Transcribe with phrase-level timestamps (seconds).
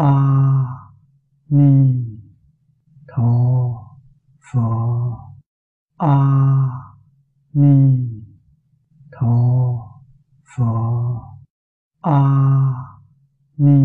[0.00, 0.12] a
[1.48, 1.72] ni
[3.08, 3.32] tho
[4.46, 4.68] pho
[5.98, 6.16] a
[7.52, 7.74] ni
[9.12, 9.34] tho
[10.52, 10.72] pho
[12.00, 12.20] a
[13.58, 13.78] ni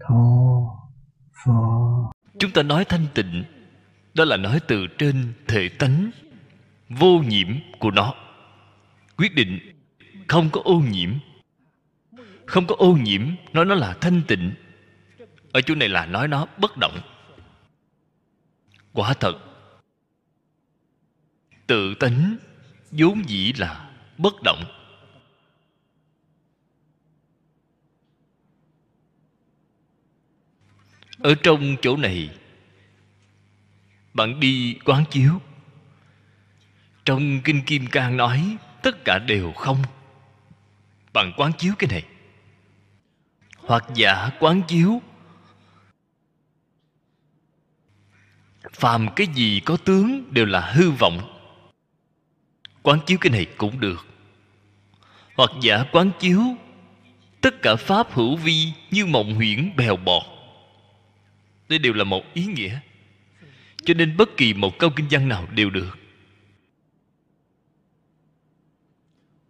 [0.00, 0.22] tho
[1.44, 1.58] pho
[2.38, 3.44] chúng ta nói thanh tịnh,
[4.14, 6.10] đó là nói từ trên thể tánh,
[6.88, 7.48] vô nhiễm
[7.78, 8.14] của nó.
[9.16, 9.58] Quyết định,
[10.28, 11.10] không có ô nhiễm.
[12.46, 14.52] Không có ô nhiễm nói nó là thanh tịnh
[15.54, 17.00] ở chỗ này là nói nó bất động.
[18.92, 19.38] Quả thật,
[21.66, 22.36] tự tính
[22.90, 24.64] vốn dĩ là bất động.
[31.18, 32.30] Ở trong chỗ này,
[34.14, 35.40] bạn đi quán chiếu.
[37.04, 39.82] Trong kinh kim cang nói tất cả đều không.
[41.12, 42.04] Bạn quán chiếu cái này.
[43.56, 45.02] Hoặc giả quán chiếu
[48.74, 51.40] phàm cái gì có tướng đều là hư vọng.
[52.82, 54.06] Quán chiếu cái này cũng được.
[55.36, 56.42] Hoặc giả quán chiếu,
[57.40, 60.22] tất cả pháp hữu vi như mộng huyễn bèo bọt.
[61.68, 62.78] Đây đều là một ý nghĩa.
[63.84, 65.98] Cho nên bất kỳ một câu kinh văn nào đều được.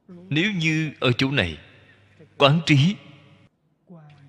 [0.09, 1.59] Nếu như ở chỗ này,
[2.39, 2.97] quán trí,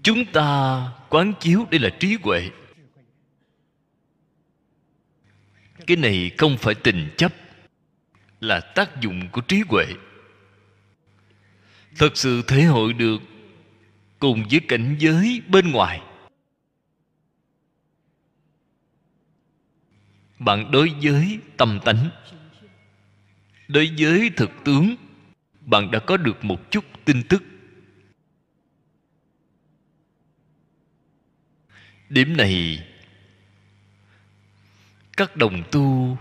[0.03, 2.49] chúng ta quán chiếu, đây là trí huệ.
[5.88, 7.33] Cái này không phải tình chấp,
[8.39, 9.86] là tác dụng của trí huệ.
[11.97, 13.22] Thật sự thể hội được
[14.19, 16.02] cùng với cảnh giới bên ngoài.
[20.39, 22.09] Bạn đối với tâm tánh,
[23.67, 24.95] đối với thực tướng,
[25.61, 27.44] bạn đã có được một chút tin tức.
[32.09, 32.84] Điểm này
[35.18, 36.18] các đồng tu,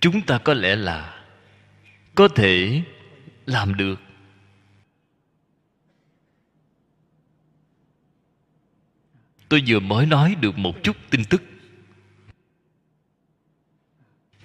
[0.00, 1.24] chúng ta có lẽ là
[2.14, 2.82] có thể
[3.46, 4.00] làm được.
[9.48, 11.42] Tôi vừa mới nói được một chút tin tức.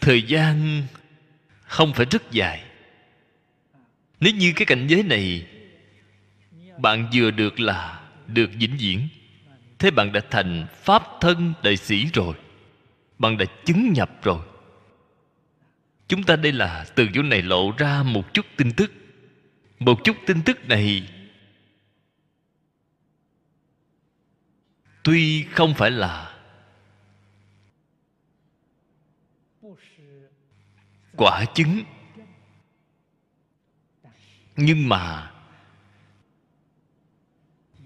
[0.02, 0.84] Thời gian
[1.62, 2.64] không phải rất dài.
[4.20, 5.48] Nếu như cái cảnh giới này
[6.78, 9.08] bạn vừa được là được vĩnh viễn,
[9.80, 12.36] thế bạn đã thành pháp thân đại sĩ rồi
[13.24, 14.40] bạn đã chứng nhập rồi.
[16.08, 18.92] Chúng ta đây là từ chỗ này lộ ra một chút tin tức.
[19.80, 21.10] Một chút tin tức này,
[25.04, 26.40] tuy không phải là
[31.18, 31.84] quả chứng,
[34.56, 35.32] nhưng mà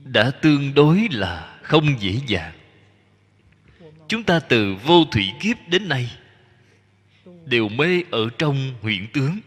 [0.04, 2.56] đã tương đối là không dễ dàng
[4.07, 6.12] chúng ta từ vô thủy kiếp đến nay
[7.45, 9.40] đều mê ở trong huyện tướng.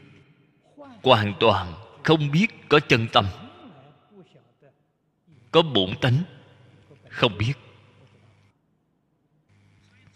[1.02, 3.26] Hoàn toàn không biết có chân tâm,
[5.50, 6.22] có bổn tánh,
[7.08, 7.52] không biết.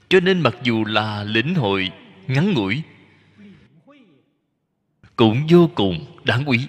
[0.09, 1.91] Cho nên mặc dù là lĩnh hội
[2.26, 2.82] ngắn ngủi,
[5.16, 6.66] cũng vô cùng đáng quý.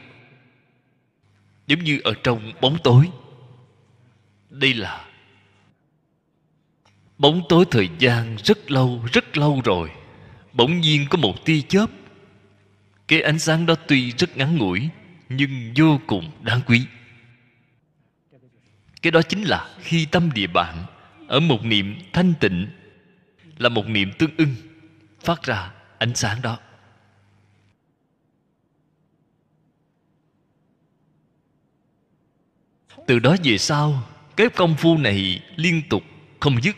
[1.68, 3.10] Giống như ở trong bóng tối,
[4.50, 5.06] đây là
[7.18, 9.92] bóng tối thời gian rất lâu rất lâu rồi.
[10.54, 11.90] Bỗng nhiên có một tia chớp.
[13.08, 14.90] Cái ánh sáng đó tuy rất ngắn ngủi,
[15.30, 16.86] nhưng vô cùng đáng quý.
[19.02, 20.86] Cái đó chính là khi tâm địa bạn
[21.28, 22.68] ở một niệm thanh tịnh,
[23.58, 24.56] là một niệm tương ưng,
[25.24, 26.60] phát ra ánh sáng đó.
[33.08, 34.04] Từ đó về sau,
[34.36, 36.04] cái công phu này liên tục
[36.40, 36.76] không dứt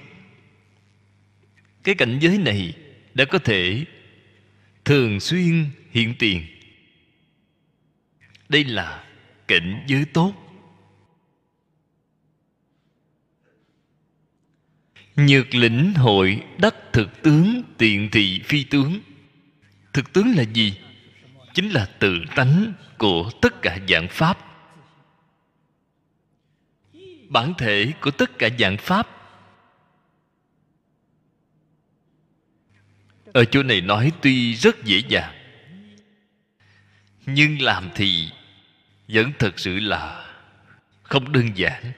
[1.88, 2.74] cái cảnh giới này
[3.13, 3.86] đã có thể
[4.86, 6.45] thường xuyên hiện tiền.
[8.50, 9.04] Đây là
[9.48, 10.34] cảnh giới tốt.
[15.16, 19.00] Nhược lĩnh hội đắc thực tướng tiện thị phi tướng.
[19.94, 20.74] Thực tướng là gì?
[21.54, 24.38] Chính là tự tánh của tất cả dạng pháp.
[27.30, 29.16] Bản thể của tất cả dạng pháp
[33.38, 35.34] ở chỗ này nói tuy rất dễ dàng,
[37.25, 38.30] nhưng làm thì
[39.07, 40.25] vẫn thật sự là
[41.04, 41.92] không đơn giản.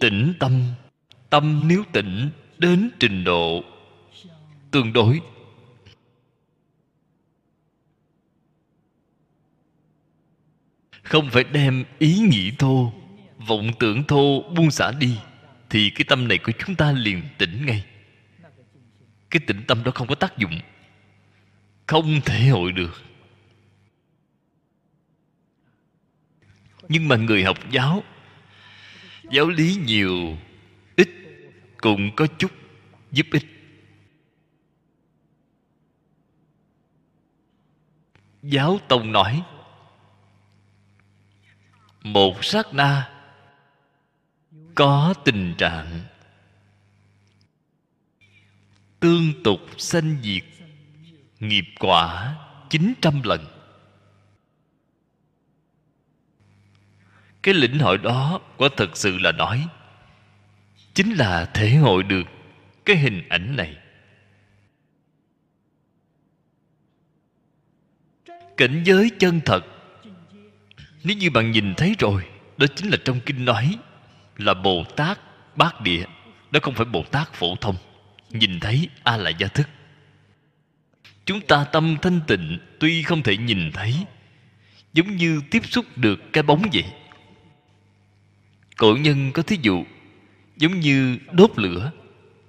[0.00, 0.62] Tĩnh tâm
[1.30, 3.64] tâm nếu tĩnh đến trình độ
[4.70, 5.20] tương đối.
[11.02, 12.92] Không phải đem ý nghĩ thô,
[13.38, 15.18] vọng tưởng thô buông xả đi,
[15.70, 17.84] thì cái tâm này của chúng ta liền tỉnh ngay
[19.30, 20.60] cái tĩnh tâm đó không có tác dụng.
[21.86, 23.02] Không thể hội được.
[26.88, 28.02] Nhưng mà người học giáo
[29.30, 30.38] giáo lý nhiều,
[30.96, 31.08] ít
[31.76, 32.50] cũng có chút
[33.10, 33.46] giúp ích.
[38.42, 39.42] Giáo tông nói,
[42.02, 43.10] một sát na
[44.74, 46.00] có tình trạng
[49.00, 50.44] tương tục sanh diệt,
[51.40, 52.34] nghiệp quả
[52.70, 53.46] 900 lần.
[57.42, 59.66] Cái lĩnh hội đó có thật sự là nói,
[60.94, 62.24] chính là thể hội được
[62.84, 63.76] cái hình ảnh này.
[68.56, 69.64] Cảnh giới chân thật,
[71.04, 73.78] nếu như bạn nhìn thấy rồi, đó chính là trong kinh nói
[74.36, 75.18] là bồ tát
[75.56, 76.04] bát địa,
[76.50, 77.76] đó không phải bồ tát phổ thông
[78.30, 79.68] nhìn thấy a la gia thức.
[81.24, 83.94] Chúng ta tâm thanh tịnh, tuy không thể nhìn thấy,
[84.92, 86.84] giống như tiếp xúc được cái bóng vậy.
[88.76, 89.84] Cổ nhân có thí dụ,
[90.56, 91.92] giống như đốt lửa.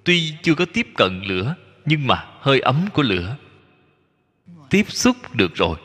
[0.04, 1.54] Tuy chưa có tiếp cận lửa,
[1.84, 3.36] nhưng mà hơi ấm của lửa.
[4.70, 5.78] Tiếp xúc được rồi.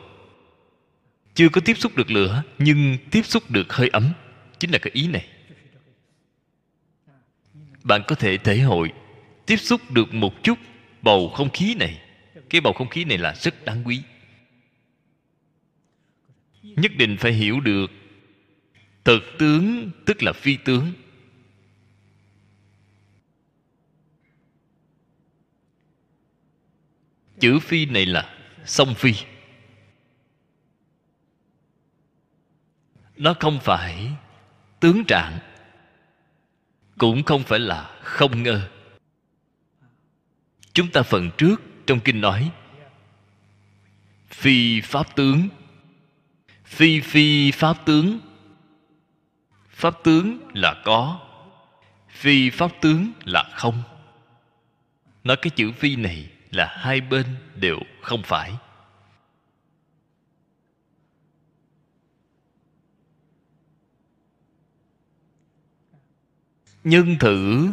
[1.34, 4.12] Chưa có tiếp xúc được lửa, nhưng tiếp xúc được hơi ấm.
[4.58, 5.26] Chính là cái ý này.
[7.84, 8.92] Bạn có thể thể hội
[9.46, 10.58] tiếp xúc được một chút
[11.02, 12.02] bầu không khí này.
[12.50, 14.02] Cái bầu không khí này là rất đáng quý.
[16.62, 17.90] Nhất định phải hiểu được
[19.04, 20.92] thực tướng, tức là phi tướng.
[27.40, 28.34] Chữ phi này là
[28.64, 29.14] song phi.
[33.16, 34.12] Nó không phải
[34.80, 35.38] tướng trạng,
[36.98, 38.68] cũng không phải là không ngờ
[40.76, 42.50] chúng ta phần trước trong kinh nói.
[44.28, 45.48] Phi pháp tướng.
[46.64, 48.18] Phi phi pháp tướng.
[49.70, 51.20] Pháp tướng là có.
[52.08, 53.82] Phi pháp tướng là không.
[55.24, 58.52] Nói cái chữ phi này là hai bên đều không phải.
[66.84, 67.68] Nhân thử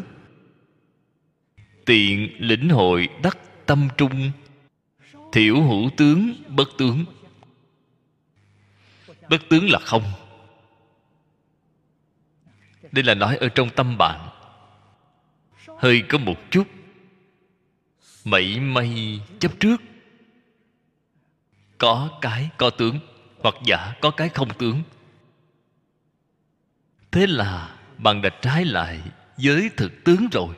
[1.85, 4.31] tiện lĩnh hội đắc tâm trung.
[5.31, 7.05] Thiểu hữu tướng, bất tướng.
[9.29, 10.03] Bất tướng là không.
[12.91, 14.29] Đây là nói ở trong tâm bạn.
[15.77, 16.67] Hơi có một chút.
[18.25, 19.81] Mảy may chấp trước.
[21.77, 22.99] Có cái có tướng,
[23.39, 24.83] hoặc giả có cái không tướng.
[27.11, 29.01] Thế là bạn đã trái lại
[29.37, 30.55] với thực tướng rồi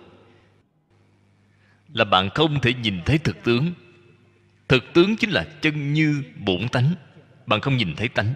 [1.96, 3.74] là bạn không thể nhìn thấy thực tướng.
[4.68, 6.96] Thực tướng chính là chân như bổn tánh.
[7.46, 8.34] Bạn không nhìn thấy tánh.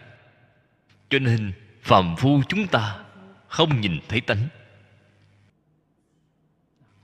[1.10, 3.00] Cho nên, phàm phu chúng ta
[3.48, 4.48] không nhìn thấy tánh.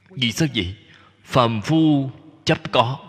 [0.09, 0.75] Vì sao vậy?
[1.23, 2.11] Phàm phu
[2.45, 2.99] chấp có.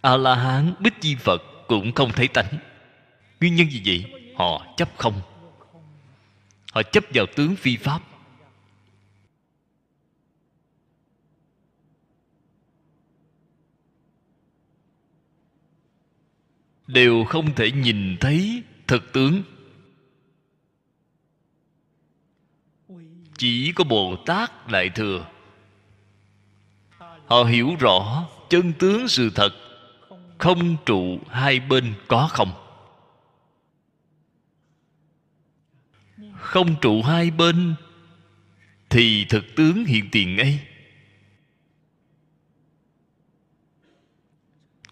[0.00, 2.58] A la hán bích chi phật cũng không thấy tánh.
[3.40, 4.32] Nguyên nhân gì vậy?
[4.36, 5.20] Họ chấp không.
[6.72, 8.02] Họ chấp vào tướng phi pháp.
[16.86, 19.42] Đều không thể nhìn thấy thực tướng.
[23.38, 25.26] Chỉ có bồ tát đại thừa.
[27.26, 29.50] Họ hiểu rõ chân tướng sự thật,
[30.38, 32.52] không trụ hai bên có không.
[36.34, 37.74] Không trụ hai bên
[38.90, 40.66] thì thực tướng hiện tiền ngay.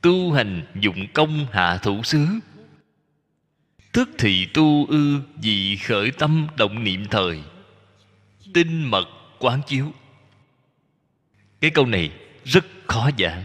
[0.05, 2.27] Tu hành dụng công hạ thủ xứ.
[3.93, 7.43] Tức thì tu ư vì khởi tâm động niệm thời,
[8.55, 9.05] tinh mật
[9.39, 9.93] quán chiếu.
[11.61, 12.13] Cái câu này
[12.45, 13.45] rất khó giảng.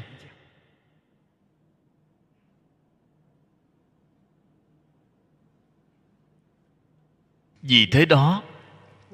[7.61, 8.43] Vì thế đó,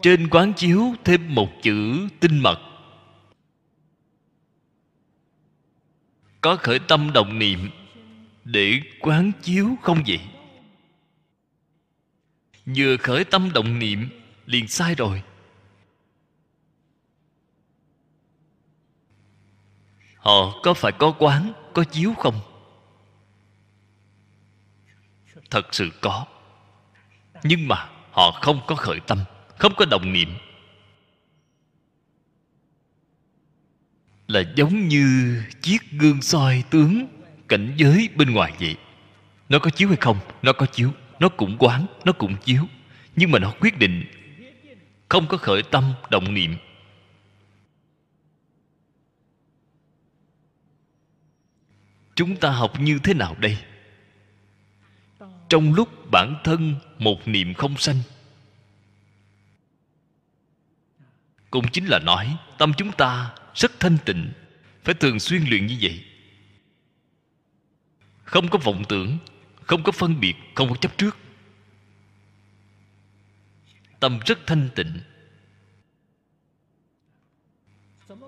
[0.02, 2.65] trên quán chiếu thêm một chữ tinh mật.
[6.46, 7.70] Có khởi tâm đồng niệm
[8.44, 10.20] để quán chiếu không vậy?
[12.66, 14.10] Vừa khởi tâm động niệm,
[14.46, 15.24] liền sai rồi.
[20.18, 22.40] Họ có phải có quán, có chiếu không?
[25.50, 26.25] Thật sự có.
[27.44, 29.20] Nhưng mà họ không có khởi tâm,
[29.58, 30.30] không có đồng niệm.
[34.27, 37.08] Là giống như chiếc gương soi tướng
[37.48, 38.75] cảnh giới bên ngoài vậy.
[39.50, 42.67] Nó có chiếu hay không, nó có chiếu, nó cũng quán, nó cũng chiếu.
[43.15, 44.05] Nhưng mà nó quyết định
[45.10, 46.55] không có khởi tâm động niệm.
[52.15, 53.58] Chúng ta học như thế nào đây?
[55.50, 58.00] Trong lúc bản thân một niệm không sanh,
[61.51, 64.32] cũng chính là nói tâm chúng ta rất thanh tịnh.
[64.84, 66.06] Phải thường xuyên luyện như vậy.
[68.24, 69.18] Không có vọng tưởng,
[69.62, 71.18] không có phân biệt, không có chấp trước.
[74.00, 75.00] Tâm rất thanh tịnh.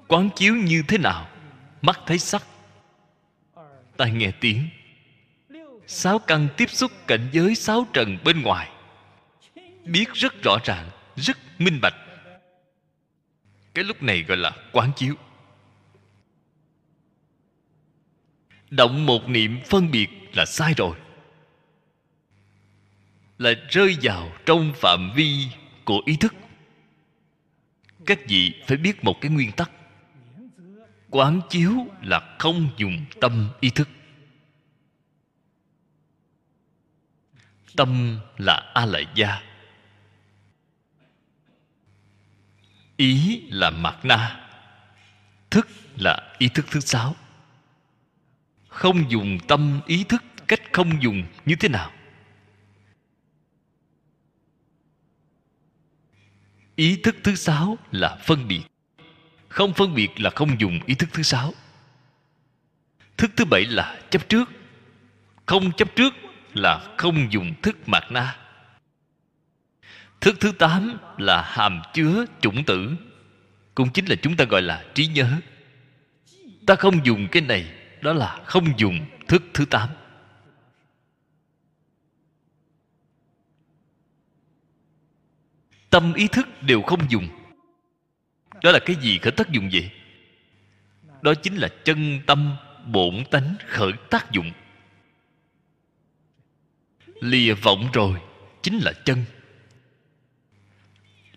[0.08, 1.30] Quán chiếu như thế nào?
[1.82, 2.44] Mắt thấy sắc.
[3.98, 4.70] Tai nghe tiếng.
[5.88, 8.70] Sáu căn tiếp xúc cảnh giới, sáu trần bên ngoài.
[9.86, 12.07] Biết rất rõ ràng, rất minh bạch
[13.78, 15.16] cái lúc này gọi là quán chiếu.
[18.70, 20.98] Động một niệm phân biệt là sai rồi.
[23.38, 25.48] Là rơi vào trong phạm vi
[25.86, 26.36] của ý thức.
[28.06, 29.72] Các vị phải biết một cái nguyên tắc.
[31.10, 33.90] Quán chiếu là không dùng tâm ý thức.
[37.76, 39.42] Tâm là a la gia.
[42.98, 44.50] Ý là mạt na,
[45.50, 47.16] thức là ý thức thứ sáu.
[48.68, 51.92] Không dùng tâm ý thức, cách không dùng như thế nào?
[56.76, 58.62] Ý thức thứ sáu là phân biệt.
[59.50, 61.54] Không phân biệt là không dùng ý thức thứ sáu.
[63.18, 64.50] Thức thứ bảy là chấp trước.
[65.46, 66.14] Không chấp trước
[66.54, 68.47] là không dùng thức mạt na
[70.22, 72.96] thức thứ tám là hàm chứa chủng tử.
[73.76, 75.32] Cũng chính là chúng ta gọi là trí nhớ.
[76.66, 79.90] Ta không dùng cái này, đó là không dùng thức thứ tám.
[85.90, 87.28] Tâm ý thức đều không dùng.
[88.64, 89.92] Đó là cái gì khởi tác dụng vậy?
[91.22, 92.56] Đó chính là chân tâm
[92.86, 94.52] bổn tánh khởi tác dụng.
[97.22, 98.22] Lìa vọng rồi
[98.62, 99.26] chính là chân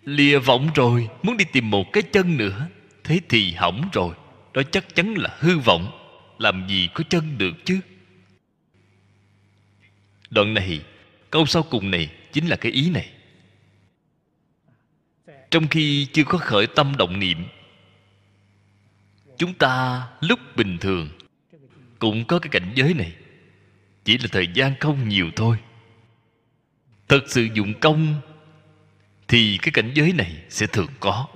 [0.04, 2.68] lìa vọng rồi, muốn đi tìm một cái chân nữa.
[3.04, 4.14] Thế thì hỏng rồi,
[4.52, 6.00] đó chắc chắn là hư vọng
[6.38, 7.80] làm gì có chân được chứ?
[10.30, 10.80] Đoạn này,
[11.30, 13.10] câu sau cùng này chính là cái ý này.
[15.50, 17.44] Trong khi chưa có khởi tâm động niệm,
[19.38, 21.08] chúng ta lúc bình thường
[21.98, 23.12] cũng có cái cảnh giới này.
[24.04, 25.56] Chỉ là thời gian không nhiều thôi.
[27.08, 28.20] Thật sự dụng công
[29.30, 31.28] thì cái cảnh giới này sẽ thường có.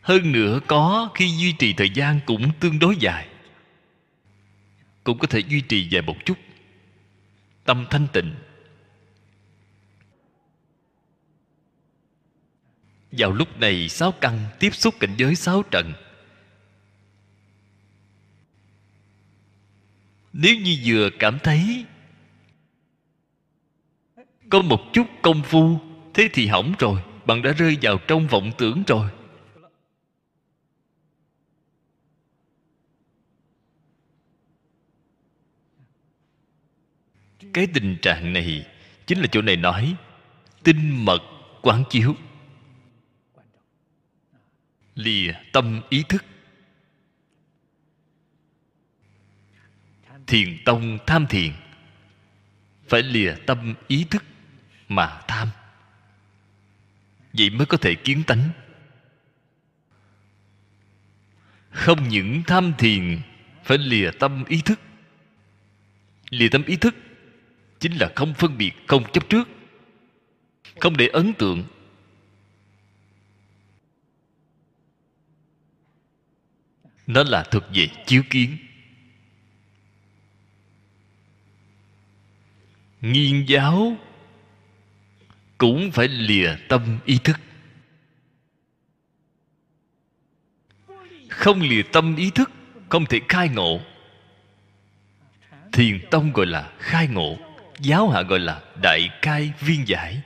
[0.00, 3.28] Hơn nữa có khi duy trì thời gian cũng tương đối dài.
[5.04, 6.38] Cũng có thể duy trì dài một chút.
[7.64, 8.34] Tâm thanh tịnh.
[13.12, 15.92] Vào lúc này, sáu căn tiếp xúc cảnh giới sáu trần.
[20.32, 21.84] Nếu như vừa cảm thấy
[24.50, 28.52] có một chút công phu thế thì hỏng rồi, bạn đã rơi vào trong vọng
[28.58, 29.10] tưởng rồi.
[37.52, 38.66] Cái tình trạng này
[39.06, 39.96] chính là chỗ này nói,
[40.64, 41.22] tinh mật
[41.62, 42.14] quán chiếu.
[44.94, 46.24] Lìa tâm ý thức.
[50.26, 51.52] Thiền tông tham thiền,
[52.88, 54.24] phải lìa tâm ý thức
[54.88, 55.48] mà tham
[57.38, 58.50] vậy mới có thể kiến tánh.
[61.70, 63.20] Không những tham thiền,
[63.64, 64.80] phải lìa tâm ý thức.
[66.30, 66.94] Lìa tâm ý thức
[67.80, 69.48] chính là không phân biệt, không chấp trước,
[70.80, 71.64] không để ấn tượng.
[77.06, 78.56] Nó là thuộc về chiếu kiến.
[83.00, 83.96] Nghiên giáo
[85.58, 87.40] cũng phải lìa tâm ý thức.
[91.28, 92.50] Không lìa tâm ý thức,
[92.88, 93.80] không thể khai ngộ.
[95.72, 97.36] Thiền tông gọi là khai ngộ,
[97.80, 100.22] giáo hạ gọi là đại cai viên giải.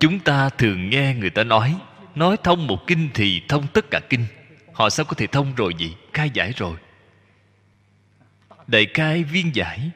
[0.00, 1.76] Chúng ta thường nghe người ta nói
[2.14, 4.26] nói thông một kinh thì thông tất cả kinh.
[4.72, 6.76] Họ sao có thể thông rồi vậy khai giải rồi
[8.66, 9.90] đại khai viên giải.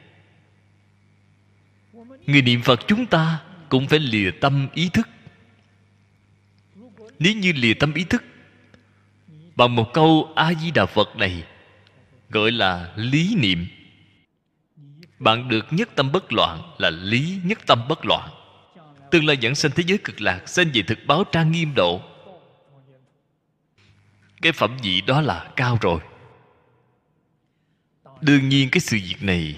[2.25, 5.09] Người niệm phật chúng ta cũng phải lìa tâm ý thức.
[7.19, 8.23] Nếu như lìa tâm ý thức,
[9.55, 11.43] bằng một câu a di đà phật này,
[12.29, 13.67] gọi là lý niệm.
[15.19, 18.29] Bạn được nhất tâm bất loạn là lý nhất tâm bất loạn.
[19.11, 22.01] Tương lai dẫn sanh thế giới cực lạc sanh về thực báo trang nghiêm độ.
[24.41, 26.01] Cái phẩm vị đó là cao rồi
[28.21, 29.55] đương nhiên cái sự việc này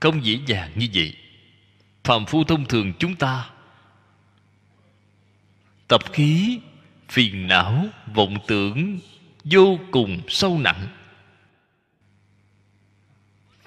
[0.00, 1.16] không dễ dàng như vậy.
[2.04, 3.50] Phàm phu thông thường chúng ta
[5.88, 6.60] tập khí,
[7.08, 8.98] phiền não, vọng tưởng
[9.44, 10.88] vô cùng sâu nặng.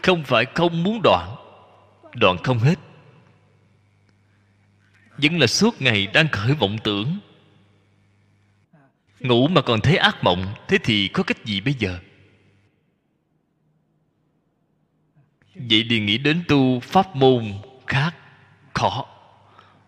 [0.01, 1.35] Không phải không muốn đoạn
[2.15, 2.79] đoạn không hết.
[5.17, 7.19] Vẫn là suốt ngày đang khởi vọng tưởng.
[9.19, 11.99] Ngủ mà còn thấy ác mộng, thế thì có cách gì bây giờ?
[15.59, 17.53] Vậy thì nghĩ đến tu pháp môn
[17.87, 18.15] khác
[18.73, 19.05] khó.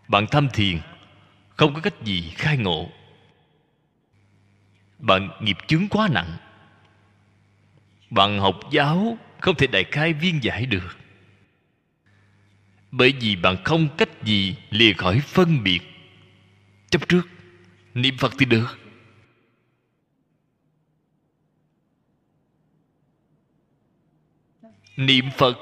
[0.07, 0.79] Bạn tham thiền,
[1.49, 2.89] không có cách gì khai ngộ.
[4.99, 6.37] Bạn nghiệp chướng quá nặng.
[8.09, 10.97] Bạn học giáo không thể đại khai viên giải được.
[12.91, 15.79] Bởi vì bạn không cách gì lìa khỏi phân biệt.
[16.89, 17.27] Chấp trước,
[17.93, 18.79] niệm phật thì được.
[25.05, 25.57] Niệm phật.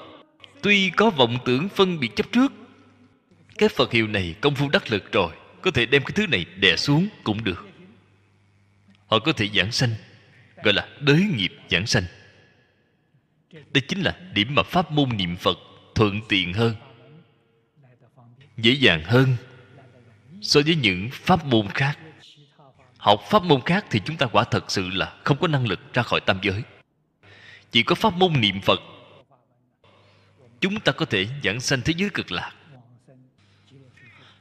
[0.61, 2.51] Tuy có vọng tưởng phân biệt chấp trước,
[3.57, 6.45] cái phật hiệu này công phu đắc lực rồi, có thể đem cái thứ này
[6.55, 7.67] đè xuống cũng được.
[9.07, 9.89] Họ có thể giảng sanh,
[10.63, 12.03] gọi là đới nghiệp giảng sanh.
[13.51, 15.57] Đây chính là điểm mà pháp môn niệm phật
[15.95, 16.75] thuận tiện hơn,
[18.57, 19.35] dễ dàng hơn
[20.41, 21.99] so với những pháp môn khác.
[22.97, 25.93] Học pháp môn khác thì chúng ta quả thật sự là không có năng lực
[25.93, 26.61] ra khỏi tam giới.
[27.71, 28.79] Chỉ có pháp môn niệm phật
[30.61, 32.51] chúng ta có thể giảng sanh thế giới cực lạc.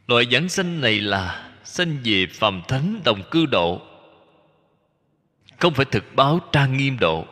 [0.06, 3.82] Loại giảng sanh này là sanh về phàm thánh đồng cư độ.
[5.58, 7.26] Không phải thực báo trang nghiêm độ.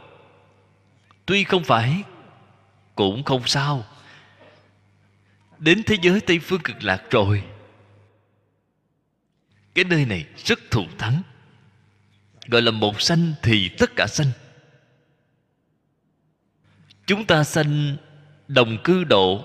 [1.27, 2.03] Tuy không phải,
[2.95, 3.85] cũng không sao.
[5.59, 7.43] Đến thế giới tây phương cực lạc rồi.
[9.75, 11.23] Cái nơi này rất thù thắng.
[12.47, 14.31] Gọi là một sanh thì tất cả sanh.
[17.07, 17.97] Chúng ta sanh
[18.49, 19.45] đồng cư độ.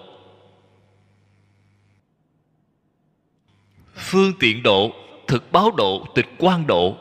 [3.95, 4.91] Phương tiện độ,
[5.27, 6.97] thực báo độ, tịch quan độ.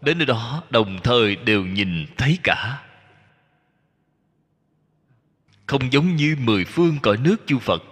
[0.00, 2.82] Đến nơi đó, đồng thời đều nhìn thấy cả.
[5.66, 7.82] Không giống như mười phương cõi nước chư phật.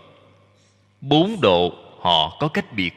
[1.00, 2.94] Bốn độ, họ có cách biệt.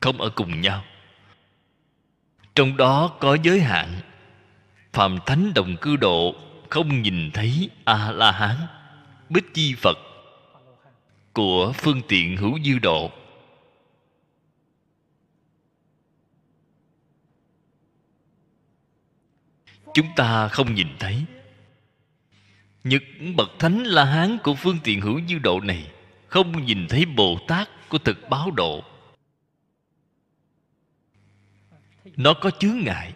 [0.00, 0.84] Không ở cùng nhau.
[2.54, 4.00] Trong đó có giới hạn.
[4.92, 6.34] Phàm thánh đồng cư độ
[6.70, 8.56] không nhìn thấy a la hán
[9.28, 9.98] bích chi phật
[11.32, 13.10] của phương tiện hữu dư độ.
[19.94, 21.24] Chúng ta không nhìn thấy.
[22.84, 25.92] Những bậc thánh la hán của phương tiện hữu dư độ này
[26.28, 28.84] không nhìn thấy bồ tát của thực báo độ.
[32.16, 33.12] Nó có chướng ngại.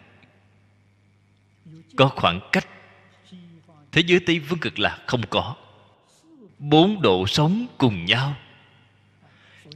[1.95, 2.67] Có khoảng cách
[3.91, 5.55] thế giới tây phương cực lạc không có.
[6.59, 8.35] Bốn độ sống cùng nhau.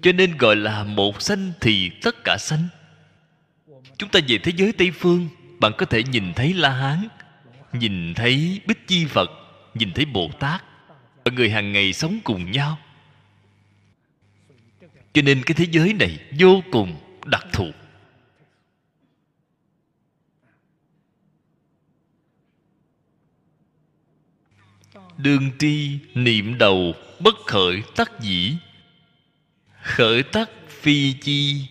[0.02, 2.68] Cho nên gọi là một sanh thì tất cả sanh.
[3.98, 5.28] Chúng ta về thế giới tây phương,
[5.60, 7.08] bạn có thể nhìn thấy la hán,
[7.74, 9.32] nhìn thấy bích chi phật
[9.74, 10.64] nhìn thấy bồ tát.
[11.26, 12.78] Mọi người hàng ngày sống cùng nhau.
[15.14, 17.72] Cho nên cái thế giới này vô cùng đặc thù.
[25.18, 28.56] Đương tri niệm đầu, bất khởi tắc dĩ.
[29.82, 31.68] Khởi tắc phi chi.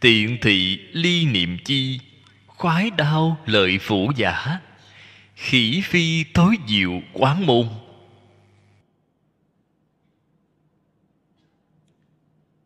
[0.00, 2.00] Tiện thị ly niệm chi.
[2.46, 4.60] Khoái đau lợi phủ giả.
[5.34, 7.68] Khỉ phi tối diệu quán môn.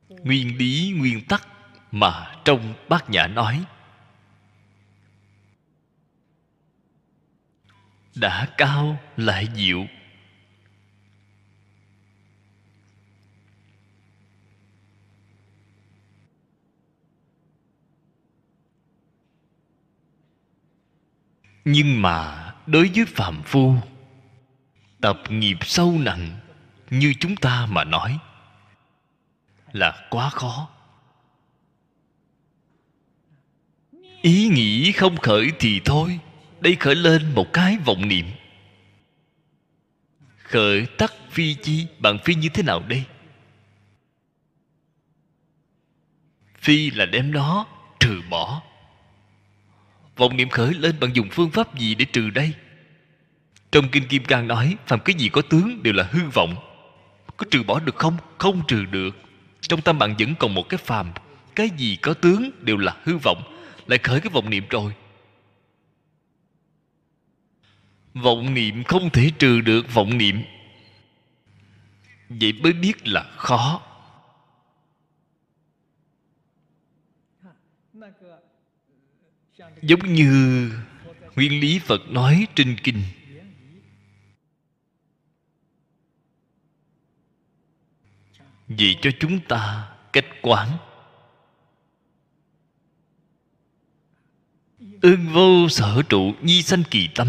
[0.09, 1.49] Nguyên lý nguyên tắc
[1.93, 3.65] mà trong bát nhã nói.
[8.21, 9.87] Đã cao lại diệu
[21.65, 23.75] nhưng mà đối với phạm phu,
[25.01, 26.41] tập nghiệp sâu nặng
[26.91, 28.19] như chúng ta mà nói
[29.73, 30.69] là quá khó.
[34.23, 36.19] ý nghĩ không khởi thì thôi
[36.61, 38.27] đây khởi lên một cái vọng niệm.
[40.43, 43.05] Khởi tắc phi chi, bạn phi như thế nào đây?
[46.59, 47.67] Phi là đem nó
[48.01, 48.63] trừ bỏ.
[50.17, 52.53] Vọng niệm khởi lên bạn dùng phương pháp gì để trừ đây?
[53.73, 56.55] Trong kinh kim cang nói, phàm cái gì có tướng đều là hư vọng.
[57.37, 58.17] Có trừ bỏ được không?
[58.39, 59.17] Không trừ được.
[59.61, 61.13] Trong tâm bạn vẫn còn một cái phàm.
[61.55, 63.43] Cái gì có tướng đều là hư vọng.
[63.87, 64.93] Lại khởi cái vọng niệm rồi.
[68.23, 70.43] Vọng niệm không thể trừ được vọng niệm.
[72.29, 73.83] Vậy mới biết là khó.
[79.83, 80.71] Giống như
[81.37, 83.03] nguyên lý phật nói trên kinh.
[88.69, 90.69] Vì cho chúng ta cách quán.
[95.03, 97.29] Ương vô sở trụ, nhi sanh kỳ tâm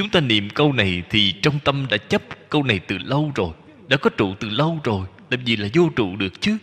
[0.00, 3.50] chúng ta niệm câu này thì trong tâm đã chấp câu này từ lâu rồi,
[3.88, 6.58] đã có trụ từ lâu rồi, làm gì là vô trụ được chứ?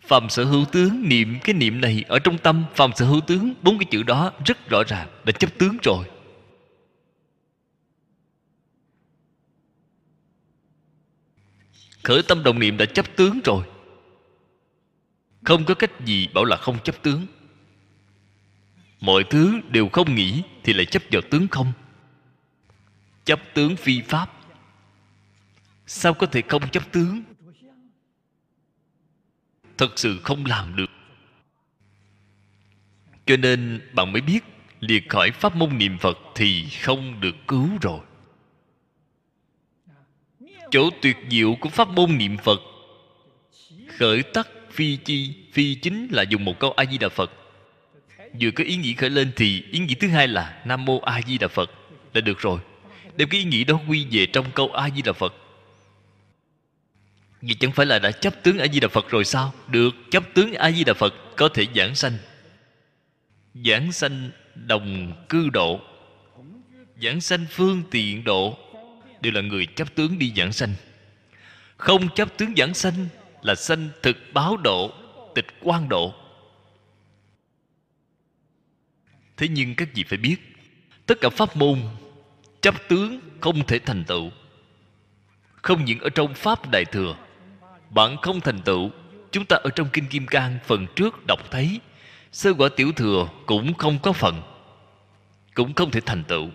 [0.00, 3.54] Phàm sở hữu tướng niệm cái niệm này ở trong tâm phàm sở hữu tướng,
[3.62, 6.04] bốn cái chữ đó rất rõ ràng, đã chấp tướng rồi.
[12.02, 13.64] Khởi tâm đồng niệm đã chấp tướng rồi.
[15.44, 17.26] Không có cách gì bảo là không chấp tướng.
[19.00, 21.72] Mọi thứ đều không nghĩ Thì lại chấp vào tướng không?
[23.24, 24.32] Chấp tướng phi pháp.
[25.86, 27.22] Sao có thể không chấp tướng?
[29.78, 30.90] Thật sự không làm được.
[33.26, 34.44] Cho nên bạn mới biết,
[34.80, 38.00] Liệt khỏi pháp môn niệm Phật Thì không được cứu rồi.
[40.70, 42.60] Chỗ tuyệt diệu của pháp môn niệm phật,
[43.88, 47.32] khởi tắc phi chi, phi chính là dùng một câu a di đà phật
[48.40, 51.20] vừa có ý nghĩ khởi lên thì ý nghĩ thứ hai là nam mô a
[51.26, 51.70] di đà phật
[52.14, 52.60] là được rồi.
[53.16, 55.34] Đem cái ý nghĩ đó quy về trong câu a di đà phật.
[57.42, 59.54] Vì chẳng phải là đã chấp tướng a di đà phật rồi sao?
[59.68, 62.12] Được, chấp tướng a di đà phật có thể giảng sanh.
[63.54, 65.80] Giảng sanh đồng cư độ.
[67.02, 68.58] Giảng sanh phương tiện độ
[69.20, 70.74] đều là người chấp tướng đi giảng sanh.
[71.76, 73.08] Không chấp tướng giảng sanh
[73.42, 74.92] là sanh thực báo độ,
[75.34, 76.14] tịch quan độ.
[79.38, 80.36] Thế nhưng các vị phải biết,
[81.06, 81.80] tất cả pháp môn,
[82.60, 84.30] chấp tướng không thể thành tựu.
[85.62, 87.16] Không những ở trong pháp đại thừa,
[87.90, 88.90] bạn không thành tựu,
[89.30, 91.80] chúng ta ở trong kinh kim cang phần trước đọc thấy,
[92.32, 94.42] sơ quả tiểu thừa cũng không có phần,
[95.54, 96.50] cũng không thể thành tựu.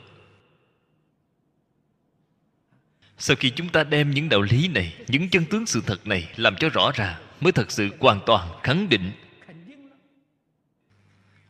[3.18, 6.30] Sau khi chúng ta đem những đạo lý này, những chân tướng sự thật này
[6.36, 9.12] làm cho rõ ràng mới thật sự hoàn toàn khẳng định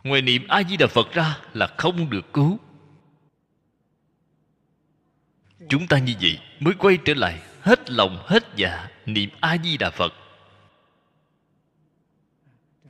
[0.04, 2.60] ngoài niệm a di đà phật ra là không được cứu.
[5.70, 9.78] Chúng ta như vậy mới quay trở lại hết lòng hết dạ niệm a di
[9.78, 10.14] đà phật.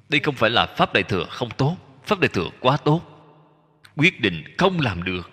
[0.09, 3.01] Đây không phải là pháp đại thừa không tốt, pháp đại thừa quá tốt.
[3.95, 5.29] Quyết định không làm được.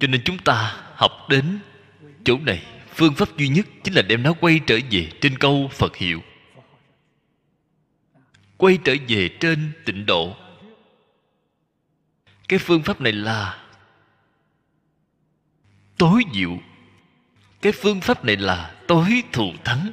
[0.00, 1.58] Cho nên chúng ta học đến
[2.24, 2.66] chỗ này.
[2.94, 6.22] Phương pháp duy nhất chính là đem nó quay trở về trên câu phật hiệu
[8.60, 10.36] quay trở về trên tịnh độ.
[12.48, 13.64] Cái phương pháp này là
[15.98, 16.58] tối diệu.
[17.60, 19.90] Cái phương pháp này là tối thù thắng.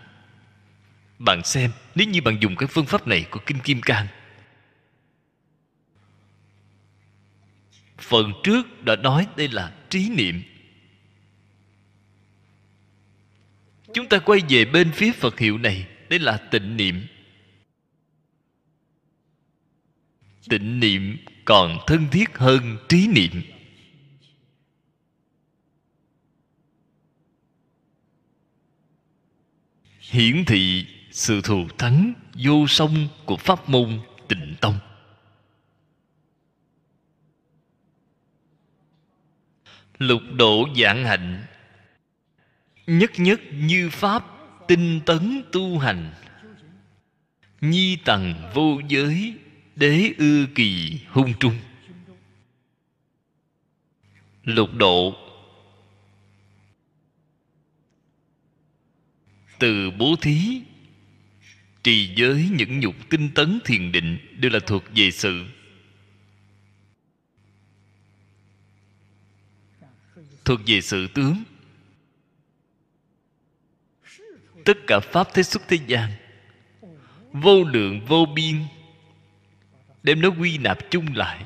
[1.19, 4.07] Bạn xem, nếu như bạn dùng cái phương pháp này của kinh kim cang,
[7.97, 10.43] phần trước đã nói đây là trí niệm.
[13.93, 17.07] Chúng ta quay về bên phía phật hiệu này, đây là tịnh niệm.
[20.49, 23.43] Tịnh niệm còn thân thiết hơn trí niệm.
[29.99, 34.79] Hiển thị sự thù thắng vô song của pháp môn tịnh tông.
[39.97, 41.45] Lục độ dạng hạnh,
[42.87, 44.25] nhất nhất như pháp
[44.67, 46.13] tinh tấn tu hành.
[47.61, 49.33] Nhi tầng vô giới
[49.77, 51.59] đế ư kỳ hung trung.
[54.43, 55.15] Lục độ.
[59.59, 60.61] Từ bố thí,
[61.83, 65.45] trì giới những nhục tinh tấn thiền định đều là thuộc về sự.
[70.45, 71.43] Thuộc về sự tướng.
[74.65, 76.11] Tất cả pháp thế xuất thế gian,
[77.31, 78.55] vô lượng vô biên
[80.03, 81.45] đem nó quy nạp chung lại.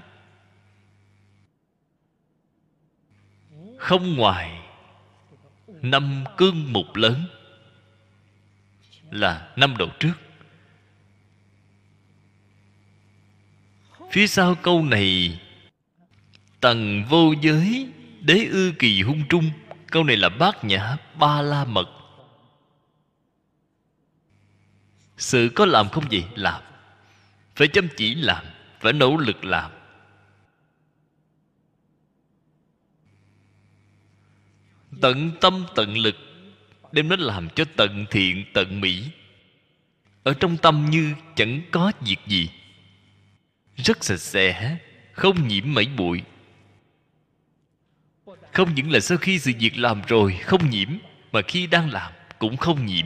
[3.78, 4.62] Không ngoài
[5.82, 7.26] năm cương mục lớn
[9.12, 10.14] là năm đầu trước.
[14.12, 15.40] Phía sau câu này,
[16.60, 19.52] tầng vô giới đế ư kỳ hung trung.
[19.88, 21.90] Câu này là bát nhã ba la mật.
[25.18, 26.62] Sự có làm không gì, làm
[27.56, 28.46] phải chăm chỉ làm,
[28.80, 29.72] phải nỗ lực làm.
[35.02, 36.16] Tận tâm, tận lực,
[36.92, 39.04] đem nó làm cho tận thiện, tận mỹ.
[40.24, 42.50] Ở trong tâm như chẳng có việc gì.
[43.76, 44.78] Rất sạch sẽ,
[45.14, 46.22] không nhiễm mảy bụi.
[48.54, 50.90] Không những là sau khi sự việc làm rồi không nhiễm,
[51.32, 53.06] mà khi đang làm cũng không nhiễm.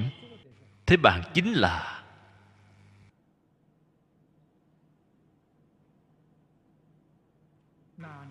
[0.86, 1.95] Thế bạn chính là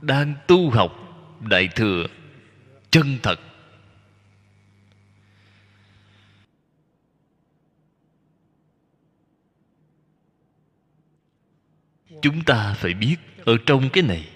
[0.07, 0.93] đang tu học
[1.41, 2.07] đại thừa
[2.91, 3.41] chân thật.
[12.23, 14.29] Chúng ta phải biết ở trong cái này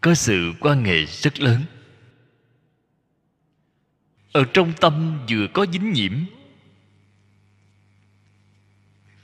[0.00, 1.64] có sự quan hệ rất lớn.
[4.32, 6.12] Ở trong tâm vừa có dính nhiễm,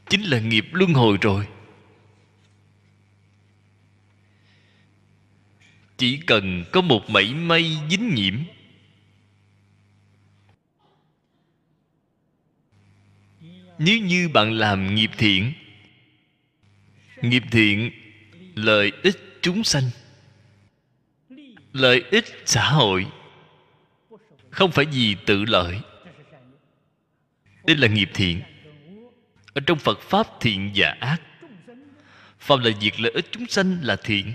[0.08, 1.48] chính là nghiệp luân hồi rồi.
[5.96, 8.34] Chỉ cần có một mảy may dính nhiễm.
[13.78, 15.52] Nếu như bạn làm nghiệp thiện
[17.30, 17.90] nghiệp thiện,
[18.54, 19.90] lợi ích chúng sanh,
[21.72, 23.06] lợi ích xã hội,
[24.50, 25.80] không phải vì tự lợi.
[27.64, 28.42] Đây là nghiệp thiện.
[29.54, 31.20] Ở trong phật pháp thiện và ác
[32.38, 34.34] phạm là việc lợi ích chúng sanh là thiện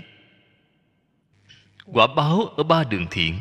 [1.92, 3.40] quả báo ở ba đường thiện.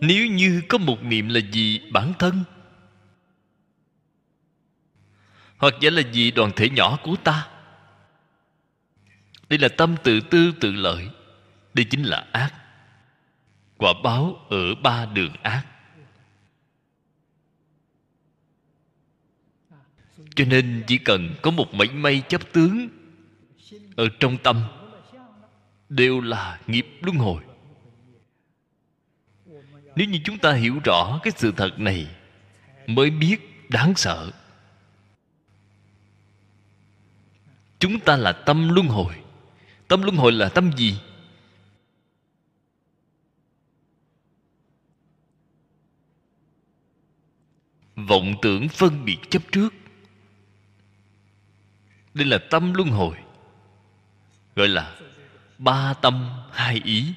[0.00, 2.44] Nếu như có một niệm là gì bản thân,
[5.56, 7.48] hoặc giả là gì đoàn thể nhỏ của ta,
[9.48, 11.08] đây là tâm tự tư tự lợi,
[11.74, 12.54] đây chính là ác.
[13.76, 15.66] Quả báo ở ba đường ác.
[20.34, 22.88] Cho nên chỉ cần có một mảy may chấp tướng
[23.96, 24.62] ở trong tâm,
[25.88, 27.42] đều là nghiệp luân hồi.
[29.96, 32.06] Nếu như chúng ta hiểu rõ cái sự thật này,
[32.86, 34.30] mới biết đáng sợ.
[37.78, 39.14] Chúng ta là tâm luân hồi.
[39.88, 41.00] Tâm luân hồi là tâm gì?
[47.96, 49.74] Vọng tưởng phân biệt chấp trước.
[52.14, 53.16] Đây là tâm luân hồi
[54.56, 54.96] gọi là
[55.58, 57.14] ba tâm hai ý.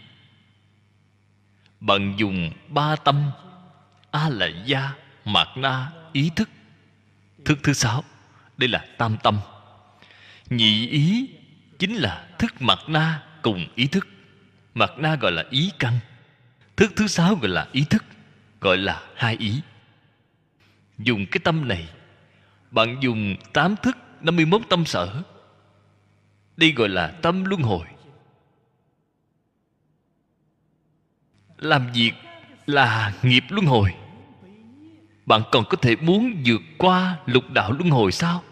[1.80, 3.32] Bạn dùng ba tâm
[4.12, 4.92] a là gia
[5.26, 6.50] mạt na ý thức.
[7.46, 8.04] Thức thứ sáu,
[8.58, 9.40] đây là tam tâm.
[10.50, 11.30] Nhị ý
[11.80, 14.08] chính là thức mạt na cùng ý thức.
[14.74, 16.00] Mạt na gọi là ý căn.
[16.76, 18.06] Thức thứ sáu gọi là ý thức,
[18.62, 19.62] gọi là hai ý.
[20.98, 21.88] Dùng cái tâm này,
[22.72, 25.24] bạn dùng tám thức 51 tâm sở
[26.58, 27.88] đây gọi là tâm luân hồi.
[31.58, 32.12] Làm việc
[32.66, 33.96] là nghiệp luân hồi.
[35.26, 38.44] Bạn còn có thể muốn vượt qua lục đạo luân hồi sao?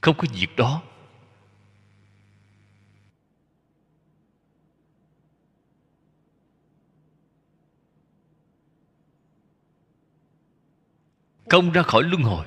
[0.00, 0.82] Không có việc đó.
[11.50, 12.46] Không ra khỏi luân hồi.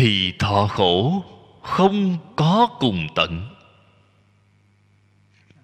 [0.00, 1.24] Thì thọ khổ
[1.62, 3.54] không có cùng tận.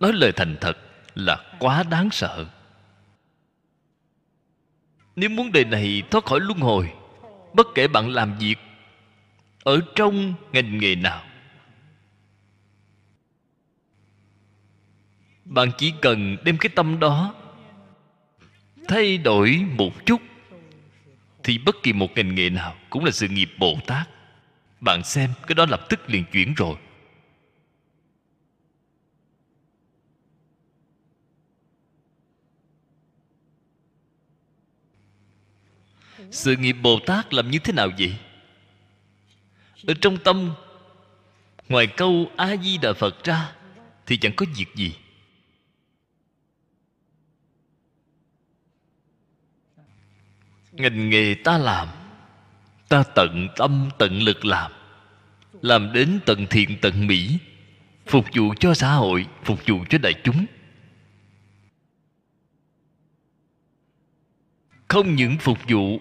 [0.00, 0.78] Nói lời thành thật
[1.14, 2.46] là quá đáng sợ.
[5.16, 6.92] Nếu muốn đời này thoát khỏi luân hồi,
[7.54, 8.56] bất kể bạn làm việc
[9.64, 11.22] ở trong ngành nghề nào,
[15.44, 17.34] bạn chỉ cần đem cái tâm đó
[18.88, 20.20] thay đổi một chút,
[21.42, 24.08] thì bất kỳ một ngành nghề nào cũng là sự nghiệp bồ tát
[24.80, 26.76] bạn xem, cái đó lập tức liền chuyển rồi.
[36.30, 38.18] Sự nghiệp bồ tát làm như thế nào vậy?
[39.86, 40.54] Ở trong tâm,
[41.68, 43.52] ngoài câu a di đà phật ra,
[44.06, 44.96] thì chẳng có việc gì.
[50.72, 51.88] Ngành nghề ta làm
[52.88, 54.72] ta tận tâm tận lực làm
[55.62, 57.38] làm đến tận thiện tận mỹ,
[58.06, 60.46] phục vụ cho xã hội, phục vụ cho đại chúng.
[64.88, 66.00] Không những phục vụ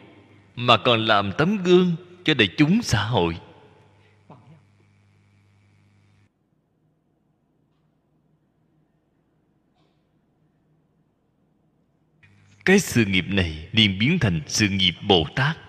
[0.56, 3.38] mà còn làm tấm gương cho đại chúng xã hội.
[12.66, 15.65] Cái sự nghiệp này liền biến thành sự nghiệp bồ tát.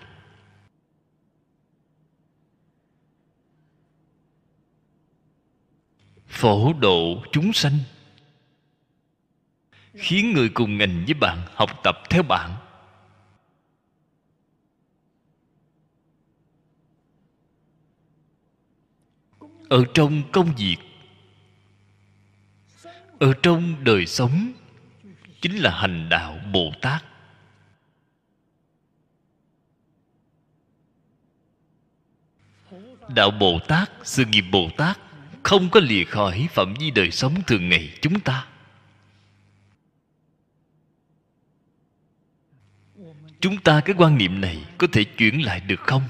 [6.37, 7.79] Phổ độ chúng sanh.
[9.93, 12.57] Khiến người cùng ngành với bạn học tập theo bạn.
[19.69, 20.77] Ở trong công việc,
[23.19, 24.51] ở trong đời sống,
[25.41, 27.03] chính là hành đạo bồ tát.
[33.15, 35.06] Đạo bồ tát, sự nghiệp bồ tát
[35.43, 38.47] không có lìa khỏi phạm vi đời sống thường ngày chúng ta.
[43.39, 46.03] Chúng ta cái quan niệm này có thể chuyển lại được không?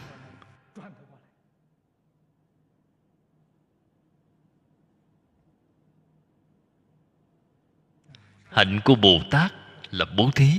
[8.49, 9.53] Hạnh của bồ tát
[9.91, 10.49] là bố thí.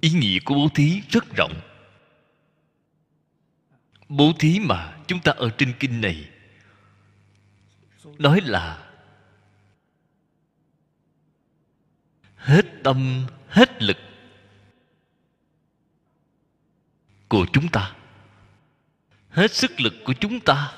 [0.00, 1.60] Ý nghĩa của bố thí rất rộng.
[4.08, 6.30] Bố thí mà chúng ta ở trên kinh này
[8.18, 8.90] nói là,
[12.36, 13.96] hết tâm, hết lực
[17.28, 17.94] của chúng ta.
[19.28, 20.72] Hết sức lực của chúng ta.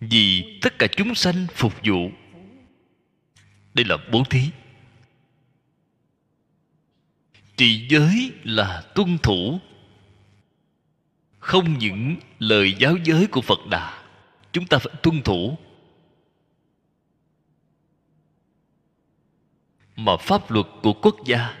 [0.00, 2.10] Vì tất cả chúng sanh phục vụ.
[3.74, 4.50] Đây là bố thí.
[7.56, 9.60] Trì giới là tuân thủ.
[11.38, 14.02] Không những lời giáo giới của phật đà,
[14.52, 15.58] chúng ta phải tuân thủ.
[19.96, 21.58] Mà pháp luật của quốc gia.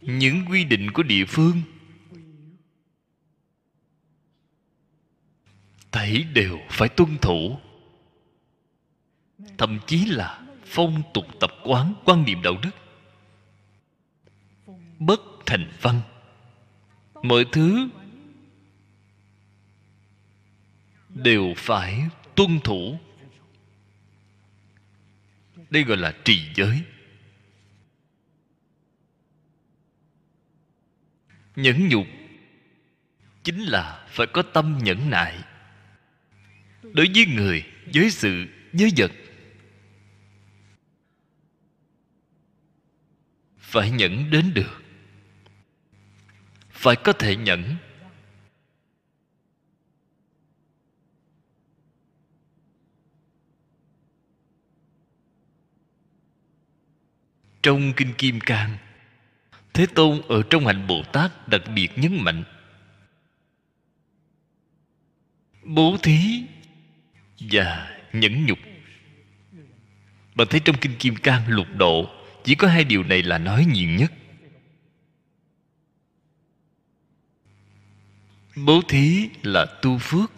[0.00, 1.62] Những quy định của địa phương
[5.92, 7.58] thảy đều phải tuân thủ.
[9.58, 12.70] Thậm chí là phong tục tập quán quan niệm đạo đức.
[14.98, 16.00] Bất thành văn.
[17.22, 17.88] Mọi thứ
[21.08, 22.98] đều phải tuân thủ
[25.70, 26.82] đây gọi là trì giới.
[31.56, 32.06] Nhẫn nhục
[33.42, 35.38] chính là phải có tâm nhẫn nại.
[36.82, 39.12] Đối với người, với sự, với vật,
[43.58, 44.82] phải nhẫn đến được.
[46.70, 47.76] Phải có thể nhẫn
[57.66, 58.78] trong kinh kim cang.
[59.72, 62.44] Thế tôn ở trong hạnh bồ tát đặc biệt nhấn mạnh,
[65.62, 66.42] bố thí
[67.40, 68.58] và nhẫn nhục.
[70.34, 72.10] Bạn thấy trong kinh kim cang lục độ,
[72.44, 74.12] chỉ có hai điều này là nói nhiều nhất.
[78.56, 80.32] Bố thí là tu phước,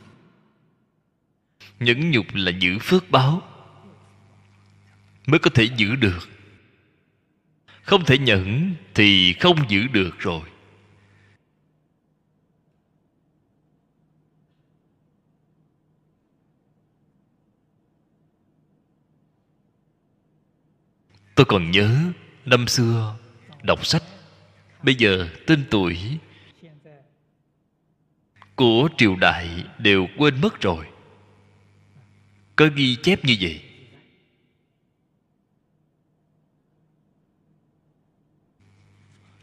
[1.80, 3.42] nhẫn nhục là giữ phước báo,
[5.26, 6.28] mới có thể giữ được
[7.88, 10.42] không thể nhẫn thì không giữ được rồi.
[21.34, 22.12] Tôi còn nhớ
[22.44, 23.16] năm xưa
[23.62, 24.02] đọc sách.
[24.82, 26.18] Bây giờ tên tuổi
[28.56, 30.86] của triều đại đều quên mất rồi.
[32.56, 33.67] Có ghi chép như vậy.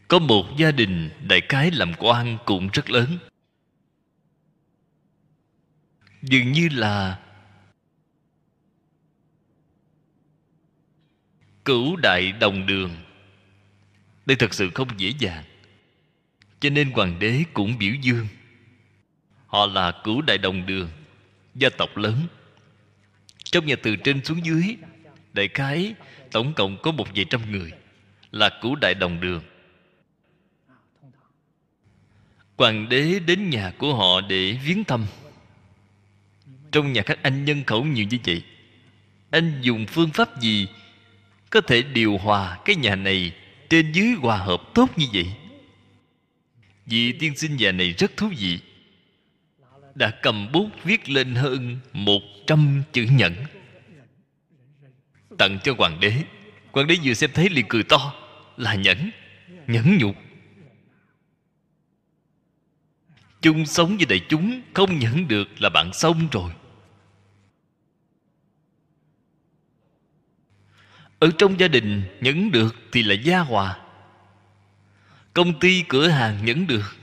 [0.07, 3.17] Có một gia đình đại cái làm quan cũng rất lớn.
[6.21, 7.19] Dường như là
[11.65, 12.95] cửu đại đồng đường.
[14.25, 15.43] Đây thật sự không dễ dàng.
[16.59, 18.27] Cho nên hoàng đế cũng biểu dương.
[19.47, 20.89] Họ là cửu đại đồng đường,
[21.55, 22.27] gia tộc lớn.
[23.43, 24.77] Trong nhà từ trên xuống dưới,
[25.33, 25.95] đại khái
[26.31, 27.71] tổng cộng có một vài trăm người
[28.31, 29.43] là cửu đại đồng đường
[32.57, 35.05] hoàng đế đến nhà của họ để viếng thăm.
[36.71, 38.43] Trong nhà các anh nhân khẩu nhiều như vậy,
[39.29, 40.67] anh dùng phương pháp gì
[41.49, 43.31] có thể điều hòa cái nhà này
[43.69, 45.25] trên dưới hòa hợp tốt như vậy?
[46.85, 48.59] Vị tiên sinh già này rất thú vị,
[49.95, 53.33] đã cầm bút viết lên hơn một trăm chữ nhẫn.
[55.37, 56.13] Tặng cho hoàng đế.
[56.71, 58.13] Hoàng đế vừa xem thấy liền cười to,
[58.57, 59.11] là nhẫn
[59.67, 60.15] nhẫn nhục.
[63.45, 66.51] Chung sống với đại chúng không nhận được là bạn xong rồi.
[71.19, 73.77] Ở trong gia đình nhẫn được thì là gia hòa.
[75.33, 76.95] Công ty cửa hàng nhẫn được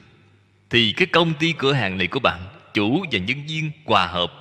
[0.71, 2.41] thì cái công ty cửa hàng này của bạn,
[2.75, 4.33] chủ và nhân viên hòa hợp.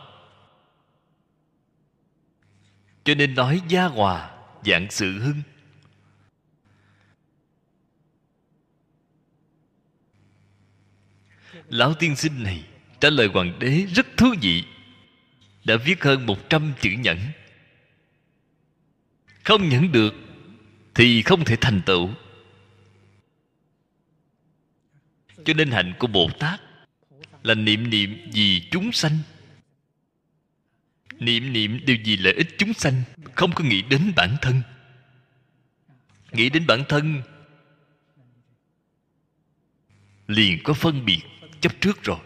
[3.04, 4.30] Cho nên nói gia hòa,
[4.66, 5.42] dạng sự hưng.
[11.72, 12.64] Lão tiên sinh này
[13.00, 14.64] trả lời hoàng đế rất thú vị.
[15.64, 17.18] Đã viết hơn một trăm chữ nhẫn.
[19.44, 20.14] Không nhẫn được
[20.96, 22.10] thì không thể thành tựu.
[25.46, 26.62] Cho nên hạnh của bồ tát
[27.44, 29.18] là niệm niệm vì chúng sanh.
[31.20, 33.04] Niệm niệm đều vì lợi ích chúng sanh,
[33.36, 34.62] không có nghĩ đến bản thân.
[36.32, 37.22] Nghĩ đến bản thân
[40.28, 41.20] liền có phân biệt
[41.62, 42.20] chấp trước rồi.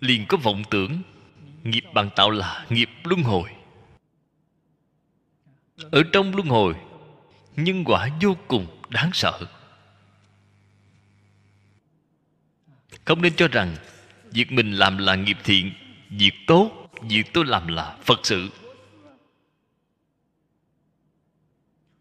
[0.00, 1.02] Liền có vọng tưởng,
[1.64, 3.50] nghiệp bạn tạo là nghiệp luân hồi.
[5.90, 6.74] Ở trong luân hồi,
[7.56, 9.40] nhân quả vô cùng đáng sợ.
[13.04, 13.76] Không nên cho rằng
[14.30, 15.72] việc mình làm là nghiệp thiện,
[16.10, 18.50] việc tốt, việc tôi làm là phật sự.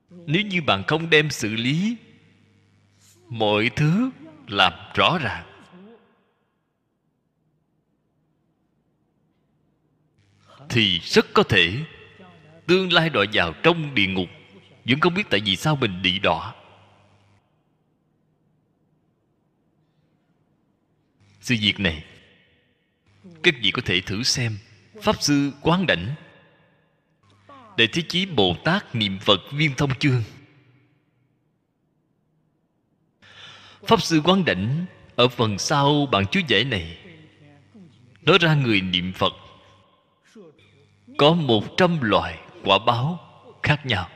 [0.09, 1.97] Nếu như bạn không đem xử lý
[3.29, 4.11] mọi thứ
[4.49, 5.45] làm rõ ràng
[10.69, 11.85] thì rất có thể
[12.67, 14.29] tương lai đọa vào trong địa ngục.
[14.85, 16.53] Vẫn không biết tại vì sao mình bị đọa.
[21.41, 22.03] Sự việc này,
[23.43, 24.57] các vị có thể thử xem.
[25.01, 26.15] Pháp sư quán đảnh
[27.77, 30.23] để thế chí bồ tát niệm phật viên thông chương.
[33.87, 36.97] Pháp sư quán đảnh, ở phần sau bản chú giải này,
[38.21, 39.33] nói ra người niệm phật.
[41.17, 43.19] Có một trăm loại quả báo
[43.63, 44.09] khác nhau.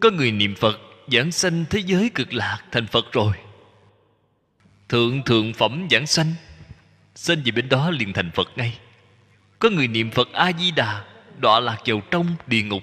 [0.00, 0.80] Có người niệm phật
[1.12, 3.32] giảng sanh thế giới cực lạc thành phật rồi.
[4.88, 6.34] Thượng thượng phẩm giảng sanh
[7.14, 8.78] sinh về bên đó liền thành phật ngay.
[9.58, 11.04] Có người niệm phật a di đà,
[11.38, 12.82] đọa lạc vào trong địa ngục.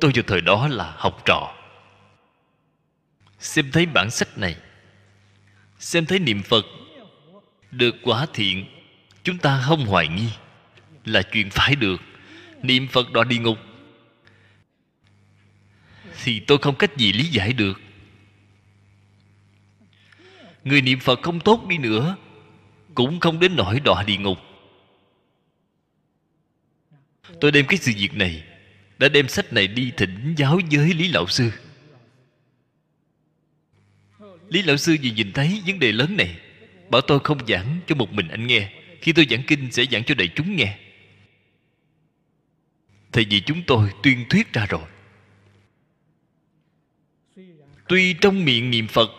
[0.00, 1.54] Tôi vào thời đó là học trò.
[3.38, 4.56] Xem thấy bản sách này,
[5.78, 6.64] xem thấy niệm phật
[7.70, 8.64] được quả thiện,
[9.22, 10.28] chúng ta không hoài nghi
[11.04, 12.00] là chuyện phải được.
[12.62, 13.58] Niệm phật đọa địa ngục.
[16.24, 17.80] Thì tôi không cách gì lý giải được.
[20.64, 22.16] Người niệm phật không tốt đi nữa,
[22.94, 24.38] cũng không đến nỗi đọa địa ngục.
[27.40, 28.44] Tôi đem cái sự việc này
[28.98, 31.50] đã đem sách này đi thỉnh giáo với lý lão sư.
[34.48, 36.40] Lý lão sư vì nhìn thấy vấn đề lớn này,
[36.90, 38.72] bảo tôi không giảng cho một mình anh nghe.
[39.00, 40.78] Khi tôi giảng kinh sẽ giảng cho đại chúng nghe.
[43.12, 44.88] Thì vì chúng tôi tuyên thuyết ra rồi.
[47.88, 49.10] Tuy trong miệng niệm phật,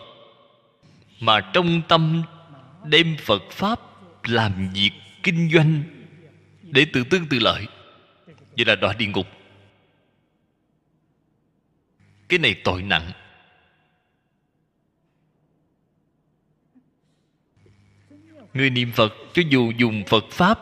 [1.20, 2.22] mà trong tâm
[2.84, 3.80] đem phật pháp
[4.28, 4.90] làm việc
[5.22, 5.82] kinh doanh
[6.62, 7.66] để tự tương tự lợi,
[8.56, 9.26] vậy là đọa địa ngục
[12.30, 13.12] cái này tội nặng.
[18.54, 20.58] Người niệm phật, cho dù dùng phật pháp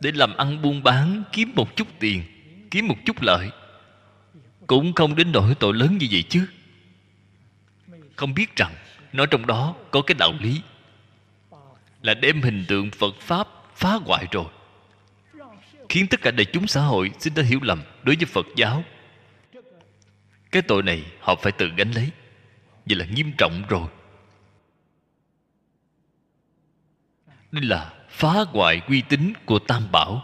[0.00, 2.22] để làm ăn buôn bán, kiếm một chút tiền,
[2.70, 3.50] kiếm một chút lợi,
[4.66, 6.46] cũng không đến nỗi tội lớn như vậy chứ.
[8.16, 8.74] Không biết rằng,
[9.12, 10.62] nó trong đó có cái đạo lý
[12.02, 14.46] là đem hình tượng phật pháp phá hoại rồi,
[15.88, 18.84] khiến tất cả đại chúng xã hội xin ta hiểu lầm đối với phật giáo
[20.54, 22.10] cái tội này họ phải tự gánh lấy.
[22.86, 23.88] Vậy là nghiêm trọng rồi.
[27.52, 30.22] Đây là phá hoại uy tín của tam bảo.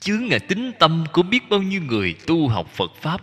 [0.00, 3.20] Chướng ngại tính tâm của biết bao nhiêu người tu học phật pháp?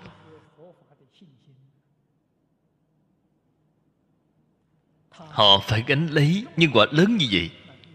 [5.11, 7.51] Họ phải gánh lấy nhân quả lớn như vậy.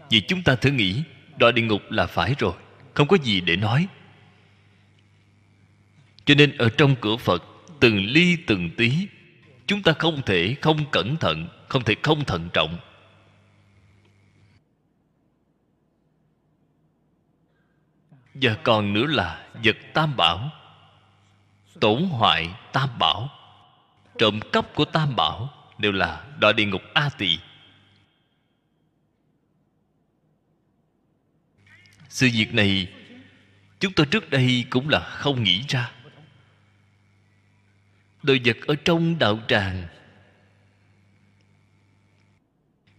[0.09, 1.03] Vì chúng ta thử nghĩ,
[1.37, 2.53] đọa địa ngục là phải rồi.
[2.93, 3.87] Không có gì để nói
[6.25, 7.43] cho nên ở trong cửa phật,
[7.79, 9.07] từng ly từng tí,
[9.67, 12.77] chúng ta không thể không cẩn thận, không thể không thận trọng.
[18.33, 20.51] Và còn nữa là vật tam bảo,
[21.79, 23.29] tổn hoại tam bảo,
[24.17, 27.39] trộm cắp của tam bảo đều là đọa địa ngục a tỳ.
[32.09, 32.87] Sự việc này
[33.79, 35.91] chúng tôi trước đây cũng là không nghĩ ra
[38.23, 39.87] đồ vật ở trong đạo tràng.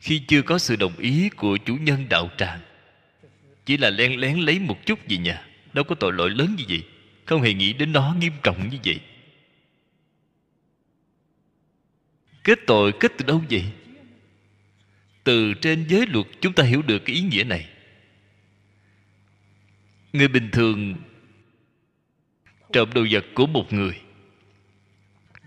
[0.00, 2.60] Khi chưa có sự đồng ý của chủ nhân đạo tràng,
[3.66, 6.64] chỉ là len lén lấy một chút về nhà, đâu có tội lỗi lớn như
[6.68, 6.82] vậy,
[7.24, 9.00] không hề nghĩ đến nó nghiêm trọng như vậy.
[12.44, 13.64] Kết tội kết từ đâu vậy?
[15.24, 17.68] Từ trên giới luật chúng ta hiểu được cái ý nghĩa này.
[20.12, 20.94] Người bình thường
[22.72, 24.03] trộm đồ vật của một người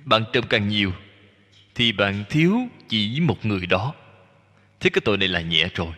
[0.07, 0.93] bạn trộm càng nhiều,
[1.75, 2.57] thì bạn thiếu
[2.89, 3.93] chỉ một người đó.
[4.79, 5.93] Thế cái tội này là nhẹ rồi.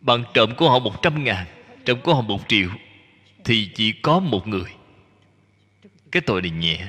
[0.00, 1.46] Bạn trộm của họ một trăm ngàn,
[1.84, 2.68] trộm của họ một triệu,
[3.44, 4.70] thì chỉ có một người.
[6.12, 6.88] Cái tội này nhẹ.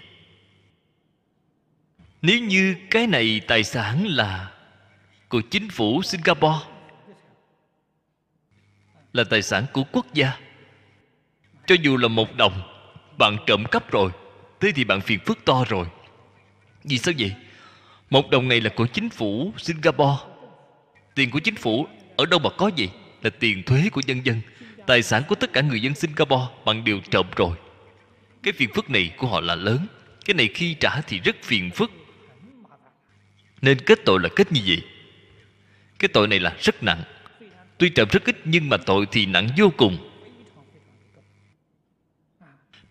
[2.22, 4.52] Nếu như cái này tài sản là
[5.30, 6.66] của chính phủ singapore,
[9.14, 10.38] là tài sản của quốc gia,
[11.68, 12.62] cho dù là một đồng,
[13.18, 14.12] bạn trộm cắp rồi
[14.62, 15.86] thế thì bạn phiền phức to rồi.
[16.84, 17.36] Vì sao vậy?
[18.10, 20.18] Một đồng này là của chính phủ singapore.
[21.16, 22.90] Tiền của chính phủ ở đâu mà có gì
[23.22, 24.42] là tiền thuế của nhân dân.
[24.88, 27.56] Tài sản của tất cả người dân singapore bạn đều trộm rồi.
[28.44, 29.88] Cái phiền phức này của họ là lớn.
[30.26, 31.92] Cái này khi trả thì rất phiền phức.
[33.62, 34.82] Nên kết tội là kết như vậy.
[36.00, 37.04] Cái tội này là rất nặng.
[37.78, 40.11] Tuy trộm rất ít nhưng mà tội thì nặng vô cùng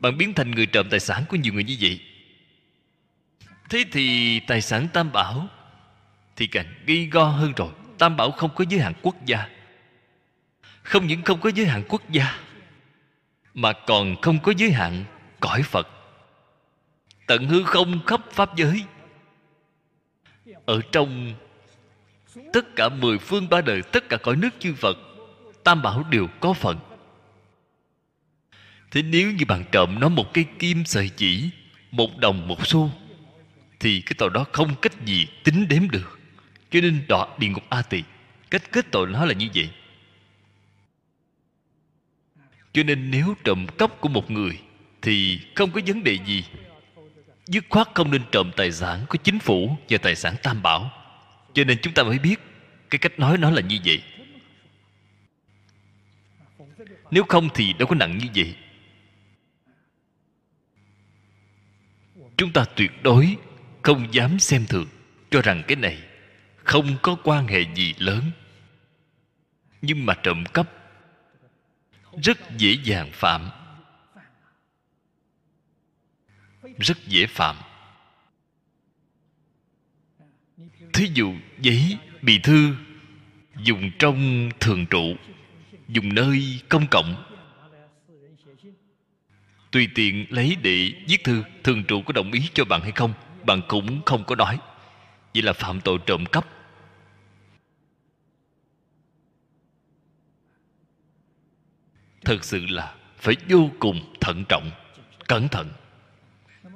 [0.01, 2.01] bạn biến thành người trộm tài sản của nhiều người như vậy.
[3.71, 5.49] Thế thì tài sản tam bảo
[6.37, 7.71] thì càng ghi go hơn rồi.
[7.99, 9.49] Tam bảo không có giới hạn quốc gia.
[10.83, 12.39] Không những không có giới hạn quốc gia,
[13.55, 15.05] mà còn không có giới hạn
[15.41, 15.89] cõi phật.
[17.27, 18.85] Tận hư không khắp pháp giới.
[20.67, 21.35] Ở trong
[22.53, 24.99] tất cả mười phương ba đời, tất cả cõi nước chư phật,
[25.65, 26.79] tam bảo đều có phận
[28.91, 31.51] thế nếu như bạn trộm nó một cây kim sợi chỉ,
[31.91, 32.91] một đồng một xu,
[33.81, 36.19] thì cái tội đó không cách gì tính đếm được.
[36.71, 38.03] Cho nên đọa địa ngục a tỳ,
[38.51, 39.71] cách kết tội nó là như vậy.
[42.73, 44.59] Cho nên nếu trộm cắp của một người,
[45.03, 46.45] thì không có vấn đề gì.
[47.47, 50.91] Dứt khoát không nên trộm tài sản của chính phủ và tài sản tam bảo.
[51.55, 52.41] Cho nên chúng ta mới biết
[52.91, 54.03] cái cách nói nó là như vậy.
[57.11, 58.55] Nếu không thì đâu có nặng như vậy.
[62.41, 63.37] Chúng ta tuyệt đối
[63.83, 64.87] không dám xem thường,
[65.31, 66.03] cho rằng cái này
[66.57, 68.31] không có quan hệ gì lớn.
[69.83, 70.69] Nhưng mà trộm cắp
[72.23, 73.51] rất dễ dàng phạm.
[76.79, 77.57] Rất dễ phạm.
[80.93, 82.77] Thí dụ giấy bì thư
[83.57, 85.17] dùng trong thường trụ,
[85.89, 87.30] dùng nơi công cộng
[89.71, 93.13] tùy tiện lấy để viết thư, thường trụ có đồng ý cho bạn hay không,
[93.45, 94.59] bạn cũng không có nói.
[95.35, 96.47] Vậy là phạm tội trộm cắp.
[102.25, 104.71] Thật sự là phải vô cùng thận trọng,
[105.29, 105.69] cẩn thận.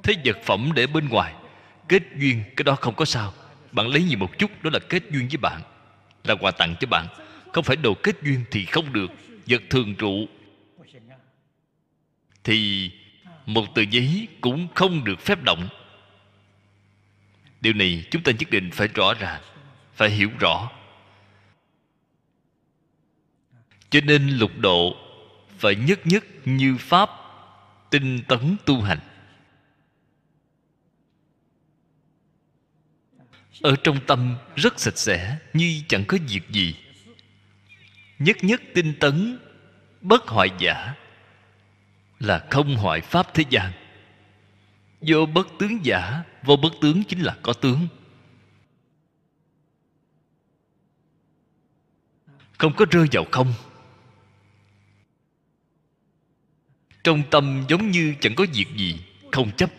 [0.02, 1.34] Thế vật phẩm để bên ngoài,
[1.88, 3.32] kết duyên cái đó không có sao.
[3.72, 5.60] Bạn lấy nhiều một chút, đó là kết duyên với bạn,
[6.24, 7.06] là quà tặng cho bạn.
[7.52, 9.10] Không phải đồ kết duyên thì không được.
[9.46, 10.26] Vật thường trụ
[12.44, 12.90] thì
[13.46, 15.68] một tờ giấy cũng không được phép động.
[17.60, 19.42] Điều này chúng ta nhất định phải rõ ràng,
[19.94, 20.70] phải hiểu rõ.
[23.90, 24.96] Cho nên lục độ
[25.58, 27.10] phải nhất nhất như pháp
[27.90, 28.98] tinh tấn tu hành.
[33.62, 36.74] Ở trong tâm rất sạch sẽ, như chẳng có việc gì.
[38.18, 39.38] Nhất nhất tinh tấn
[40.00, 40.94] bất hoại giả
[42.20, 43.72] là không hoại pháp thế gian.
[45.00, 47.88] Vô bất tướng giả, vô bất tướng chính là có tướng.
[52.58, 53.52] Không có rơi vào không.
[57.04, 59.00] Trong tâm giống như chẳng có việc gì,
[59.32, 59.70] không chấp.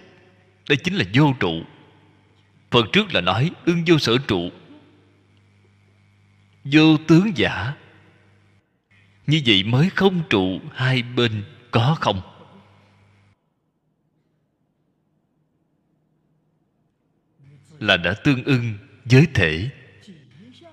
[0.70, 1.64] Đây chính là vô trụ.
[2.72, 4.50] Phần trước là nói ưng vô sở trụ.
[6.64, 7.74] Vô tướng giả.
[9.28, 11.44] Như vậy mới không trụ hai bên
[11.76, 12.22] có không?
[17.80, 19.70] Là đã tương ưng với thể,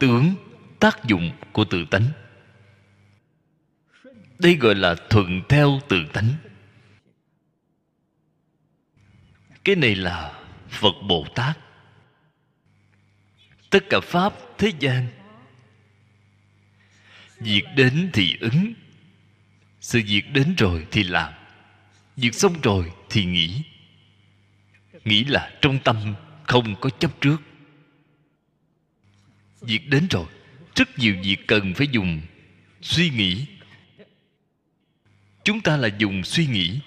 [0.01, 0.35] tướng
[0.81, 2.05] tác dụng của tự tánh.
[4.39, 6.35] Đây gọi là thuận theo tự tánh.
[9.65, 11.59] Cái này là phật bồ tát.
[13.71, 15.07] Tất cả pháp, thế gian,
[17.39, 18.73] việc đến thì ứng
[19.83, 21.33] sự việc đến rồi thì làm,
[22.17, 23.63] việc xong rồi thì nghĩ
[25.05, 26.15] nghĩ là trong tâm
[26.45, 27.37] không có chấp trước.
[29.61, 30.27] Việc đến rồi,
[30.75, 32.21] rất nhiều việc cần phải dùng
[32.81, 33.47] suy nghĩ.
[35.45, 36.81] Chúng ta là dùng suy nghĩ.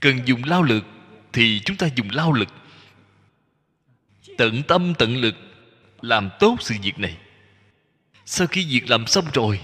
[0.00, 0.84] Cần dùng lao lực
[1.32, 2.48] thì chúng ta dùng lao lực.
[4.38, 5.34] Tận tâm, tận lực
[6.00, 7.16] làm tốt sự việc này.
[8.26, 9.60] Sau khi việc làm xong rồi,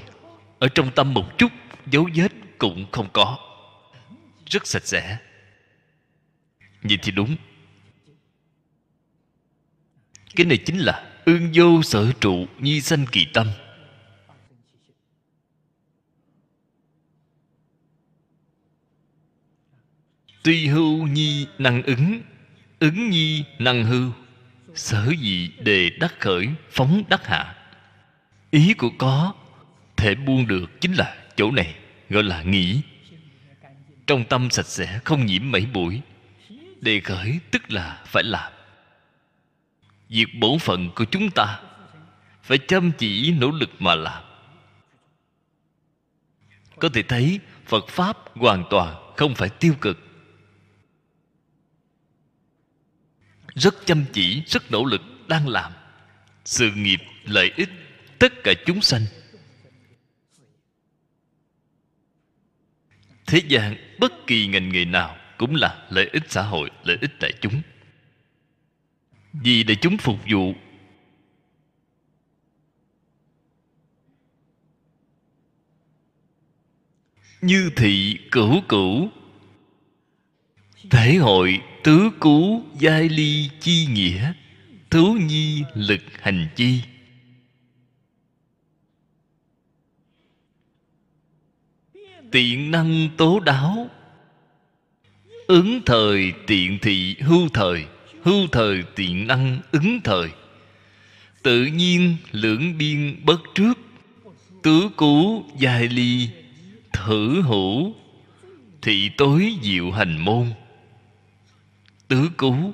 [0.59, 1.53] ở trong tâm một chút
[1.91, 3.39] dấu vết cũng không có.
[4.47, 5.19] Rất sạch sẽ.
[6.83, 7.37] Nhìn thì đúng.
[10.37, 13.47] Cái này chính là ương vô sở trụ nhi sanh kỳ tâm.
[20.43, 22.23] Tuy hưu nhi năng ứng
[22.79, 24.13] ứng nhi năng hưu,
[24.75, 27.55] sở dị đề đắc khởi, phóng đắc hạ.
[28.51, 29.35] Ý của có,
[29.97, 31.75] thể buông được chính là chỗ này,
[32.11, 32.81] gọi là nghĩ
[34.07, 36.01] trong tâm sạch sẽ, không nhiễm mảy bụi.
[36.81, 38.53] Đề khởi tức là phải làm.
[40.09, 41.61] Việc bổn phận của chúng ta,
[42.43, 44.23] phải chăm chỉ nỗ lực mà làm.
[46.79, 49.99] Có thể thấy, phật pháp hoàn toàn không phải tiêu cực.
[53.55, 55.73] Rất chăm chỉ, rất nỗ lực đang làm.
[56.45, 57.71] Sự nghiệp, lợi ích,
[58.19, 59.03] tất cả chúng sanh
[63.27, 67.19] thế gian bất kỳ ngành nghề nào cũng là lợi ích xã hội, lợi ích
[67.21, 67.63] đại chúng.
[69.33, 70.55] Vì đại chúng phục vụ,
[77.41, 79.09] như thị cửu cửu,
[80.91, 84.33] thể hội tứ cú giai ly chi nghĩa
[84.91, 86.83] thú nhi lực hành chi.
[92.31, 93.91] Tiện năng tố đáo.
[95.47, 97.87] Ứng thời tiện thị, hưu thời
[98.27, 100.31] hưu thời tiện năng, ứng thời.
[101.43, 103.79] Tự nhiên lưỡng biên bất trước,
[104.63, 106.29] tứ cú giai ly,
[106.93, 107.95] thử hữu,
[108.83, 110.53] thị tối diệu hành môn.
[112.09, 112.73] Tứ cú.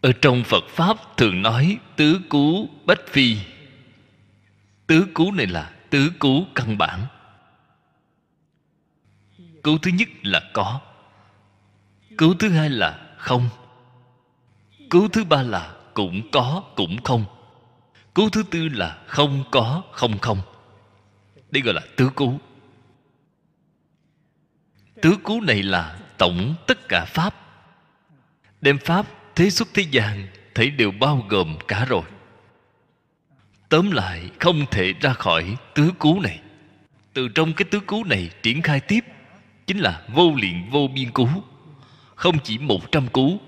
[0.00, 3.36] Ở trong phật pháp thường nói tứ cú bách phi.
[4.86, 7.06] Tứ cú này là tứ cú căn bản.
[9.62, 10.80] Cú thứ nhất là có.
[12.16, 13.48] Cú thứ hai là không.
[14.88, 17.24] Cú thứ ba là cũng có, cũng không.
[18.14, 20.40] Cú thứ tư là không có, không không.
[21.50, 22.38] Đây gọi là tứ cú.
[25.02, 27.34] Tứ cú này là tổng tất cả pháp.
[28.60, 32.02] Đem pháp, thế xuất thế gian thấy đều bao gồm cả rồi
[33.70, 36.40] tóm lại, không thể ra khỏi tứ cú này.
[37.12, 39.04] Từ trong cái tứ cú này triển khai tiếp,
[39.66, 41.28] chính là vô lượng vô biên cú.
[42.14, 43.40] Không chỉ một trăm cú,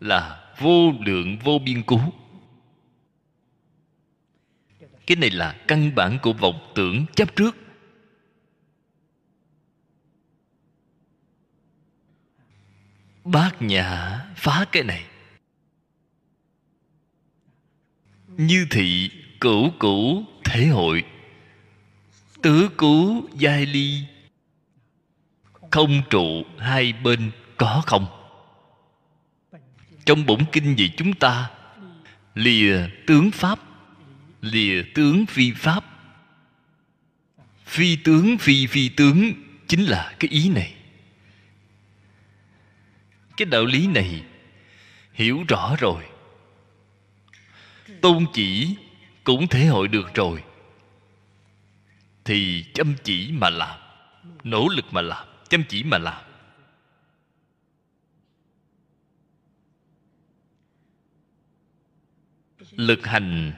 [0.00, 2.00] là vô lượng vô biên cú.
[5.06, 7.56] Cái này là căn bản của vọng tưởng chấp trước.
[13.24, 15.04] Bác nhã phá cái này.
[18.36, 19.10] Như thị
[19.42, 21.04] cửu cửu thể hội.
[22.42, 24.00] Tứ cú giai ly.
[25.70, 28.06] Không trụ hai bên có không?
[30.04, 31.50] Trong bổn kinh về chúng ta,
[32.34, 33.58] lìa tướng pháp,
[34.40, 35.84] lìa tướng phi pháp.
[37.66, 39.32] Phi tướng phi phi tướng
[39.68, 40.74] chính là cái ý này.
[43.36, 44.22] Cái đạo lý này
[45.12, 46.04] hiểu rõ rồi.
[48.00, 48.76] Tôn chỉ
[49.24, 50.44] cũng thể hội được rồi.
[52.24, 53.80] Thì chăm chỉ mà làm,
[54.44, 56.22] nỗ lực mà làm, chăm chỉ mà làm.
[62.70, 63.52] Lực hành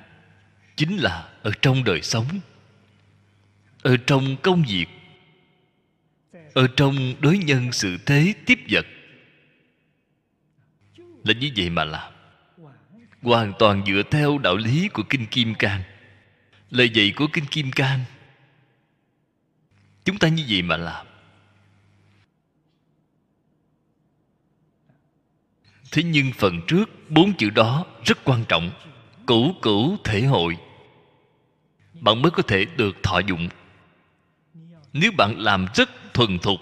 [0.77, 2.27] chính là ở trong đời sống,
[3.83, 4.87] ở trong công việc,
[6.55, 8.87] ở trong đối nhân sự thế tiếp vật.
[11.25, 12.14] Là như vậy mà làm
[13.25, 15.83] hoàn toàn dựa theo đạo lý của kinh kim cang.
[16.71, 18.01] Lời dạy của kinh kim cang,
[20.05, 21.07] chúng ta như vậy mà làm.
[25.93, 28.71] Thế nhưng phần trước bốn chữ đó rất quan trọng,
[29.27, 30.57] cửu cửu thể hội.
[32.01, 33.49] Bạn mới có thể được thọ dụng.
[34.93, 36.61] Nếu bạn làm rất thuần thục,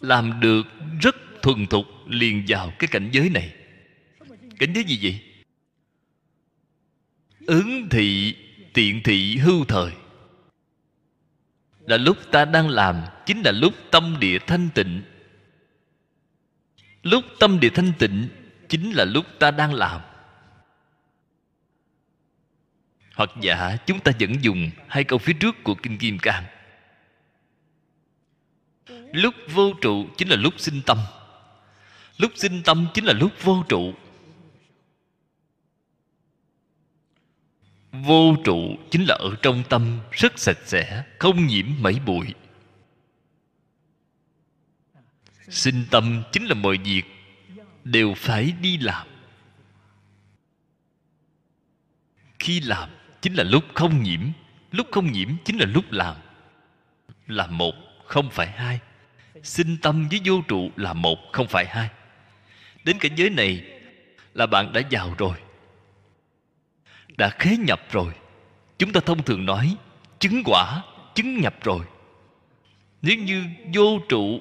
[0.00, 0.66] làm được
[1.00, 3.54] rất thuần thục liền vào cái cảnh giới này.
[4.58, 5.29] Cảnh giới gì vậy?
[7.50, 8.36] Ứng thị,
[8.72, 9.92] tiện thị hưu thời.
[11.86, 15.02] Là lúc ta đang làm, chính là lúc tâm địa thanh tịnh.
[17.02, 18.28] Lúc tâm địa thanh tịnh,
[18.68, 20.00] chính là lúc ta đang làm.
[23.14, 26.44] Hoặc giả, chúng ta vẫn dùng hai câu phía trước của kinh kim cang.
[29.12, 30.98] Lúc vô trụ chính là lúc sinh tâm.
[32.18, 33.94] Lúc sinh tâm chính là lúc vô trụ.
[37.92, 42.26] Vô trụ chính là ở trong tâm rất sạch sẽ, không nhiễm mảy bụi.
[45.48, 47.02] Sinh tâm chính là mọi việc,
[47.84, 49.06] đều phải đi làm.
[52.38, 52.90] Khi làm
[53.22, 54.20] chính là lúc không nhiễm,
[54.72, 56.16] lúc không nhiễm chính là lúc làm.
[57.26, 57.74] Là một,
[58.04, 58.80] không phải hai.
[59.42, 61.90] Sinh tâm với vô trụ là một, không phải hai.
[62.84, 63.64] Đến cảnh giới này
[64.34, 65.36] là bạn đã giàu rồi
[67.20, 68.12] đã khế nhập rồi.
[68.78, 69.76] Chúng ta thông thường nói,
[70.18, 70.82] chứng quả,
[71.14, 71.86] chứng nhập rồi.
[73.02, 73.44] Nếu như
[73.74, 74.40] vô trụ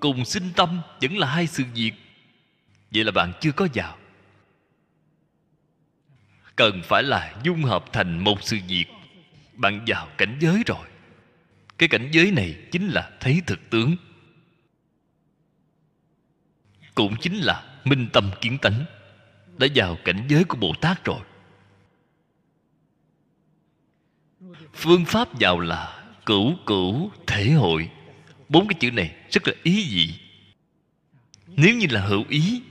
[0.00, 1.92] cùng sinh tâm vẫn là hai sự việc,
[2.90, 3.98] vậy là bạn chưa có vào.
[6.56, 8.86] Cần phải là dung hợp thành một sự việc,
[9.52, 10.86] bạn vào cảnh giới rồi.
[11.78, 13.96] Cái cảnh giới này chính là thấy thực tướng,
[16.94, 18.84] cũng chính là minh tâm kiến tánh,
[19.58, 21.20] đã vào cảnh giới của bồ tát rồi.
[24.74, 27.90] Phương pháp vào là cửu cửu thể hội.
[28.48, 30.14] Bốn cái chữ này rất là ý dị
[31.56, 32.62] nếu như là hữu ý,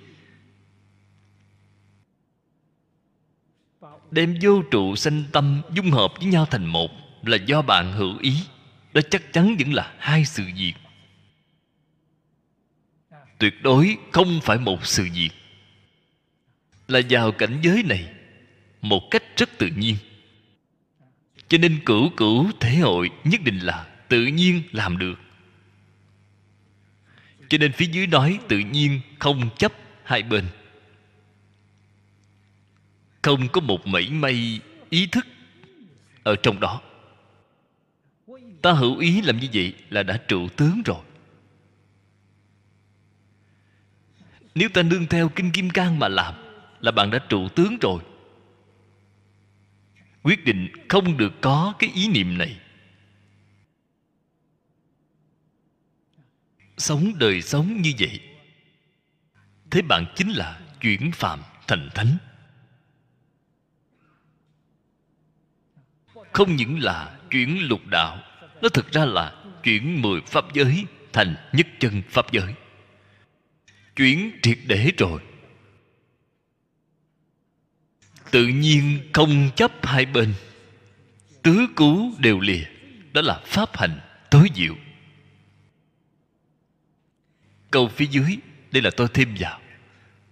[4.11, 6.91] đem vô trụ sanh tâm dung hợp với nhau thành một
[7.23, 8.33] là do bạn hữu ý.
[8.93, 10.73] Đó chắc chắn vẫn là hai sự việc.
[13.37, 15.29] Tuyệt đối không phải một sự việc.
[16.87, 18.09] Là vào cảnh giới này,
[18.81, 19.95] một cách rất tự nhiên
[21.53, 25.19] cho nên cửu cửu thể hội nhất định là tự nhiên làm được.
[27.49, 29.73] Cho nên phía dưới nói tự nhiên không chấp
[30.03, 30.45] hai bên.
[33.21, 35.25] Không có một mảy may ý thức
[36.23, 36.81] ở trong đó.
[38.61, 41.01] Ta hữu ý làm như vậy là đã trụ tướng rồi.
[44.55, 46.33] Nếu ta nương theo kinh kim cang mà làm,
[46.79, 48.03] là bạn đã trụ tướng rồi
[50.23, 52.59] quyết định không được có cái ý niệm này.
[56.77, 58.19] Sống đời sống như vậy,
[59.71, 62.17] thế bạn chính là chuyển phạm thành thánh.
[66.33, 68.19] Không những là chuyển lục đạo,
[68.61, 72.53] nó thực ra là chuyển mười pháp giới thành nhất chân pháp giới.
[73.95, 75.21] Chuyển triệt để rồi
[78.33, 80.33] tự nhiên không chấp hai bên.
[81.41, 82.63] Tứ cú đều lìa,
[83.11, 83.99] đó là pháp hành
[84.31, 84.75] tối diệu.
[87.71, 88.37] Câu phía dưới,
[88.71, 89.59] đây là tôi thêm vào.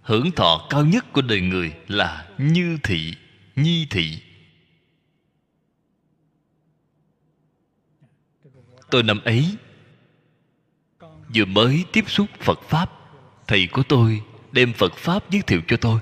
[0.02, 3.14] Hưởng thọ cao nhất của đời người là như thị,
[3.56, 4.22] nhi thị.
[8.89, 9.56] Tôi năm ấy,
[11.36, 12.91] vừa mới tiếp xúc phật pháp,
[13.47, 14.22] thầy của tôi
[14.52, 16.02] đem phật pháp giới thiệu cho tôi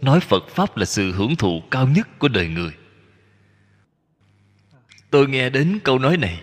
[0.00, 2.72] nói phật pháp là sự hưởng thụ cao nhất của đời người.
[5.10, 6.42] Tôi nghe đến câu nói này,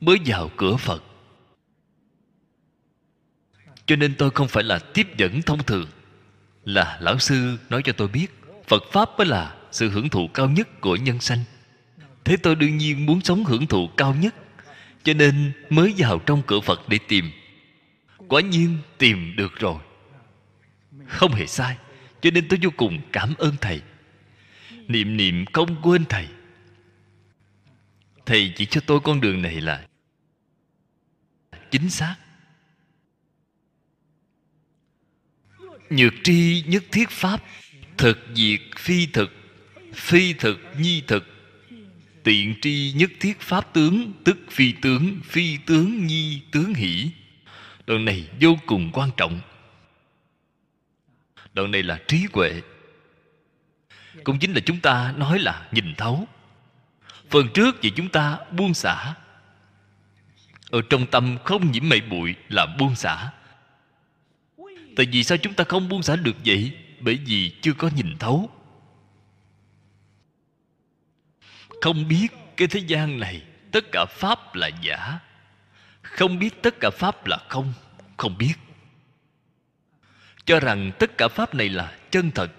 [0.00, 1.04] mới vào cửa phật.
[3.86, 5.88] Cho nên tôi không phải là tiếp dẫn thông thường.
[6.64, 8.26] Là lão sư nói cho tôi biết,
[8.66, 11.44] phật pháp mới là sự hưởng thụ cao nhất của nhân sanh.
[12.24, 14.34] Thế tôi đương nhiên muốn sống hưởng thụ cao nhất,
[15.02, 17.30] cho nên mới vào trong cửa phật để tìm.
[18.28, 19.80] Quả nhiên tìm được rồi.
[21.06, 21.76] Không hề sai
[22.20, 23.82] cho nên tôi vô cùng cảm ơn thầy.
[24.88, 26.28] Niệm niệm không quên thầy.
[28.26, 29.86] Thầy chỉ cho tôi con đường này là
[31.70, 32.16] chính xác.
[35.90, 37.42] Nhược tri nhất thiết pháp,
[37.96, 39.30] thực diệt phi thực
[39.94, 41.24] phi thực nhi thực.
[42.24, 47.10] Tiện tri nhất thiết pháp tướng, tức phi tướng phi tướng nhi tướng hỷ.
[47.86, 49.40] Đoạn này vô cùng quan trọng
[51.58, 52.62] đoạn này là trí huệ.
[54.24, 56.28] Cũng chính là chúng ta nói là nhìn thấu.
[57.30, 59.14] Phần trước thì chúng ta buông xả.
[60.70, 63.30] Ở trong tâm không nhiễm mây bụi là buông xả.
[64.96, 66.78] Tại vì sao chúng ta không buông xả được vậy?
[67.00, 68.50] Bởi vì chưa có nhìn thấu.
[71.80, 73.42] Không biết cái thế gian này
[73.72, 75.18] tất cả pháp là giả.
[76.02, 77.72] Không biết tất cả pháp là không.
[78.16, 78.54] Không biết
[80.48, 82.50] cho rằng tất cả pháp này là chân thật.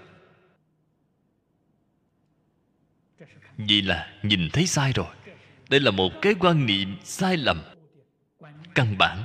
[3.58, 5.16] Vì là nhìn thấy sai rồi.
[5.70, 7.62] Đây là một cái quan niệm sai lầm,
[8.76, 9.24] căn bản.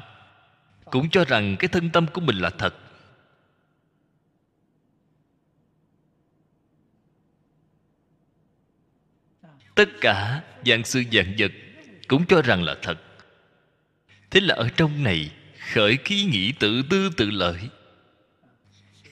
[0.84, 2.74] Cũng cho rằng cái thân tâm của mình là thật.
[9.74, 11.52] Tất cả dạng sự dạng vật
[12.08, 13.02] cũng cho rằng là thật.
[14.30, 15.30] Thế là ở trong này
[15.72, 17.58] khởi ký nghĩ tự tư tự lợi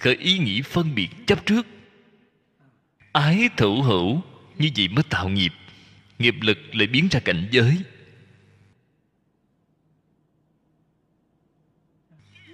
[0.03, 1.67] khởi ý nghĩ phân biệt chấp trước.
[3.13, 4.23] Ái thủ hữu,
[4.59, 5.53] như vậy mới tạo nghiệp.
[6.19, 7.79] Nghiệp lực lại biến ra cảnh giới.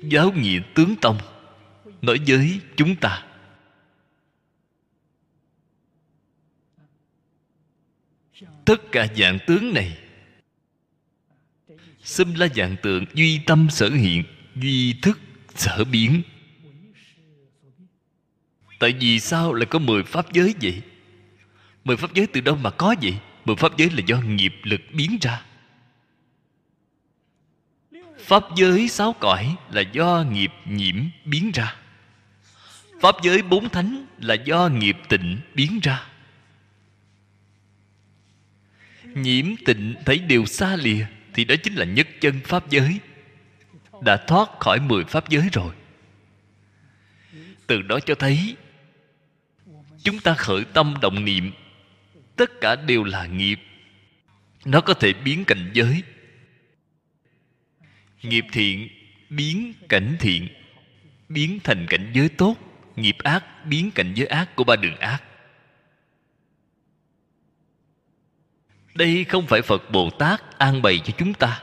[0.02, 1.18] Giáo nghĩa tướng tông,
[2.02, 3.24] nói với chúng ta.
[8.64, 9.98] Tất cả dạng tướng này,
[12.02, 14.24] xâm la dạng tượng duy tâm sở hiện,
[14.56, 15.20] duy thức
[15.54, 16.22] sở biến
[18.78, 20.82] tại vì sao lại có mười pháp giới vậy?
[21.84, 23.18] Mười pháp giới từ đâu mà có vậy?
[23.44, 25.42] Mười pháp giới là do nghiệp lực biến ra.
[28.18, 31.76] Pháp giới sáu cõi là do nghiệp nhiễm biến ra.
[33.00, 36.06] Pháp giới bốn thánh là do nghiệp tịnh biến ra.
[39.04, 43.00] Nhiễm tịnh thấy đều xa lìa thì đó chính là nhất chân pháp giới.
[44.02, 45.74] Đã thoát khỏi mười pháp giới rồi.
[47.66, 48.56] Từ đó cho thấy
[50.04, 51.52] chúng ta khởi tâm động niệm.
[52.36, 53.60] Tất cả đều là nghiệp.
[54.64, 56.02] Nó có thể biến cảnh giới.
[58.22, 58.88] Nghiệp thiện
[59.30, 60.48] biến cảnh thiện,
[61.28, 62.56] biến thành cảnh giới tốt.
[62.96, 65.22] Nghiệp ác biến cảnh giới ác của ba đường ác.
[68.94, 71.62] Đây không phải phật bồ tát an bày cho chúng ta.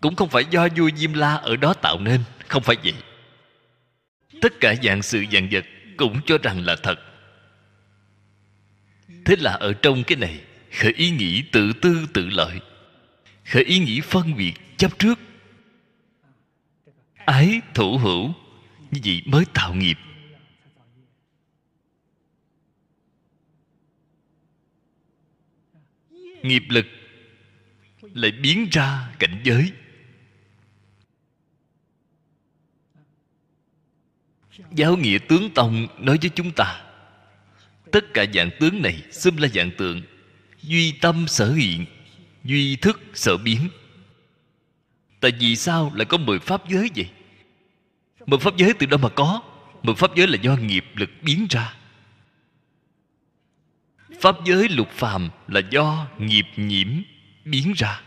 [0.00, 2.20] Cũng không phải do vua diêm la ở đó tạo nên.
[2.48, 2.94] Không phải vậy.
[4.40, 5.64] Tất cả dạng sự dạng vật
[5.96, 7.07] cũng cho rằng là thật
[9.08, 10.40] thế là ở trong cái này,
[10.72, 12.60] khởi ý nghĩ tự tư tự lợi,
[13.44, 15.18] khởi ý nghĩ phân biệt chấp trước.
[17.14, 18.34] Ái thủ hữu,
[18.90, 19.98] như vậy mới tạo nghiệp.
[26.42, 26.86] Nghiệp lực
[28.00, 29.72] lại biến ra cảnh giới.
[34.72, 36.87] Giáo nghĩa tướng tông nói với chúng ta
[37.92, 40.02] tất cả dạng tướng này xâm là dạng tượng.
[40.62, 41.86] Duy tâm sở hiện,
[42.44, 43.68] duy thức sở biến.
[45.20, 47.08] Tại vì sao lại có mười pháp giới vậy?
[48.26, 49.42] Mười pháp giới từ đâu mà có?
[49.82, 51.74] Mười pháp giới là do nghiệp lực biến ra.
[54.20, 56.88] Pháp giới lục phàm là do nghiệp nhiễm
[57.44, 58.02] biến ra.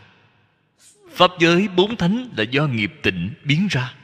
[1.10, 3.94] Pháp giới bốn thánh là do nghiệp tịnh biến ra.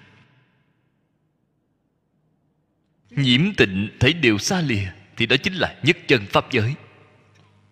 [3.11, 4.89] Nhiễm tịnh thấy đều xa lìa
[5.19, 6.75] thì đó chính là nhất chân pháp giới.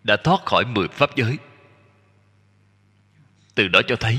[0.03, 1.37] Đã thoát khỏi mười pháp giới.
[3.55, 4.17] Từ đó cho thấy,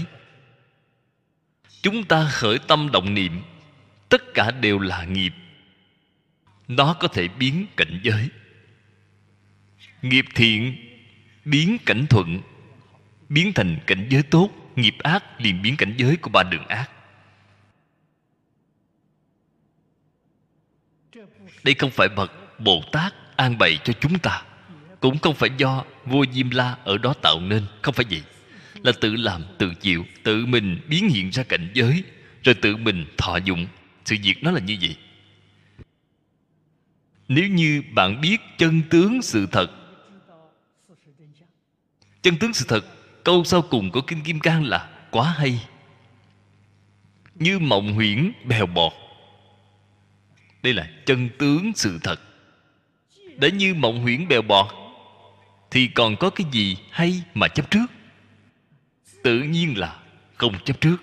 [1.83, 3.43] chúng ta khởi tâm động niệm,
[4.09, 5.33] tất cả đều là nghiệp.
[6.68, 8.29] Nó có thể biến cảnh giới.
[10.03, 10.76] Nghiệp thiện
[11.45, 12.41] biến cảnh thuận,
[13.29, 14.51] biến thành cảnh giới tốt.
[14.76, 16.91] Nghiệp ác liền biến cảnh giới của ba đường ác.
[21.64, 24.43] Đây không phải bậc bồ tát an bày cho chúng ta.
[25.01, 28.23] Cũng không phải do vua diêm la ở đó tạo nên, không phải vậy.
[28.83, 32.03] Là tự làm, tự chịu, tự mình biến hiện ra cảnh giới,
[32.43, 33.67] rồi tự mình thọ dụng.
[34.05, 34.97] Sự việc nó là như vậy.
[37.29, 39.71] Nếu như bạn biết chân tướng sự thật,
[42.23, 42.85] chân tướng sự thật,
[43.25, 45.67] câu sau cùng của kinh kim cang là quá hay.
[47.35, 48.93] Như mộng huyễn bèo bọt.
[50.63, 52.21] Đây là chân tướng sự thật
[53.39, 54.66] đã như mộng huyễn bèo bọt,
[55.70, 57.86] thì còn có cái gì hay mà chấp trước?
[59.22, 59.99] Tự nhiên là
[60.34, 60.97] không chấp trước.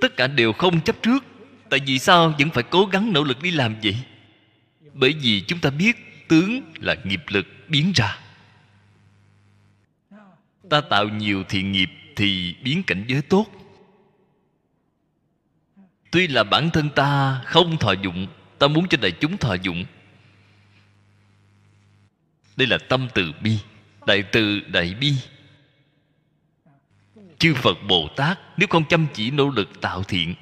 [0.00, 1.24] Tất cả đều không chấp trước,
[1.70, 3.96] tại vì sao vẫn phải cố gắng nỗ lực đi làm vậy?
[4.92, 5.96] Bởi vì chúng ta biết
[6.28, 8.18] tướng là nghiệp lực biến ra.
[10.70, 13.46] Ta tạo nhiều thiện nghiệp thì biến cảnh giới tốt.
[16.10, 18.26] Tuy là bản thân ta không thọ dụng,
[18.58, 19.84] ta muốn cho đại chúng thọ dụng
[22.56, 23.58] đây là tâm từ bi,
[24.06, 25.12] đại từ đại bi.
[27.38, 30.34] Chư phật bồ tát, nếu không chăm chỉ nỗ lực tạo thiện,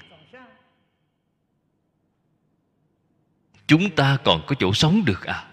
[3.66, 5.44] chúng ta còn có chỗ sống được à?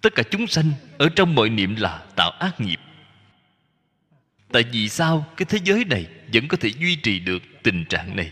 [0.00, 2.80] Tất cả chúng sanh ở trong mọi niệm là tạo ác nghiệp.
[4.52, 8.16] Tại vì sao cái thế giới này vẫn có thể duy trì được tình trạng
[8.16, 8.30] này?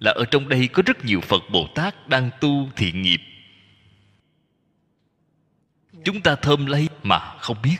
[0.00, 3.20] Là ở trong đây có rất nhiều phật bồ tát đang tu thiện nghiệp
[6.08, 7.76] chúng ta thơm lấy mà không biết.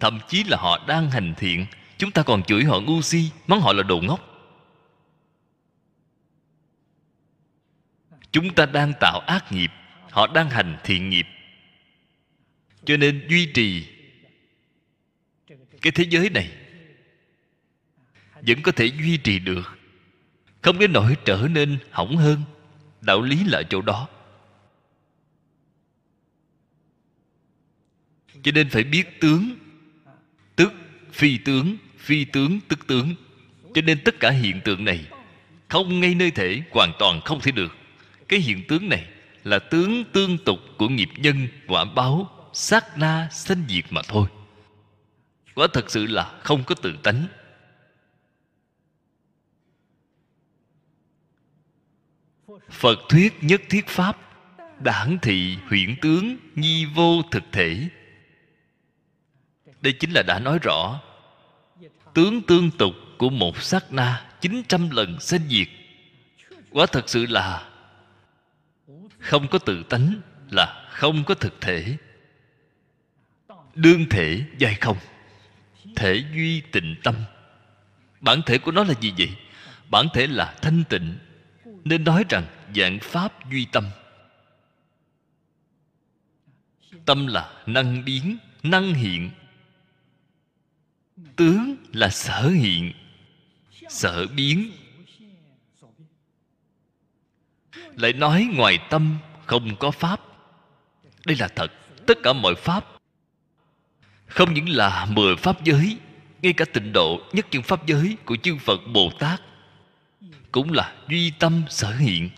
[0.00, 1.66] Thậm chí là họ đang hành thiện,
[1.98, 4.20] chúng ta còn chửi họ ngu si, mắng họ là đồ ngốc.
[8.32, 9.70] Chúng ta đang tạo ác nghiệp,
[10.10, 11.26] họ đang hành thiện nghiệp.
[12.84, 13.86] Cho nên duy trì
[15.82, 16.50] cái thế giới này
[18.46, 19.78] vẫn có thể duy trì được.
[20.62, 22.42] Không đến nỗi trở nên hỏng hơn,
[23.00, 24.08] đạo lý là chỗ đó.
[28.42, 29.56] Cho nên phải biết tướng,
[30.56, 30.72] tức
[31.12, 33.14] phi tướng phi tướng, tức tướng.
[33.74, 35.06] Cho nên tất cả hiện tượng này,
[35.68, 37.76] không ngay nơi thể, hoàn toàn không thể được.
[38.28, 39.08] Cái hiện tướng này
[39.44, 44.28] là tướng tương tục của nghiệp nhân, quả báo, sát na, sanh diệt mà thôi.
[45.54, 47.26] Quả thật sự là không có tự tánh.
[52.70, 54.18] Phật thuyết nhất thiết pháp,
[54.80, 57.88] đảng thị huyễn tướng, nhi vô thực thể
[59.80, 61.00] đây chính là đã nói rõ.
[62.14, 65.68] Tướng tương tục của một sát na 900 lần sanh diệt.
[66.70, 67.68] Quả thật sự là
[69.18, 70.20] không có tự tánh,
[70.50, 71.96] là không có thực thể.
[73.74, 74.96] Đương thể dài không,
[75.96, 77.14] thể duy tịnh tâm.
[78.20, 79.36] Bản thể của nó là gì vậy?
[79.90, 81.18] Bản thể là thanh tịnh.
[81.84, 83.84] Nên nói rằng dạng pháp duy tâm.
[87.04, 89.30] Tâm là năng biến, năng hiện
[91.36, 92.92] tướng là sở hiện,
[93.88, 94.70] sở biến.
[97.96, 100.20] Lại nói ngoài tâm không có pháp.
[101.26, 101.72] Đây là thật,
[102.06, 102.84] tất cả mọi pháp.
[104.26, 105.98] Không những là mười pháp giới,
[106.42, 109.40] ngay cả tịnh độ nhất chân pháp giới của chư phật bồ tát
[110.52, 112.30] cũng là duy tâm sở hiện.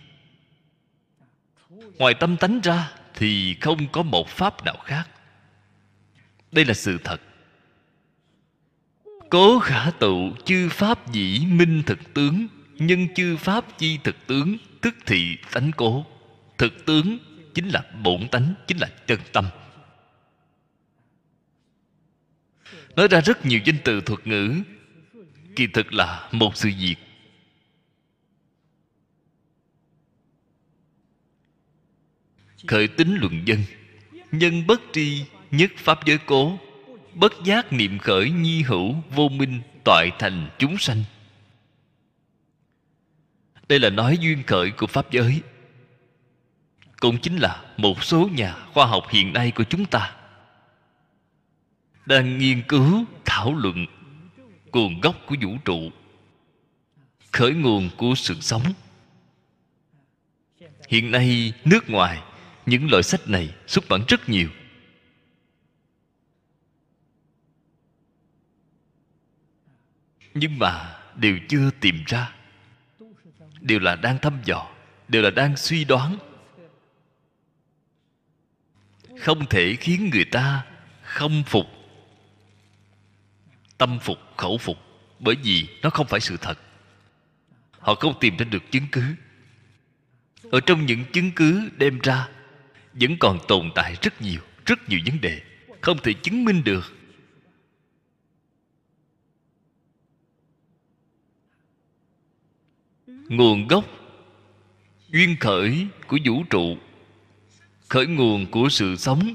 [1.97, 5.09] Ngoài tâm tánh ra thì không có một pháp nào khác.
[6.51, 7.21] Đây là sự thật
[9.33, 14.57] cố khả tụ chư pháp dĩ minh thực tướng nhân chư pháp chi thực tướng,
[14.81, 16.05] tức thị tánh cố.
[16.57, 17.17] Thực tướng
[17.53, 19.45] chính là bổn tánh, chính là chân tâm.
[22.95, 24.53] Nói ra rất nhiều danh từ thuật ngữ,
[25.55, 26.95] kỳ thực là một sự việc.
[32.67, 33.59] Khởi tính luận dân,
[34.31, 36.59] nhân bất tri nhất pháp giới cố
[37.15, 41.03] bất giác niệm khởi nhi hữu vô minh toại thành chúng sanh.
[43.69, 45.41] Đây là nói duyên khởi của pháp giới.
[46.99, 50.15] Cũng chính là một số nhà khoa học hiện nay của chúng ta
[52.05, 53.85] đang nghiên cứu, thảo luận
[54.71, 55.91] nguồn gốc của vũ trụ,
[57.31, 58.63] khởi nguồn của sự sống.
[60.89, 62.21] Hiện nay, nước ngoài,
[62.65, 64.49] những loại sách này xuất bản rất nhiều.
[70.33, 72.31] Nhưng mà đều chưa tìm ra.
[73.61, 74.67] Đều là đang thăm dò,
[75.07, 76.17] đều là đang suy đoán.
[79.19, 80.65] Không thể khiến người ta
[81.03, 81.65] không phục,
[83.77, 84.77] tâm phục, khẩu phục,
[85.19, 86.59] bởi vì nó không phải sự thật.
[87.79, 89.03] Họ không tìm ra được chứng cứ.
[90.51, 92.27] Ở trong những chứng cứ đem ra,
[92.93, 95.41] vẫn còn tồn tại rất nhiều rất nhiều vấn đề
[95.81, 96.93] không thể chứng minh được.
[103.29, 103.85] Nguồn gốc.
[105.09, 106.77] Duyên khởi của vũ trụ.
[107.89, 109.33] Khởi nguồn của sự sống.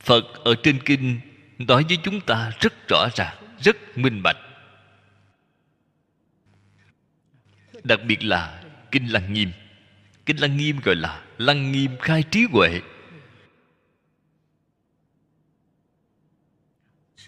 [0.00, 1.20] Phật ở trên kinh
[1.58, 4.36] nói với chúng ta rất rõ ràng, rất minh bạch.
[7.84, 9.50] Đặc biệt là kinh lăng nghiêm.
[10.26, 12.80] Kinh lăng nghiêm gọi là lăng nghiêm khai trí huệ.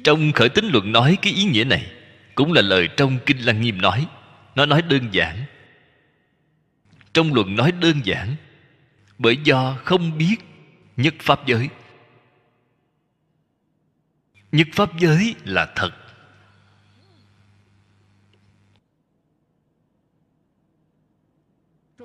[0.05, 1.93] Trong khởi tính luận nói cái ý nghĩa này,
[2.35, 4.07] cũng là lời trong kinh lăng nghiêm nói
[4.55, 5.45] nó nói đơn giản.
[7.13, 8.37] Trong luận nói đơn giản,
[9.19, 10.37] bởi do không biết
[10.97, 11.69] nhất pháp giới.
[14.53, 15.91] Nhất pháp giới là thật.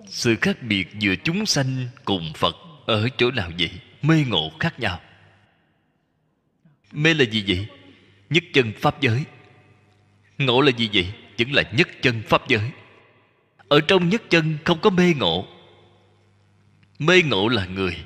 [0.07, 3.71] Sự khác biệt giữa chúng sanh cùng phật ở chỗ nào vậy?
[4.01, 5.01] Mê ngộ khác nhau.
[6.91, 7.67] Mê là gì vậy?
[8.29, 9.23] Nhất chân pháp giới.
[10.37, 11.13] Ngộ là gì vậy?
[11.39, 12.71] vẫn là nhất chân pháp giới.
[13.67, 15.47] Ở trong nhất chân không có mê ngộ.
[16.99, 18.05] Mê ngộ là người.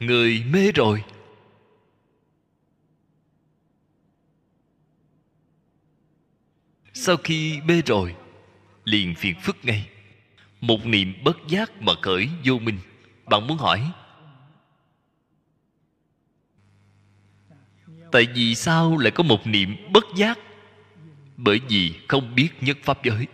[0.00, 1.04] Người mê rồi.
[6.92, 8.14] Sau khi mê rồi,
[8.84, 9.90] liền phiền phức ngay.
[10.60, 12.78] Một niệm bất giác mà khởi vô minh.
[13.26, 13.92] Bạn muốn hỏi,
[18.12, 20.38] tại vì sao lại có một niệm bất giác?
[21.42, 23.26] Bởi vì không biết nhất pháp giới.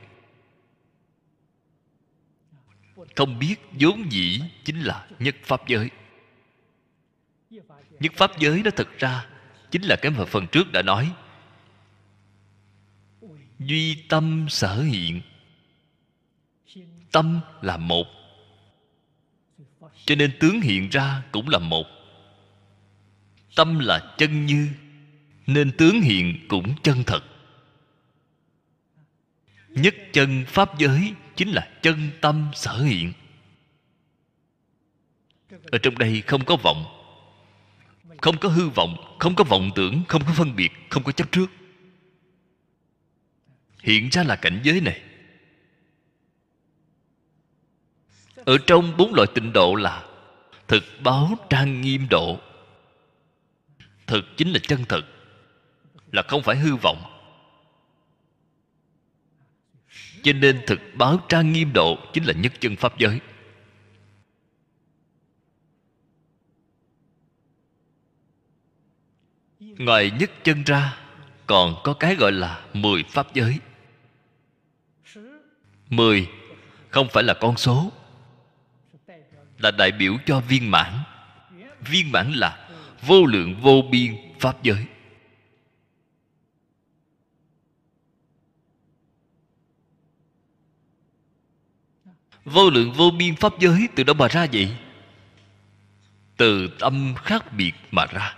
[3.17, 5.91] Không biết vốn dĩ chính là nhất pháp giới.
[8.01, 9.27] Nhất pháp giới đó thật ra
[9.71, 11.13] chính là cái mà phần trước đã nói.
[13.59, 15.21] Duy tâm sở hiện.
[17.13, 18.07] Tâm là một.
[20.05, 21.87] Cho nên tướng hiện ra cũng là một.
[23.57, 24.69] Tâm là chân như,
[25.47, 27.36] nên tướng hiện cũng chân thật
[29.77, 33.13] nhất chân pháp giới chính là chân tâm sở hiện.
[35.71, 36.85] Ở trong đây không có vọng,
[38.23, 41.33] không có hư vọng, không có vọng tưởng, không có phân biệt, không có chấp
[41.33, 41.47] trước.
[43.83, 45.03] Hiện ra là cảnh giới này.
[48.37, 50.07] Ở trong bốn loại tịnh độ là
[50.69, 52.41] thực báo trang nghiêm độ.
[54.07, 55.05] Thực chính là chân thực,
[56.13, 57.16] là không phải hư vọng.
[60.27, 63.21] Cho nên thực báo trang nghiêm độ chính là nhất chân pháp giới.
[69.61, 70.99] Ngoài nhất chân ra,
[71.47, 73.59] còn có cái gọi là mười pháp giới.
[75.89, 76.29] Mười
[76.91, 77.93] không phải là con số,
[79.59, 80.93] là đại biểu cho viên mãn.
[81.81, 82.69] Viên mãn là
[83.03, 84.87] vô lượng vô biên pháp giới.
[92.47, 94.77] Vô lượng vô biên pháp giới từ đâu mà ra vậy?
[96.37, 98.37] Từ tâm khác biệt mà ra.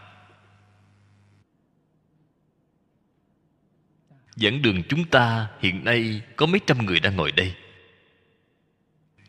[4.36, 7.54] Dẫn đường chúng ta hiện nay có mấy trăm người đang ngồi đây.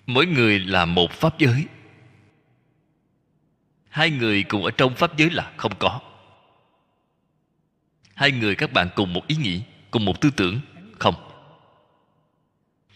[0.05, 1.65] Mỗi người là một pháp giới.
[3.89, 6.01] Hai người cùng ở trong pháp giới là không có.
[8.15, 9.61] Hai người các bạn cùng một ý nghĩ,
[9.91, 10.59] cùng một tư tưởng,
[10.99, 11.15] không.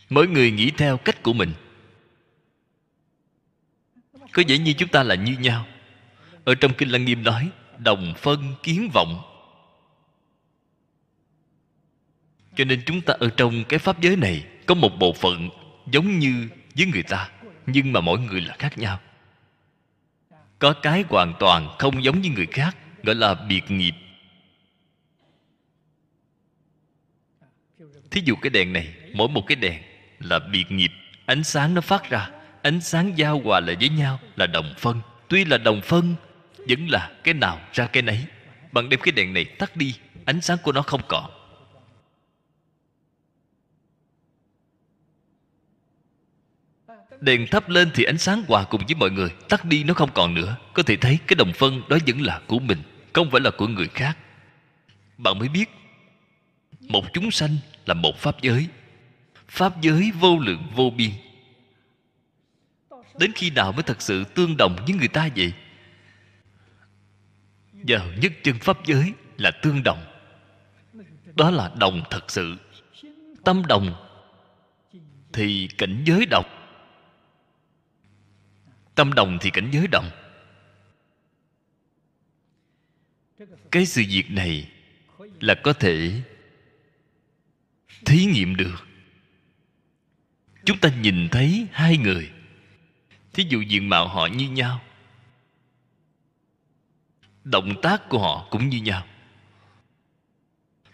[0.09, 1.53] Mỗi người nghĩ theo cách của mình
[4.33, 5.65] có vẻ như chúng ta là như nhau.
[6.45, 9.21] Ở trong kinh lăng nghiêm nói, đồng phân kiến vọng.
[12.55, 15.49] Cho nên chúng ta ở trong cái pháp giới này, có một bộ phận
[15.91, 17.29] giống như với người ta,
[17.65, 18.99] nhưng mà mỗi người là khác nhau.
[20.59, 23.93] Có cái hoàn toàn không giống như người khác, gọi là biệt nghiệp.
[28.11, 29.81] Thí dụ cái đèn này, mỗi một cái đèn
[30.19, 30.91] là biệt nghiệp,
[31.25, 32.29] ánh sáng nó phát ra
[32.63, 35.01] ánh sáng giao hòa lại với nhau là đồng phân.
[35.27, 36.15] Tuy là đồng phân,
[36.69, 38.25] vẫn là cái nào ra cái nấy.
[38.71, 39.95] Bạn đem cái đèn này tắt đi,
[40.25, 41.31] ánh sáng của nó không còn.
[47.21, 50.09] Đèn thắp lên thì ánh sáng hòa cùng với mọi người, tắt đi nó không
[50.13, 50.55] còn nữa.
[50.73, 52.81] Có thể thấy cái đồng phân đó vẫn là của mình,
[53.13, 54.17] không phải là của người khác.
[55.17, 55.69] Bạn mới biết,
[56.79, 58.67] một chúng sanh là một pháp giới.
[59.47, 61.11] Pháp giới vô lượng vô biên
[63.19, 65.53] đến khi nào mới thật sự tương đồng với người ta vậy?
[67.73, 70.05] Vào nhất chân pháp giới là tương đồng.
[71.35, 72.55] Đó là đồng thật sự.
[73.43, 73.95] Tâm đồng
[75.33, 76.45] thì cảnh giới đồng.
[78.95, 80.09] Tâm đồng thì cảnh giới đồng.
[83.71, 84.71] Cái sự việc này
[85.39, 86.21] là có thể
[88.05, 88.87] thí nghiệm được.
[90.65, 92.32] Chúng ta nhìn thấy hai người
[93.33, 94.81] thí dụ diện mạo họ như nhau,
[97.43, 99.05] động tác của họ cũng như nhau,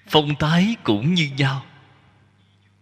[0.07, 1.65] phong thái cũng như nhau.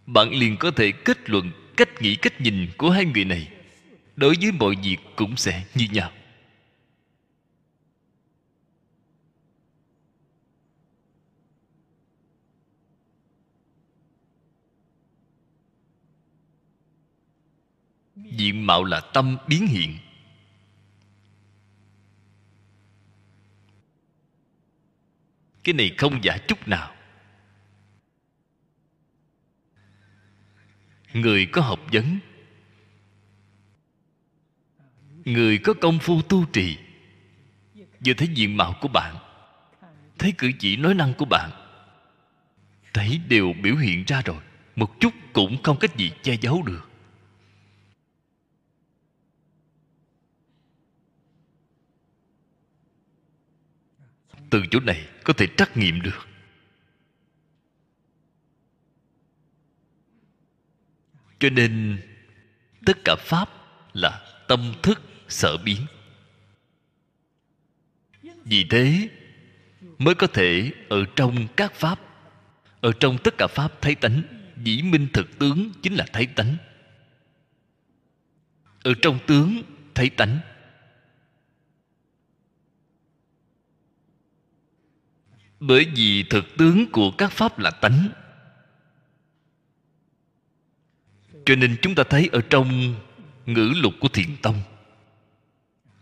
[0.06, 3.48] Bạn liền có thể kết luận, cách nghĩ, cách nhìn của hai người này
[4.16, 6.10] đối với mọi việc cũng sẽ như nhau.
[18.30, 19.98] Diện mạo là tâm biến hiện.
[25.64, 26.94] Cái này không giả chút nào.
[31.12, 32.18] Người có học vấn.
[35.24, 36.78] Người có công phu tu trì.
[38.06, 39.16] Vừa thấy diện mạo của bạn,
[40.18, 41.50] thấy cử chỉ nói năng của bạn,
[42.94, 44.40] thấy đều biểu hiện ra rồi,
[44.76, 46.87] một chút cũng không cách gì che giấu được.
[54.50, 56.28] Từ chỗ này có thể trắc nghiệm được.
[61.38, 62.02] Cho nên,
[62.86, 63.48] tất cả pháp
[63.92, 65.86] là tâm thức sở biến.
[68.44, 69.08] Vì thế,
[69.98, 72.00] mới có thể ở trong các pháp,
[72.80, 74.22] ở trong tất cả pháp thấy tánh,
[74.64, 76.56] dĩ minh thực tướng chính là thấy tánh.
[78.82, 79.62] Ở trong tướng
[79.94, 80.38] thấy tánh
[85.60, 88.08] bởi vì thực tướng của các pháp là tánh.
[91.46, 92.94] Cho nên chúng ta thấy ở trong
[93.46, 94.62] ngữ lục của thiền tông,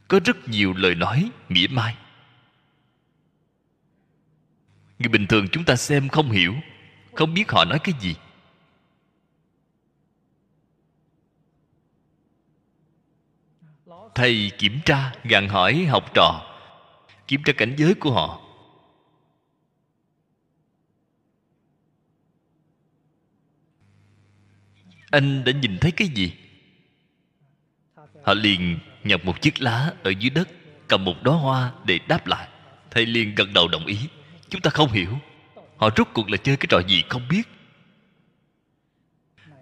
[0.08, 1.96] có rất nhiều lời nói mỉa mai.
[4.98, 6.54] Người bình thường chúng ta xem không hiểu,
[7.14, 8.14] không biết họ nói cái gì.
[14.14, 16.56] Thầy kiểm tra gạn hỏi học trò,
[17.28, 18.45] kiểm tra cảnh giới của họ.
[25.10, 26.32] Anh đã nhìn thấy cái gì?
[28.24, 30.48] Họ liền nhặt một chiếc lá ở dưới đất,
[30.88, 32.48] cầm một đóa hoa để đáp lại.
[32.90, 33.98] Thầy liền gật đầu đồng ý.
[34.48, 35.18] Chúng ta không hiểu.
[35.76, 37.48] Họ rốt cuộc là chơi cái trò gì không biết.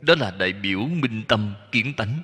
[0.00, 2.18] Đó là đại biểu minh tâm kiến tánh.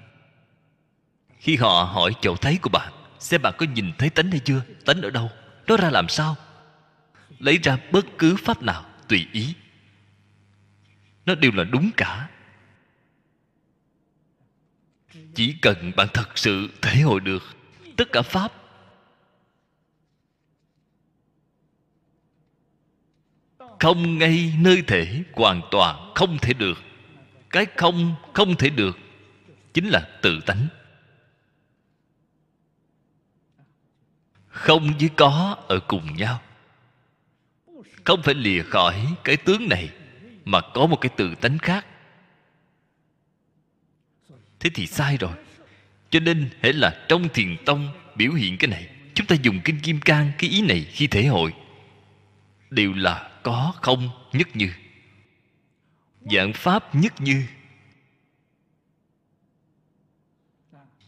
[1.39, 4.63] Khi họ hỏi chỗ thấy của bạn xem bạn có nhìn thấy tánh hay chưa?
[4.85, 5.31] Tánh ở đâu?
[5.67, 6.37] Nó ra làm sao?
[7.39, 9.55] Lấy ra bất cứ pháp nào tùy ý.
[11.27, 12.29] Nó đều là đúng cả
[15.35, 17.43] chỉ cần bạn thật sự thể hội được
[17.97, 18.53] tất cả pháp.
[23.81, 26.79] Không ngay nơi thể, hoàn toàn không thể được.
[27.51, 28.99] Cái không không thể được
[29.75, 30.67] chính là tự tánh.
[34.47, 36.41] Không với có ở cùng nhau.
[38.05, 39.91] Không phải lìa khỏi cái tướng này,
[40.45, 41.87] mà có một cái tự tánh khác
[44.61, 45.33] thế thì sai rồi.
[46.11, 49.81] Cho nên hễ là trong thiền tông biểu hiện cái này, chúng ta dùng kinh
[49.81, 51.55] kim cang, cái ý này khi thể hội,
[52.71, 54.71] đều là có không nhất như.
[56.21, 57.43] Dạng pháp nhất như.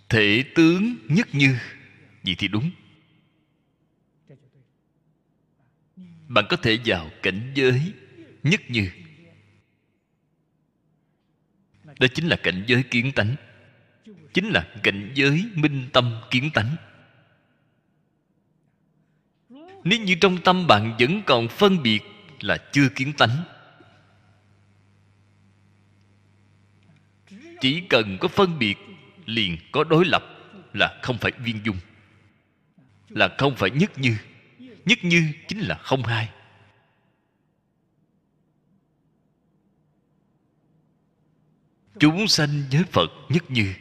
[0.08, 1.56] Thể tướng nhất như.
[2.22, 2.70] Vậy thì đúng.
[6.28, 7.92] Bạn có thể vào cảnh giới
[8.42, 8.90] nhất như
[12.02, 13.36] đó chính là cảnh giới kiến tánh.
[14.34, 16.76] Chính là cảnh giới minh tâm kiến tánh.
[19.84, 22.00] Nếu như trong tâm bạn vẫn còn phân biệt
[22.40, 23.44] là chưa kiến tánh,
[27.60, 28.76] chỉ cần có phân biệt
[29.26, 30.24] liền có đối lập
[30.72, 31.76] là không phải viên dung,
[33.08, 34.16] là không phải nhất như.
[34.84, 36.28] Nhất như chính là không hai.
[41.98, 43.74] Chúng sanh với phật nhất như,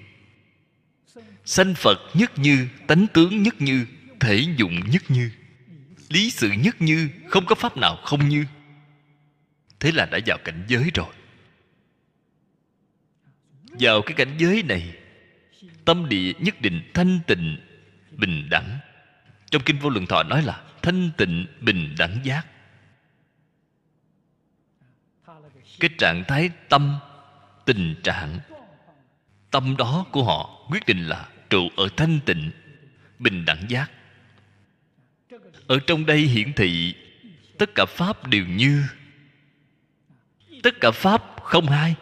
[1.46, 3.86] sanh phật nhất như, tánh tướng nhất như,
[4.20, 5.32] thể dụng nhất như,
[6.10, 8.46] lý sự nhất như, không có pháp nào không như.
[9.80, 11.14] Thế là đã vào cảnh giới rồi.
[13.80, 14.96] Vào cái cảnh giới này,
[15.86, 17.58] tâm địa nhất định thanh tịnh,
[18.12, 18.80] bình đẳng.
[19.52, 22.48] Trong kinh vô lượng thọ nói là thanh tịnh, bình đẳng giác.
[25.80, 27.00] Cái trạng thái tâm
[27.66, 28.40] tình trạng.
[29.52, 32.52] Tâm đó của họ quyết định là trụ ở thanh tịnh,
[33.20, 33.92] bình đẳng giác.
[35.68, 36.96] Ở trong đây hiển thị,
[37.58, 38.84] tất cả pháp đều như,
[40.64, 41.96] tất cả pháp không hai.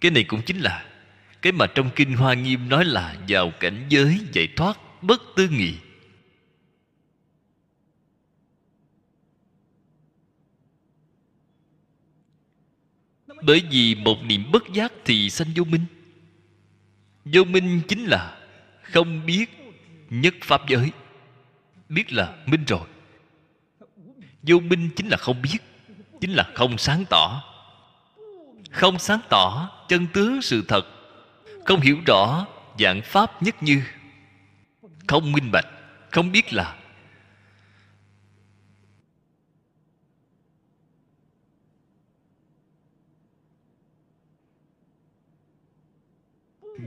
[0.00, 0.86] Cái này cũng chính là
[1.42, 5.48] cái mà trong kinh hoa nghiêm nói là vào cảnh giới giải thoát bất tư
[5.48, 5.74] nghị.
[13.46, 15.84] Bởi vì một niệm bất giác thì sanh vô minh.
[17.24, 18.38] Vô minh chính là
[18.82, 19.46] không biết
[20.10, 20.90] nhất pháp giới.
[21.88, 22.86] Biết là minh rồi.
[24.42, 25.58] Vô minh chính là không biết,
[26.20, 27.42] chính là không sáng tỏ.
[28.70, 30.86] Không sáng tỏ, chân tướng sự thật,
[31.64, 32.46] không hiểu rõ
[32.78, 33.82] dạng pháp nhất như.
[35.06, 35.66] Không minh bạch,
[36.10, 36.76] không biết là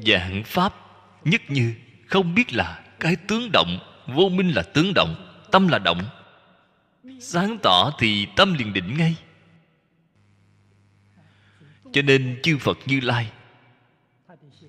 [0.05, 0.73] dạng pháp
[1.25, 1.75] nhất như
[2.07, 6.01] không biết là cái tướng động, vô minh là tướng động, tâm là động.
[7.19, 9.15] Sáng tỏ thì tâm liền định ngay.
[11.93, 13.31] Cho nên chư phật như lai,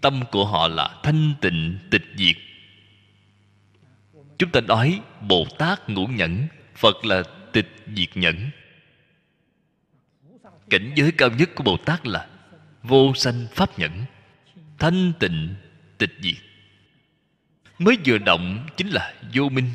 [0.00, 2.36] tâm của họ là thanh tịnh, tịch diệt.
[4.38, 7.22] Chúng ta nói bồ tát ngũ nhẫn, phật là
[7.52, 8.50] tịch diệt nhẫn.
[10.70, 12.28] Cảnh giới cao nhất của bồ tát là
[12.82, 14.04] vô sanh pháp nhẫn
[14.78, 15.54] thanh tịnh,
[15.98, 16.36] tịch diệt.
[17.78, 19.70] Mới vừa động chính là vô minh.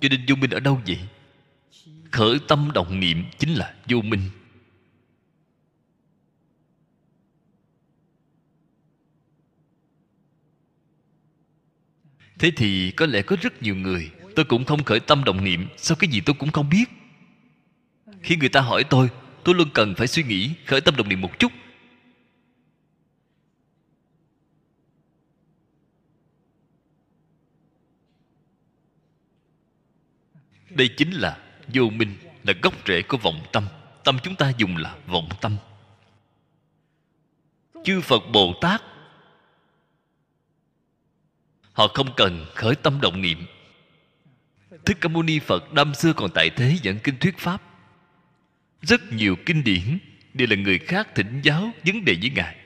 [0.00, 0.98] Cho nên vô minh ở đâu vậy?
[2.10, 4.30] Khởi tâm động niệm chính là vô minh.
[12.38, 15.68] Thế thì có lẽ có rất nhiều người, tôi cũng không khởi tâm động niệm,
[15.76, 16.84] sao cái gì tôi cũng không biết?
[18.22, 19.08] Khi người ta hỏi tôi
[19.46, 21.52] tôi luôn cần phải suy nghĩ, khởi tâm động niệm một chút.
[30.70, 31.38] Đây chính là
[31.74, 33.66] vô minh là gốc rễ của vọng tâm.
[34.04, 35.56] Tâm chúng ta dùng là vọng tâm.
[37.84, 38.82] Chư phật bồ tát,
[41.72, 43.46] họ không cần khởi tâm động niệm.
[44.84, 47.65] Thích ca mâu ni phật năm xưa còn tại thế dẫn kinh thuyết pháp
[48.82, 49.98] rất nhiều kinh điển
[50.34, 52.56] đều là người khác thỉnh giáo vấn đề với ngài.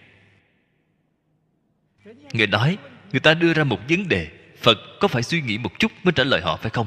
[2.33, 2.79] Ngài nói,
[3.13, 4.29] người ta đưa ra một vấn đề,
[4.59, 6.87] phật có phải suy nghĩ một chút mới trả lời họ phải không?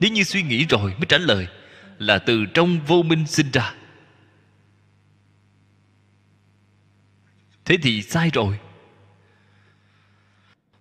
[0.00, 1.46] Nếu như suy nghĩ rồi mới trả lời,
[1.98, 3.74] là từ trong vô minh sinh ra.
[7.64, 8.58] Thế thì sai rồi.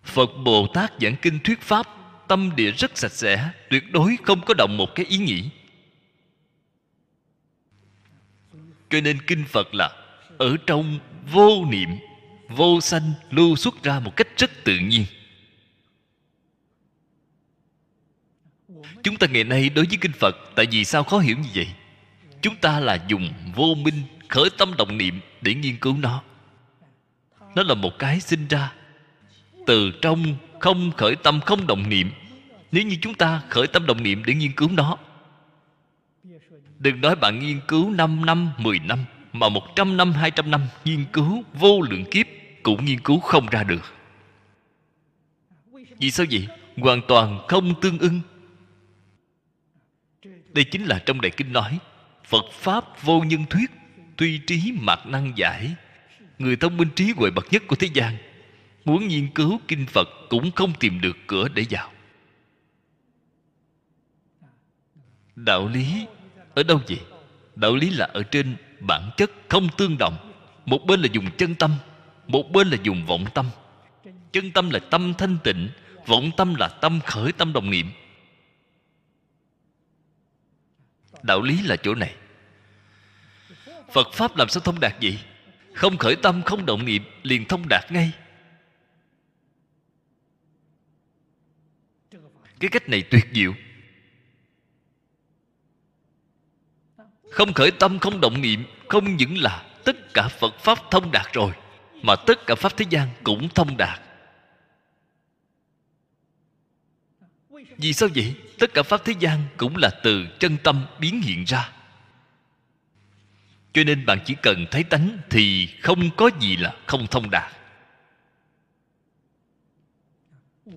[0.03, 1.87] Phật bồ tát giảng kinh thuyết pháp,
[2.27, 5.49] tâm địa rất sạch sẽ, tuyệt đối không có động một cái ý nghĩ.
[8.91, 9.91] Cho nên kinh phật là
[10.37, 10.99] ở trong
[11.31, 11.89] vô niệm,
[12.49, 15.05] vô sanh lưu xuất ra một cách rất tự nhiên.
[19.03, 21.67] Chúng ta ngày nay đối với kinh phật, tại vì sao khó hiểu như vậy?
[22.41, 26.23] Chúng ta là dùng vô minh, khởi tâm động niệm để nghiên cứu nó.
[27.55, 28.73] Nó là một cái sinh ra
[29.67, 32.11] từ trong không khởi tâm, không động niệm.
[32.71, 34.97] Nếu như chúng ta khởi tâm động niệm để nghiên cứu nó
[36.81, 38.99] Đừng nói bạn nghiên cứu 5 năm, 10 năm
[39.33, 42.25] Mà 100 năm, 200 năm Nghiên cứu vô lượng kiếp
[42.63, 43.93] Cũng nghiên cứu không ra được.
[45.97, 46.47] Vì sao vậy?
[46.77, 48.21] Hoàn toàn không tương ưng.
[50.53, 51.79] Đây chính là trong Đại Kinh nói
[52.25, 53.71] Phật Pháp vô nhân thuyết
[54.17, 55.75] Tuy trí mạc năng giải.
[56.39, 58.17] Người thông minh trí huệ bậc nhất của thế gian
[58.85, 61.91] Muốn nghiên cứu kinh Phật Cũng không tìm được cửa để vào.
[65.35, 66.05] Đạo lý
[66.55, 66.99] ở đâu vậy?
[67.55, 70.33] Đạo lý là ở trên, bản chất không tương đồng.
[70.65, 71.75] Một bên là dùng chân tâm,
[72.27, 73.49] một bên là dùng vọng tâm.
[74.31, 75.69] Chân tâm là tâm thanh tịnh,
[76.07, 77.91] vọng tâm là tâm khởi tâm đồng niệm.
[81.23, 82.15] Đạo lý là chỗ này.
[83.91, 85.19] Phật pháp làm sao thông đạt vậy?
[85.73, 88.11] Không khởi tâm, không động niệm, liền thông đạt ngay.
[92.59, 93.53] Cái cách này tuyệt diệu.
[97.31, 101.33] Không khởi tâm, không động niệm, không những là tất cả phật pháp thông đạt
[101.33, 101.53] rồi,
[102.01, 104.01] mà tất cả pháp thế gian cũng thông đạt.
[107.77, 108.35] Vì sao vậy?
[108.59, 111.71] Tất cả pháp thế gian cũng là từ chân tâm biến hiện ra.
[113.73, 117.51] Cho nên bạn chỉ cần thấy tánh thì không có gì là không thông đạt.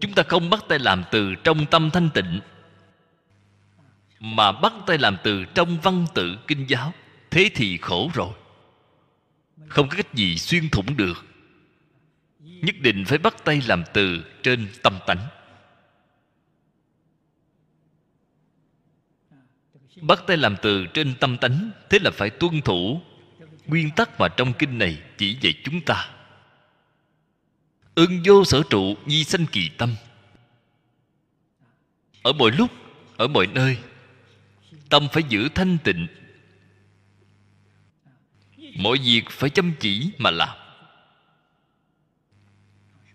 [0.01, 2.41] Chúng ta không bắt tay làm từ trong tâm thanh tịnh
[4.25, 6.93] mà bắt tay làm từ trong văn tự kinh giáo,
[7.31, 8.33] thế thì khổ rồi.
[9.69, 11.25] Không có cách gì xuyên thủng được.
[12.39, 15.27] Nhất định phải bắt tay làm từ trên tâm tánh.
[20.01, 23.01] Bắt tay làm từ trên tâm tánh, thế là phải tuân thủ
[23.67, 26.11] nguyên tắc mà trong kinh này chỉ dạy chúng ta.
[27.95, 29.95] Ưng vô sở trụ, nhi sanh kỳ tâm.
[32.23, 32.71] Ở mọi lúc,
[33.17, 33.79] ở mọi nơi
[34.95, 36.07] tâm phải giữ thanh tịnh.
[38.77, 40.59] Mọi việc phải chăm chỉ mà làm.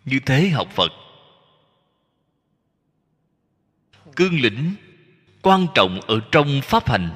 [0.06, 0.92] Như thế học phật,
[4.16, 4.76] cương lĩnh,
[5.42, 7.10] quan trọng ở trong pháp hành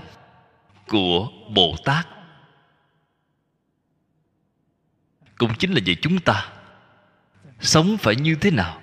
[0.87, 2.07] của bồ tát.
[5.37, 6.53] Cũng chính là về chúng ta.
[7.59, 8.81] Sống phải như thế nào,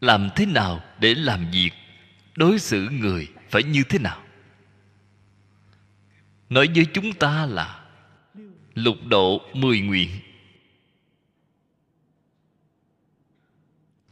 [0.00, 1.70] làm thế nào để làm việc,
[2.34, 4.23] đối xử người phải như thế nào
[6.54, 7.84] nói với chúng ta là
[8.74, 10.10] lục độ mười nguyện.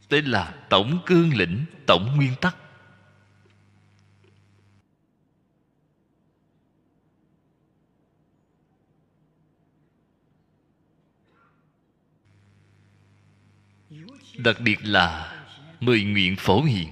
[0.08, 2.56] Tên là tổng cương lĩnh, tổng nguyên tắc.
[14.38, 15.38] Đặc biệt là
[15.80, 16.88] mười nguyện phổ hiền.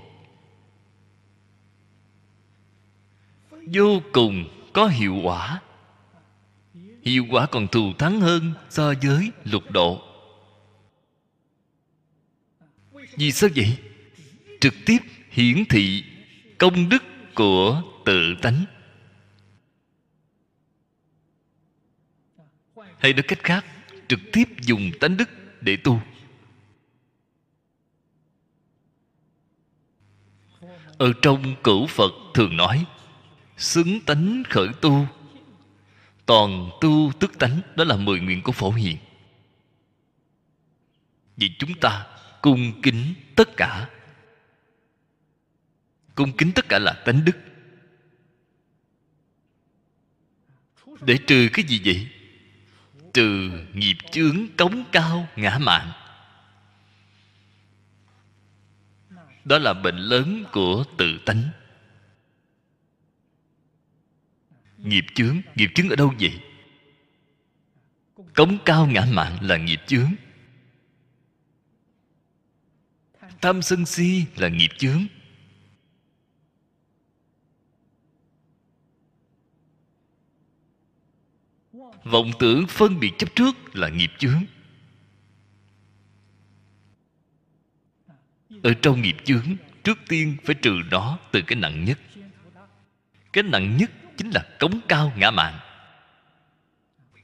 [3.51, 5.61] Vô cùng có hiệu quả.
[7.03, 10.03] Hiệu quả còn thù thắng hơn so với lục độ.
[13.17, 13.79] Vì sao vậy?
[14.61, 14.99] Trực tiếp
[15.31, 16.05] hiển thị
[16.59, 17.03] công đức
[17.35, 18.65] của tự tánh.
[22.99, 23.65] Hay nói cách khác,
[24.09, 25.29] trực tiếp dùng tánh đức
[25.61, 26.01] để tu.
[30.99, 32.87] Ở trong cửu phật thường nói
[33.61, 35.07] xứng tánh khởi tu.
[36.27, 38.97] Toàn tu tức tánh, đó là mười nguyện của phổ hiền.
[41.37, 42.07] Vì chúng ta
[42.43, 43.89] cung kính tất cả.
[46.15, 47.37] Cung kính tất cả là tánh đức.
[51.01, 52.09] Để trừ cái gì vậy?
[53.13, 55.93] Trừ nghiệp chướng cống cao ngã mạn.
[59.45, 61.43] Đó là bệnh lớn của tự tánh.
[64.83, 66.41] Nghiệp chướng nghiệp chướng ở đâu vậy?
[68.35, 70.13] Cống cao ngã mạn là nghiệp chướng.
[73.41, 75.07] Tham sân si là nghiệp chướng.
[82.05, 84.45] Vọng tưởng phân biệt chấp trước là nghiệp chướng.
[88.63, 91.99] Ở trong nghiệp chướng, trước tiên phải trừ nó từ cái nặng nhất.
[93.33, 93.91] Cái nặng nhất
[94.21, 95.59] chính là cống cao ngã mạng.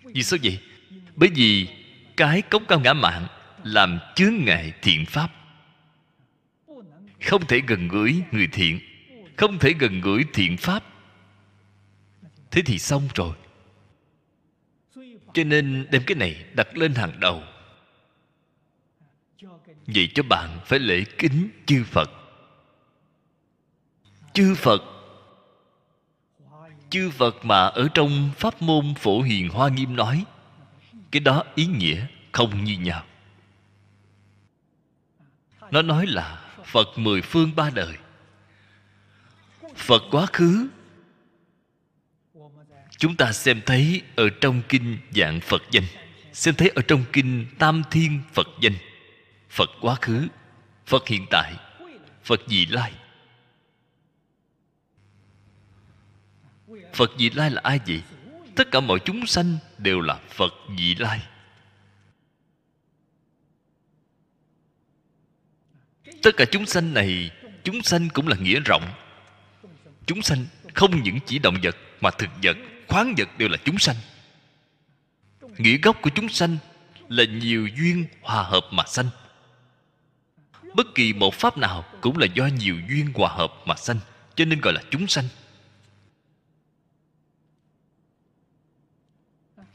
[0.05, 0.59] Vì sao vậy?
[1.17, 1.69] Bởi vì
[2.17, 3.27] cái cống cao ngã mạng
[3.65, 5.31] làm chướng ngại thiện pháp.
[7.23, 8.81] Không thể gần gũi người thiện,
[9.37, 10.85] không thể gần gũi thiện pháp.
[12.51, 13.37] Thế thì xong rồi.
[15.35, 17.43] Cho nên đem cái này đặt lên hàng đầu.
[19.87, 22.11] Vậy cho bạn phải lễ kính chư phật.
[24.33, 24.96] Chư phật
[26.91, 30.25] chư phật mà ở trong pháp môn phổ hiền hoa nghiêm nói,
[31.11, 33.05] cái đó ý nghĩa không như nhau.
[35.71, 37.97] Nó nói là phật mười phương ba đời.
[39.77, 40.69] Phật quá khứ.
[42.99, 45.85] Chúng ta xem thấy ở trong kinh dạng phật danh.
[46.33, 48.75] Xem thấy ở trong kinh tam thiên phật danh.
[49.51, 50.29] Phật quá khứ,
[50.87, 51.55] phật hiện tại,
[52.25, 52.93] phật vị lai.
[56.95, 58.03] Phật vị lai là ai vậy?
[58.55, 61.21] Tất cả mọi chúng sanh đều là phật vị lai.
[66.23, 67.31] Tất cả chúng sanh này,
[67.65, 68.85] chúng sanh cũng là nghĩa rộng.
[70.07, 72.57] Chúng sanh không những chỉ động vật mà thực vật,
[72.89, 73.97] khoáng vật đều là chúng sanh.
[75.59, 76.57] Nghĩa gốc của chúng sanh
[77.09, 79.09] là nhiều duyên hòa hợp mà sanh.
[80.75, 83.99] Bất kỳ một pháp nào cũng là do nhiều duyên hòa hợp mà sanh,
[84.35, 85.25] cho nên gọi là chúng sanh.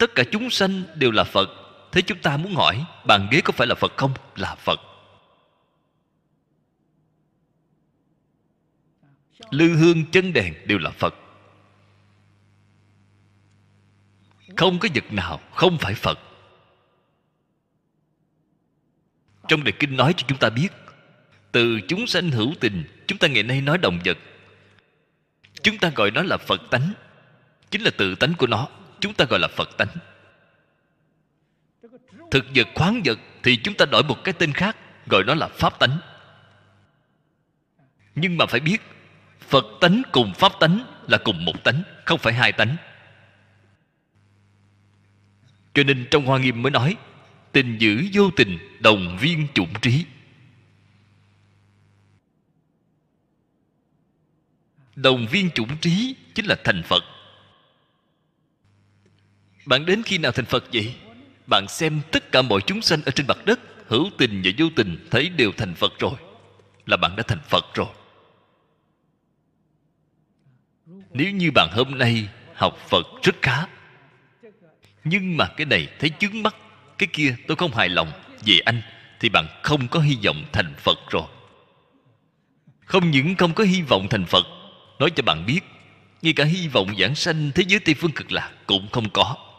[0.02, 1.50] Tất cả chúng sanh đều là phật.
[1.92, 4.14] Thế chúng ta muốn hỏi, bàn ghế có phải là phật không?
[4.36, 4.80] Là phật.
[9.50, 11.16] Lư hương chân đèn đều là phật.
[14.58, 16.20] Không có vật nào không phải phật.
[19.48, 20.70] Trong đề kinh nói cho chúng ta biết,
[21.52, 24.18] từ chúng sanh hữu tình, chúng ta ngày nay nói động vật.
[25.64, 26.94] Chúng ta gọi nó là phật tánh,
[27.72, 28.68] chính là tự tánh của nó
[29.02, 29.88] chúng ta gọi là phật tánh.
[32.32, 35.48] Thực vật, khoáng vật thì chúng ta đổi một cái tên khác, gọi nó là
[35.48, 36.00] pháp tánh.
[38.16, 38.82] Nhưng mà phải biết,
[39.40, 42.76] phật tánh cùng pháp tánh là cùng một tánh, không phải hai tánh.
[45.74, 46.96] Cho nên trong hoa nghiêm mới nói,
[47.52, 50.06] tình giữ vô tình, đồng viên chủng trí.
[54.96, 57.04] Đồng viên chủng trí chính là thành phật
[59.66, 60.96] bạn đến khi nào thành phật vậy?
[61.48, 64.66] Bạn xem tất cả mọi chúng sanh ở trên mặt đất, hữu tình và vô
[64.76, 66.14] tình, thấy đều thành phật rồi.
[66.86, 67.88] Là bạn đã thành phật rồi.
[71.14, 73.66] Nếu như bạn hôm nay học phật rất khá,
[75.04, 76.56] nhưng mà cái này thấy chướng mắt,
[76.98, 78.12] cái kia tôi không hài lòng
[78.46, 78.82] về anh,
[79.20, 81.28] thì bạn không có hy vọng thành phật rồi.
[82.86, 84.46] Không những không có hy vọng thành phật,
[85.00, 85.62] nói cho bạn biết,
[86.22, 89.51] ngay cả hy vọng giảng sanh thế giới tây phương cực lạc cũng không có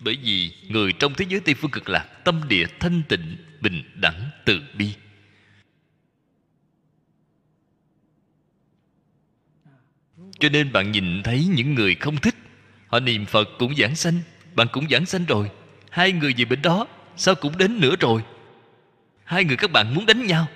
[0.00, 3.82] bởi vì người trong thế giới tây phương cực lạc tâm địa thanh tịnh, bình
[3.94, 4.94] đẳng, từ bi.
[10.38, 12.34] Cho nên bạn nhìn thấy những người không thích,
[12.88, 14.20] họ niệm phật cũng giảng sanh,
[14.54, 15.50] bạn cũng giảng sanh rồi.
[15.90, 16.86] Hai người về bên đó,
[17.16, 18.22] sao cũng đến nữa rồi?
[19.24, 20.48] Hai người các bạn muốn đánh nhau.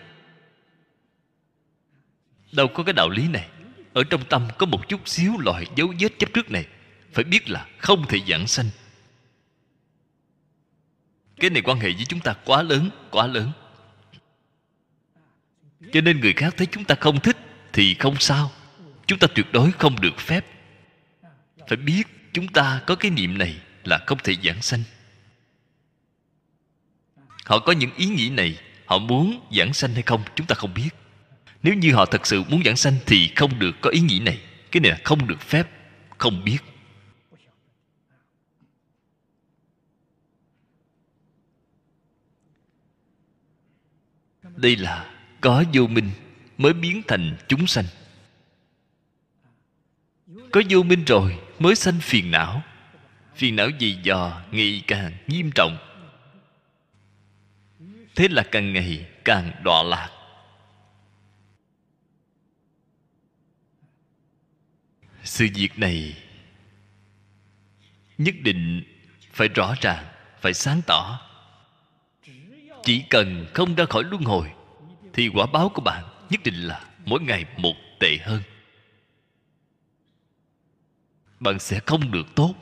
[2.52, 3.48] Đâu có cái đạo lý này.
[3.92, 6.66] Ở trong tâm có một chút xíu loại dấu vết chấp trước này.
[7.12, 8.66] Phải biết là không thể giảng sanh
[11.40, 13.52] cái này quan hệ với chúng ta quá lớn quá lớn.
[15.92, 17.36] Cho nên người khác thấy chúng ta không thích
[17.72, 18.50] thì không sao.
[19.06, 20.46] Chúng ta tuyệt đối không được phép.
[21.68, 22.02] Phải biết
[22.32, 24.82] chúng ta có cái niệm này là không thể giảng sanh.
[27.44, 30.74] Họ có những ý nghĩ này, họ muốn giảng sanh hay không chúng ta không
[30.74, 30.90] biết.
[31.62, 34.38] Nếu như họ thật sự muốn giảng sanh thì không được có ý nghĩ này.
[34.70, 35.68] Cái này là không được phép,
[36.18, 36.58] không biết.
[44.60, 45.10] Đây là
[45.40, 46.10] có vô minh
[46.58, 47.84] mới biến thành chúng sanh.
[50.52, 52.62] Có vô minh rồi mới sanh phiền não.
[53.34, 55.78] Phiền não gì dò ngày càng nghiêm trọng.
[58.16, 60.10] Thế là càng ngày càng đọa lạc.
[65.24, 66.16] Sự việc này
[68.18, 68.82] nhất định
[69.32, 70.04] phải rõ ràng,
[70.40, 71.29] phải sáng tỏ
[72.84, 74.50] chỉ cần không ra khỏi luân hồi,
[75.12, 78.42] thì quả báo của bạn nhất định là mỗi ngày một tệ hơn.
[81.40, 82.54] Bạn sẽ không được tốt.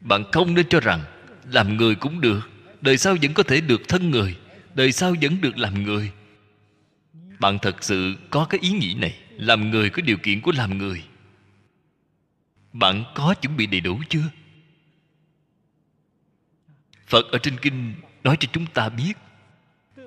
[0.00, 1.04] Bạn không nên cho rằng
[1.52, 2.50] làm người cũng được,
[2.80, 4.36] đời sau vẫn có thể được thân người,
[4.74, 6.12] đời sau vẫn được làm người.
[7.40, 10.78] Bạn thật sự có cái ý nghĩ này, làm người có điều kiện của làm
[10.78, 11.04] người.
[12.72, 14.24] Bạn có chuẩn bị đầy đủ chưa?
[17.08, 17.94] Phật ở trên kinh
[18.24, 19.12] nói cho chúng ta biết,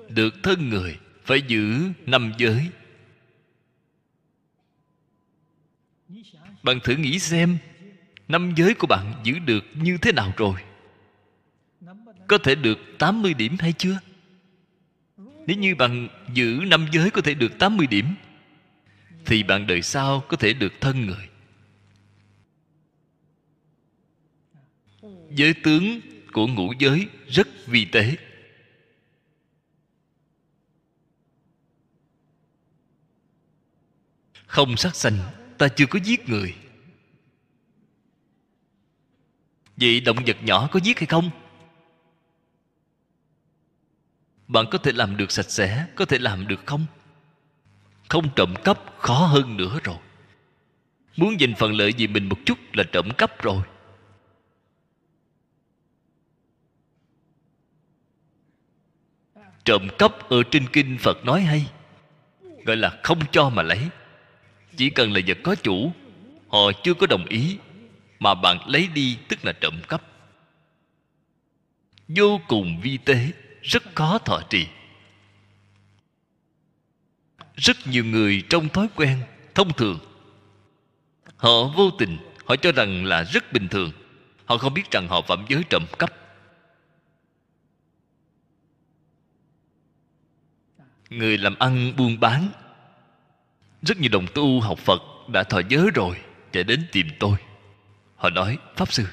[0.08, 2.68] được thân người phải giữ năm giới.
[6.62, 7.58] Bạn thử nghĩ xem,
[8.28, 10.60] năm giới của bạn giữ được như thế nào rồi?
[12.28, 13.98] Có thể được 80 điểm hay chưa?
[15.46, 18.06] Nếu như bạn giữ năm giới có thể được 80 điểm,
[19.26, 21.28] thì bạn đời sau có thể được thân người.
[25.30, 26.00] Giới tướng
[26.32, 28.16] của ngũ giới rất vi tế.
[34.46, 35.18] Không sát sanh,
[35.58, 36.54] ta chưa có giết người.
[39.76, 41.30] Vậy động vật nhỏ có giết hay không?
[44.48, 46.86] Bạn có thể làm được sạch sẽ, có thể làm được không?
[48.08, 49.96] Không trộm cắp khó hơn nữa rồi.
[51.16, 53.62] Muốn giành phần lợi vì mình một chút là trộm cắp rồi.
[59.64, 61.66] Trộm cắp ở trên kinh phật nói hay,
[62.64, 63.88] gọi là không cho mà lấy.
[64.76, 65.92] Chỉ cần là vật có chủ,
[66.48, 67.58] họ chưa có đồng ý
[68.18, 70.02] mà bạn lấy đi, tức là trộm cắp.
[72.08, 73.28] Vô cùng vi tế,
[73.62, 74.66] rất khó thọ trì.
[77.56, 79.22] Rất nhiều người trong thói quen
[79.54, 79.98] thông thường.
[81.36, 83.92] Họ vô tình, họ cho rằng là rất bình thường.
[84.44, 86.21] Họ không biết rằng họ phạm giới trộm cắp.
[91.18, 92.48] Người làm ăn buôn bán.
[93.82, 96.16] Rất nhiều đồng tu học phật đã thọ giới rồi,
[96.52, 97.36] chạy đến tìm tôi.
[98.16, 99.06] Họ nói, pháp sư,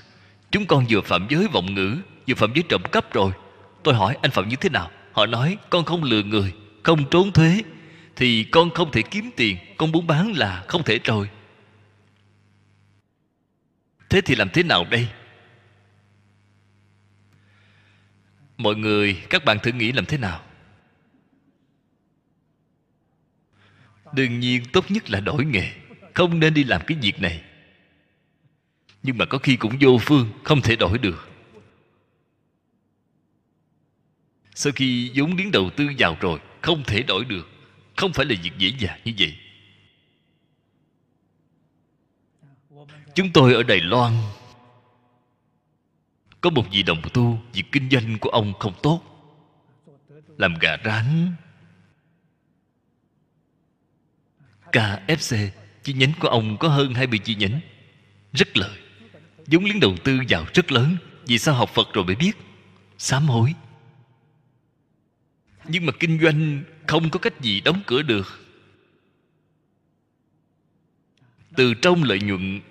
[0.51, 1.97] chúng con vừa phạm giới vọng ngữ,
[2.27, 3.31] vừa phạm giới trộm cắp rồi.
[3.83, 4.91] Tôi hỏi, anh phạm như thế nào?
[5.11, 6.53] Họ nói, con không lừa người,
[6.83, 7.61] không trốn thuế.
[8.15, 11.29] Thì con không thể kiếm tiền, con muốn bán là không thể rồi
[14.09, 15.07] thế thì làm thế nào đây?
[18.57, 20.41] Mọi người, các bạn thử nghĩ làm thế nào?
[24.13, 25.73] Đương nhiên tốt nhất là đổi nghề,
[26.13, 27.41] không nên đi làm cái việc này.
[29.03, 31.29] Nhưng mà có khi cũng vô phương, không thể đổi được.
[34.55, 37.49] Sau khi vốn liếng đầu tư vào rồi, không thể đổi được.
[37.95, 39.37] Không phải là việc dễ dàng như vậy.
[43.15, 44.13] Chúng tôi ở đài loan.
[46.41, 49.01] Có một vị đồng tu, việc kinh doanh của ông không tốt.
[50.37, 51.33] Làm gà rán
[54.71, 55.49] KFC
[55.83, 57.59] chi nhánh của ông có hơn 20 chi nhánh.
[58.33, 58.77] Rất lợi
[59.51, 60.97] vốn liếng đầu tư vào rất lớn.
[61.25, 62.31] Vì sao học Phật rồi mới biết?
[62.97, 63.53] Sám hối.
[65.67, 68.39] Nhưng mà kinh doanh không có cách gì đóng cửa được.
[71.55, 72.61] Từ trong lợi nhuận,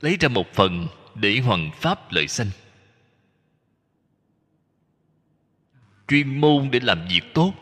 [0.00, 2.50] lấy ra một phần để hoàn pháp lợi sanh.
[6.08, 7.54] Chuyên môn để làm việc tốt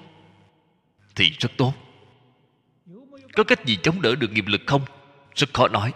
[1.14, 1.74] thì rất tốt
[3.32, 4.84] có cách gì chống đỡ được nghiệp lực không?
[5.34, 5.92] Rất khó nói.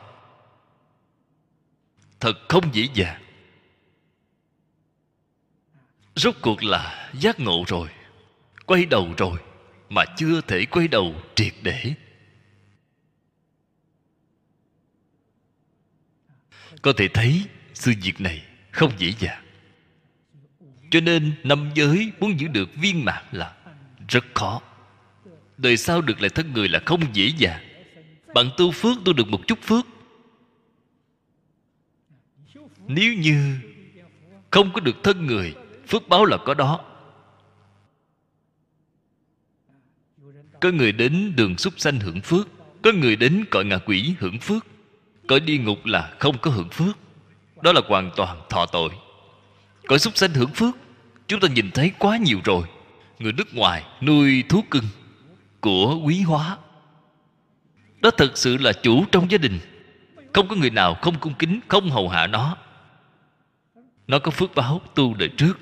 [2.21, 3.23] Thật không dễ dàng.
[6.15, 7.89] Rốt cuộc là giác ngộ rồi,
[8.67, 9.39] quay đầu rồi,
[9.89, 11.95] mà chưa thể quay đầu triệt để.
[16.83, 19.45] Có thể thấy, sự việc này không dễ dàng.
[20.91, 23.57] Cho nên năm giới muốn giữ được viên mạng là
[24.09, 24.61] rất khó
[25.59, 27.63] đời sau được lại thân người là không dễ dàng.
[28.35, 29.87] Bạn tu phước, tu được một chút phước.
[32.87, 33.57] Nếu như
[34.51, 35.55] không có được thân người,
[35.89, 36.81] phước báo là có đó.
[40.61, 42.49] Có người đến đường súc sanh hưởng phước,
[42.83, 44.67] có người đến cõi ngạ quỷ hưởng phước.
[45.27, 46.99] Cõi địa ngục là không có hưởng phước.
[47.63, 48.91] Đó là hoàn toàn thọ tội.
[49.87, 50.75] Cõi súc sanh hưởng phước,
[51.27, 52.67] chúng ta nhìn thấy quá nhiều rồi.
[53.19, 54.85] Người nước ngoài nuôi thú cưng
[55.61, 56.59] của quý hóa.
[58.01, 59.59] Đó thật sự là chủ trong gia đình.
[60.33, 62.57] Không có người nào không cung kính, không hầu hạ nó.
[64.07, 65.59] Nó có phước báo tu đời trước.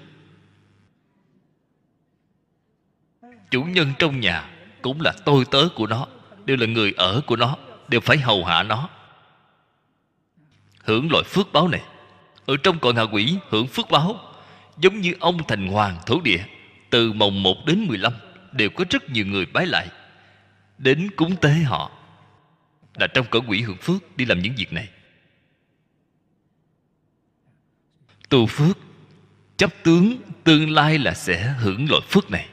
[3.50, 4.50] Chủ nhân trong nhà
[4.82, 6.06] cũng là tôi tớ của nó,
[6.44, 7.56] đều là người ở của nó,
[7.88, 8.88] đều phải hầu hạ nó.
[10.84, 11.82] Hưởng loại phước báo này,
[12.46, 14.20] ở trong cõi ngạ quỷ hưởng phước báo,
[14.78, 16.44] giống như ông thành hoàng thổ địa,
[16.90, 18.12] từ mồng 1 đến 15
[18.54, 19.88] đều có rất nhiều người bái lại.
[20.78, 21.90] Đến cúng tế họ,
[22.94, 24.88] là trong cõi quỷ hưởng phước đi làm những việc này.
[28.28, 28.78] Tu phước,
[29.56, 32.48] chấp tướng tương lai là sẽ hưởng loại phước này.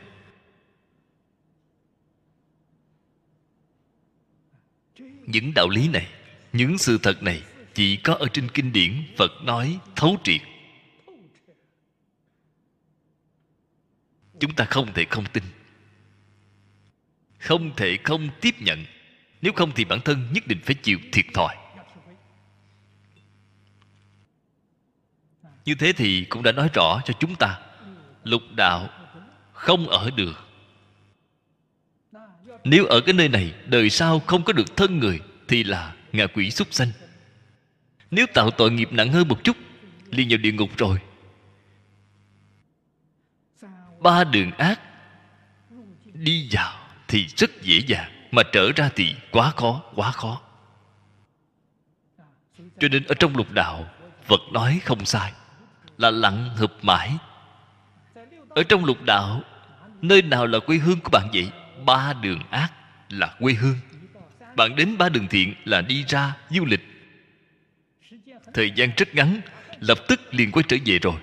[5.26, 6.08] Những đạo lý này,
[6.54, 10.42] những sự thật này chỉ có ở trên kinh điển phật nói thấu triệt.
[14.40, 15.44] Chúng ta không thể không tin
[17.42, 18.86] không thể không tiếp nhận.
[19.42, 21.56] Nếu không thì bản thân nhất định phải chịu thiệt thòi.
[25.66, 27.60] Như thế thì cũng đã nói rõ cho chúng ta,
[28.24, 28.90] lục đạo
[29.54, 30.48] không ở được.
[32.64, 36.28] Nếu ở cái nơi này, đời sau không có được thân người, thì là ngạ
[36.28, 36.92] quỷ súc sanh.
[38.12, 39.58] Nếu tạo tội nghiệp nặng hơn một chút,
[40.10, 41.00] liền vào địa ngục rồi.
[44.00, 44.80] Ba đường ác
[46.14, 46.81] đi vào
[47.12, 50.42] thì rất dễ dàng, mà trở ra thì quá khó quá khó.
[52.80, 53.86] Cho nên ở trong lục đạo,
[54.24, 55.34] phật nói không sai,
[55.98, 57.18] là lặng hợp mãi.
[58.50, 59.42] Ở trong lục đạo,
[60.02, 61.52] nơi nào là quê hương của bạn vậy?
[61.86, 62.72] Ba đường ác
[63.10, 63.78] là quê hương.
[64.56, 66.82] Bạn đến ba đường thiện là đi ra du lịch.
[68.54, 69.42] Thời gian rất ngắn,
[69.80, 71.16] lập tức liền quay trở về rồi.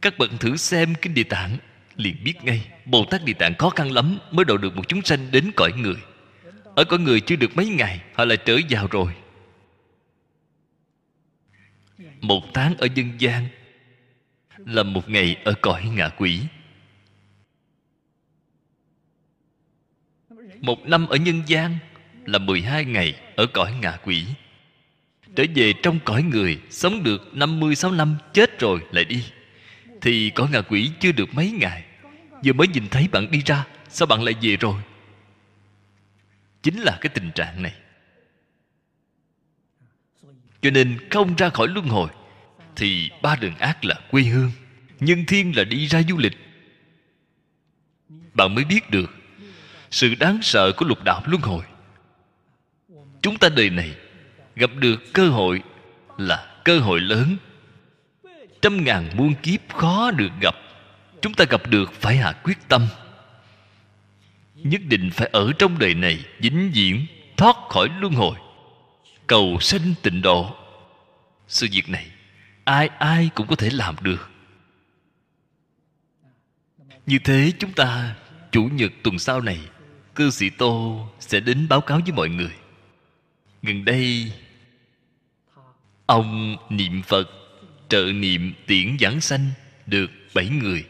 [0.00, 1.58] Các bạn thử xem kinh địa tạng
[1.98, 5.02] liền biết ngay, bồ tát địa tạng khó khăn lắm mới độ được một chúng
[5.02, 5.96] sanh đến cõi người.
[6.74, 9.12] Ở cõi người chưa được mấy ngày, họ lại trở vào rồi.
[12.20, 13.48] Một tháng ở nhân gian
[14.56, 16.40] là một ngày ở cõi ngạ quỷ.
[20.60, 21.78] Một năm ở nhân gian
[22.26, 24.24] là 12 ngày ở cõi ngạ quỷ.
[25.36, 29.24] Trở về trong cõi người, sống được 56 năm, chết rồi lại đi.
[30.00, 31.84] Thì cõi ngạ quỷ chưa được mấy ngày
[32.44, 34.82] vừa mới nhìn thấy bạn đi ra, sao bạn lại về rồi?
[36.62, 37.74] Chính là cái tình trạng này.
[40.62, 42.10] Cho nên không ra khỏi luân hồi,
[42.76, 44.50] thì ba đường ác là quê hương,
[45.00, 46.36] nhân thiên là đi ra du lịch.
[48.34, 49.10] Bạn mới biết được,
[49.90, 51.64] sự đáng sợ của lục đạo luân hồi.
[53.22, 53.94] Chúng ta đời này
[54.56, 55.62] gặp được cơ hội
[56.18, 57.36] là cơ hội lớn.
[58.62, 60.54] Trăm ngàn muôn kiếp khó được gặp
[61.22, 62.86] chúng ta gặp được, phải hạ quyết tâm.
[64.54, 68.38] Nhất định phải ở trong đời này vĩnh viễn, thoát khỏi luân hồi,
[69.26, 70.54] cầu sanh tịnh độ.
[71.48, 72.06] Sự việc này,
[72.64, 74.30] ai ai cũng có thể làm được.
[77.06, 78.14] Như thế chúng ta,
[78.50, 79.60] chủ nhật tuần sau này,
[80.14, 82.52] cư sĩ tô sẽ đến báo cáo với mọi người.
[83.62, 84.32] Gần đây,
[86.06, 87.30] ông niệm phật,
[87.88, 89.50] trợ niệm tiễn giảng sanh
[89.86, 90.84] được bảy người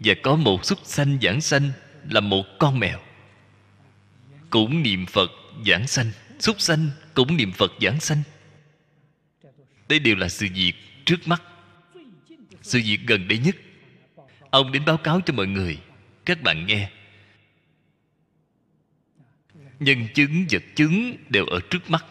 [0.00, 1.70] và có một súc sanh giảng sanh
[2.10, 2.98] là một con mèo.
[4.50, 5.30] Cũng niệm phật
[5.66, 8.22] giảng sanh, súc sanh cũng niệm phật giảng sanh.
[9.88, 10.72] Đây đều là sự việc
[11.04, 11.42] trước mắt,
[12.62, 13.56] sự việc gần đây nhất.
[14.50, 15.78] Ông đến báo cáo cho mọi người,
[16.24, 16.90] các bạn nghe.
[19.80, 22.04] Nhân chứng, vật chứng đều ở trước mắt.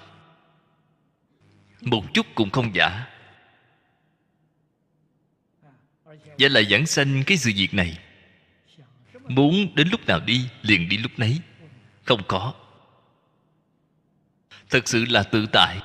[1.81, 3.05] Một chút cũng không giả.
[6.39, 7.99] và lại giảng sanh cái sự việc này.
[9.27, 11.39] Muốn đến lúc nào đi, liền đi lúc nấy.
[12.05, 12.53] Không có.
[14.69, 15.81] Thật sự là tự tại.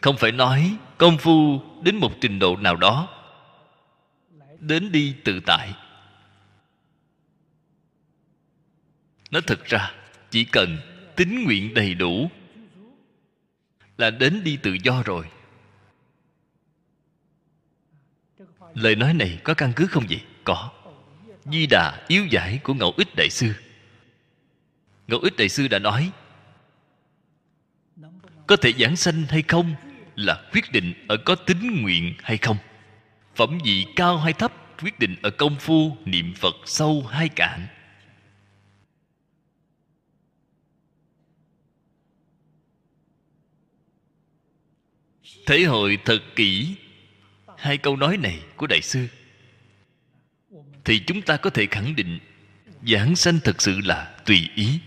[0.00, 3.08] Không phải nói công phu đến một trình độ nào đó.
[4.58, 5.74] Đến đi tự tại.
[9.30, 9.92] Nó thật ra,
[10.30, 10.78] chỉ cần
[11.16, 12.30] tín nguyện đầy đủ
[13.98, 15.26] là đến đi tự do rồi.
[18.74, 20.20] Lời nói này có căn cứ không vậy?
[20.44, 20.70] Có.
[21.44, 23.52] Di đà yếu giải của ngẫu ích đại sư.
[25.06, 26.12] Ngẫu ích đại sư đã nói,
[28.46, 29.74] có thể giảng sanh hay không
[30.16, 32.56] là quyết định ở có tính nguyện hay không.
[33.36, 34.52] Phẩm vị cao hay thấp
[34.82, 37.66] quyết định ở công phu, niệm phật sâu hay cạn.
[45.48, 46.76] Thể hội thật kỹ.
[47.56, 49.08] Hai câu nói này của đại sư.
[50.84, 52.18] Thì chúng ta có thể khẳng định,
[52.86, 54.80] giảng sanh thật sự là tùy ý.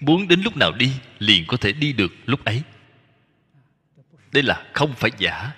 [0.00, 2.62] Muốn đến lúc nào đi, liền có thể đi được lúc ấy.
[4.32, 5.52] Đây là không phải giả.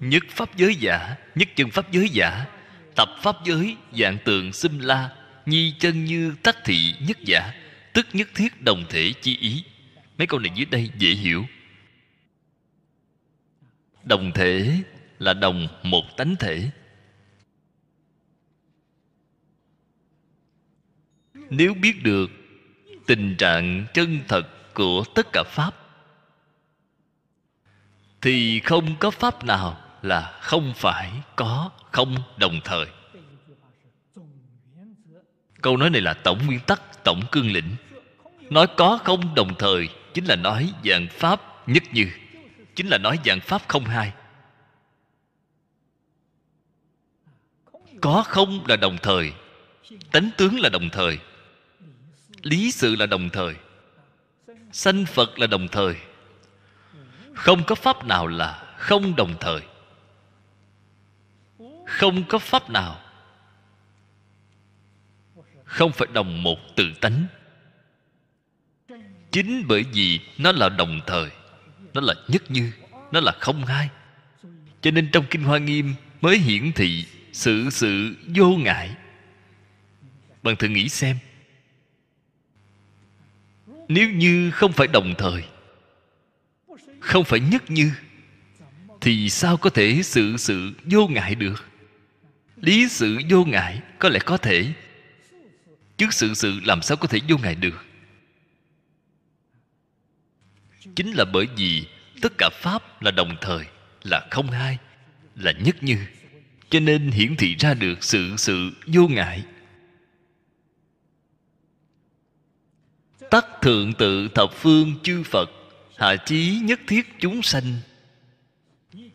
[0.00, 2.46] Nhất pháp giới giả, nhất chân pháp giới giả,
[2.96, 5.17] tập pháp giới dạng tượng xâm la
[5.48, 7.52] nhi chân như tách thị nhất giả,
[7.92, 9.64] tức nhất thiết đồng thể chi ý.
[10.18, 11.44] Mấy câu này dưới đây dễ hiểu.
[14.04, 14.82] Đồng thể
[15.18, 16.70] là đồng một tánh thể.
[21.50, 22.30] Nếu biết được
[23.06, 25.74] tình trạng chân thật của tất cả pháp,
[28.20, 32.86] thì không có pháp nào là không phải có, không đồng thời
[35.62, 37.76] câu nói này là tổng nguyên tắc, tổng cương lĩnh.
[38.50, 42.10] Nói có không đồng thời, chính là nói dạng pháp nhất như,
[42.74, 44.12] chính là nói dạng pháp không hai.
[48.00, 49.32] Có không là đồng thời,
[50.12, 51.18] tánh tướng là đồng thời,
[52.42, 53.54] lý sự là đồng thời,
[54.72, 55.96] sanh phật là đồng thời.
[57.34, 59.60] Không có pháp nào là không đồng thời.
[61.86, 63.00] Không có pháp nào
[65.68, 67.26] không phải đồng một tự tánh.
[69.30, 71.30] Chính bởi vì nó là đồng thời,
[71.94, 72.72] nó là nhất như,
[73.12, 73.88] nó là không hai.
[74.80, 78.96] Cho nên trong kinh hoa nghiêm mới hiển thị sự sự vô ngại.
[80.42, 81.16] Bạn thử nghĩ xem.
[83.88, 85.44] Nếu như không phải đồng thời,
[87.00, 87.90] không phải nhất như,
[89.00, 91.64] thì sao có thể sự sự vô ngại được?
[92.56, 94.72] Lý sự vô ngại có lẽ có thể
[95.98, 97.84] chứ sự sự làm sao có thể vô ngại được.
[100.96, 101.86] Chính là bởi vì
[102.22, 103.64] tất cả pháp là đồng thời,
[104.02, 104.78] là không hai,
[105.34, 105.98] là nhất như,
[106.70, 109.44] cho nên hiển thị ra được sự sự vô ngại.
[113.30, 115.50] Tắc thượng tự thập phương chư phật,
[115.96, 117.76] hạ chí nhất thiết chúng sanh.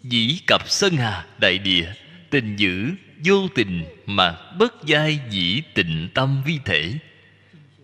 [0.03, 1.93] Dĩ cập sơn hà đại địa,
[2.29, 2.91] tình dữ
[3.23, 6.93] vô tình mà bất giai dĩ tịnh tâm vi thể.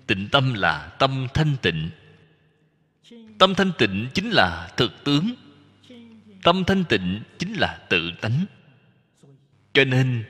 [0.08, 1.90] Tịnh tâm là tâm thanh tịnh.
[3.38, 5.36] Tâm thanh tịnh chính là thực tướng.
[6.44, 8.46] Tâm thanh tịnh chính là tự tánh.
[9.74, 10.24] Cho nên,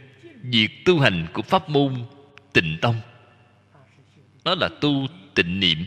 [0.44, 1.96] việc tu hành của pháp môn
[2.54, 2.96] tịnh tông
[4.50, 5.86] nó là tu tịnh niệm.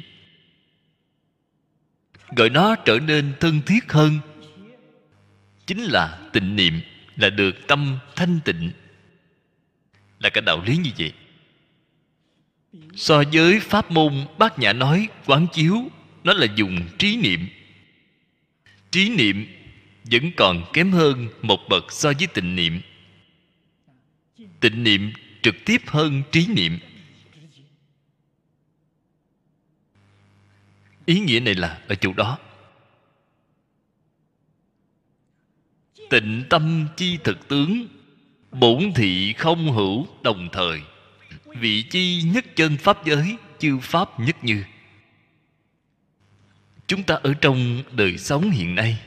[2.37, 4.19] Gọi nó trở nên thân thiết hơn,
[5.67, 6.81] chính là tịnh niệm
[7.17, 8.71] là được tâm thanh tịnh
[10.23, 11.13] là cái đạo lý như vậy.
[12.95, 15.91] So với pháp môn, bát nhã nói quán chiếu,
[16.25, 17.49] nó là dùng trí niệm.
[18.91, 19.47] Trí niệm
[20.05, 22.81] vẫn còn kém hơn một bậc so với tịnh niệm.
[24.61, 25.13] Tịnh niệm
[25.43, 26.79] trực tiếp hơn trí niệm.
[31.07, 32.39] Ý nghĩa này là ở chỗ đó.
[36.11, 37.87] Tịnh tâm chi thực tướng
[38.53, 40.81] bổn thị không hữu đồng thời.
[41.45, 44.65] Vị chi nhất chân pháp giới, chư pháp nhất như.
[46.87, 48.99] Chúng ta ở trong đời sống hiện nay.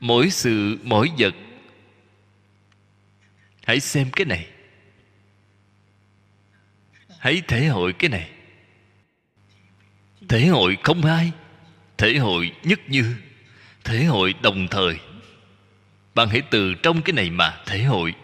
[0.00, 1.34] Mỗi sự, mỗi vật.
[3.66, 4.46] Hãy xem cái này.
[7.18, 8.30] Hãy thể hội cái này.
[10.28, 11.32] Thể hội không hai,
[11.98, 13.16] thể hội nhất như
[13.84, 14.98] thể hội đồng thời.
[16.14, 18.14] Bạn hãy từ trong cái này mà thể hội.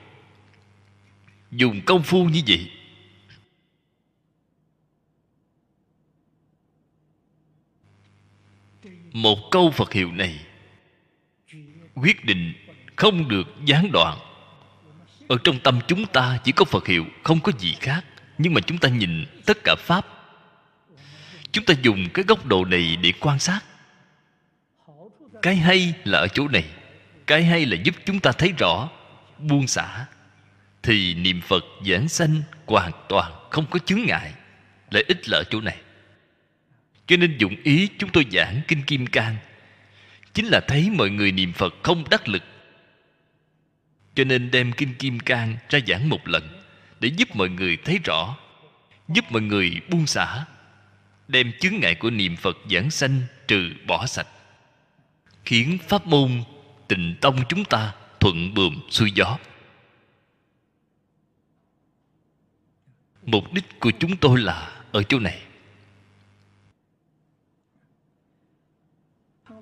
[1.51, 2.71] Dùng công phu như vậy.
[9.13, 10.47] Một câu phật hiệu này
[11.95, 12.53] quyết định
[12.97, 14.19] không được gián đoạn.
[15.29, 18.05] Ở trong tâm chúng ta chỉ có phật hiệu, không có gì khác.
[18.39, 20.07] Nhưng mà chúng ta nhìn tất cả pháp.
[21.53, 23.61] Chúng ta dùng cái góc độ này để quan sát
[25.43, 26.65] cái hay là ở chỗ này?
[27.27, 28.89] Cái hay là giúp chúng ta thấy rõ?
[29.39, 30.07] Buông xả.
[30.83, 34.33] Thì niệm phật giảng sanh hoàn toàn không có chướng ngại.
[34.91, 35.77] Lợi ích là ở chỗ này.
[37.07, 39.37] Cho nên dụng ý chúng tôi giảng kinh kim cang.
[40.35, 42.43] Chính là thấy mọi người niệm phật không đắc lực.
[44.15, 46.63] Cho nên đem kinh kim cang ra giảng một lần
[47.01, 48.37] để giúp mọi người thấy rõ,
[49.09, 50.45] giúp mọi người buông xả,
[51.29, 54.27] đem chướng ngại của niệm phật giảng sanh trừ bỏ sạch
[55.51, 56.43] khiến pháp môn
[56.89, 59.39] tịnh tông chúng ta thuận buồm xuôi gió.
[63.23, 65.43] Mục đích của chúng tôi là ở chỗ này.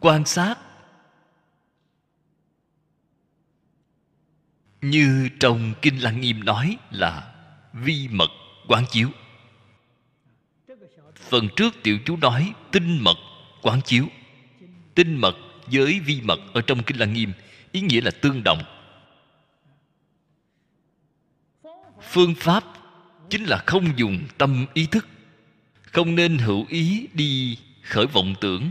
[0.01, 0.59] Quan sát
[4.81, 7.35] như trong kinh lăng nghiêm nói là
[7.73, 8.31] vi mật
[8.69, 9.09] quán chiếu.
[11.15, 13.17] Phần trước tiểu chú nói tinh mật
[13.63, 14.07] quán chiếu.
[14.95, 15.35] Tinh mật
[15.73, 17.33] với vi mật ở trong kinh lăng nghiêm,
[17.73, 18.63] ý nghĩa là tương đồng.
[22.03, 22.65] Phương pháp
[23.31, 25.09] chính là không dùng tâm ý thức,
[25.83, 28.71] không nên hữu ý đi khởi vọng tưởng.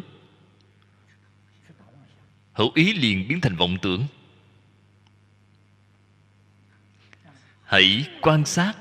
[2.54, 4.08] Hữu ý liền biến thành vọng tưởng.
[7.64, 8.74] Hãy quan sát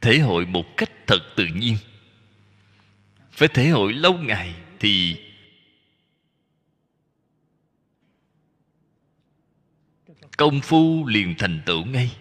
[0.00, 1.76] thể hội một cách thật tự nhiên.
[3.32, 5.22] Phải thể hội lâu ngày thì
[10.36, 12.16] công phu liền thành tựu ngay.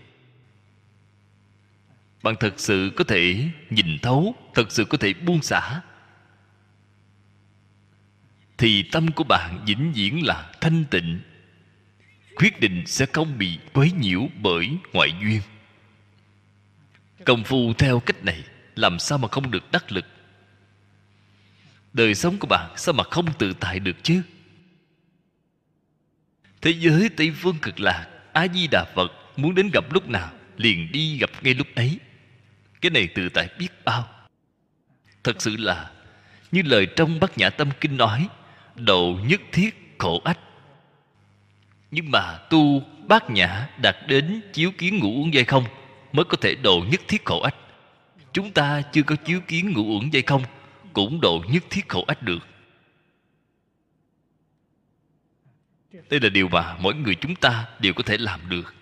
[2.24, 5.82] Bạn thật sự có thể nhìn thấu, thật sự có thể buông xả.
[8.58, 11.20] Thì tâm của bạn vĩnh viễn là thanh tịnh,
[12.36, 15.42] quyết định sẽ không bị quấy nhiễu bởi ngoại duyên.
[17.26, 18.44] Công phu theo cách này,
[18.76, 20.06] làm sao mà không được đắc lực?
[21.94, 24.22] Đời sống của bạn sao mà không tự tại được chứ?
[26.66, 30.32] Thế giới tây phương cực lạc a di đà phật, muốn đến gặp lúc nào,
[30.58, 32.00] liền đi gặp ngay lúc ấy.
[32.82, 34.08] Cái này tự tại biết bao.
[35.24, 35.90] Thật sự là,
[36.52, 38.28] như lời trong bát nhã tâm kinh nói
[38.76, 40.40] độ nhất thiết, khổ ách.
[41.92, 45.64] Nhưng mà tu bát nhã đạt đến chiếu kiến ngũ uống dây không,
[46.14, 47.56] mới có thể độ nhất thiết khổ ách.
[48.34, 50.44] Chúng ta chưa có chiếu kiến ngũ uẩn dây không,
[50.94, 52.48] cũng độ nhất thiết khổ ách được.
[56.10, 58.76] Đây là điều mà mỗi người chúng ta đều có thể làm được.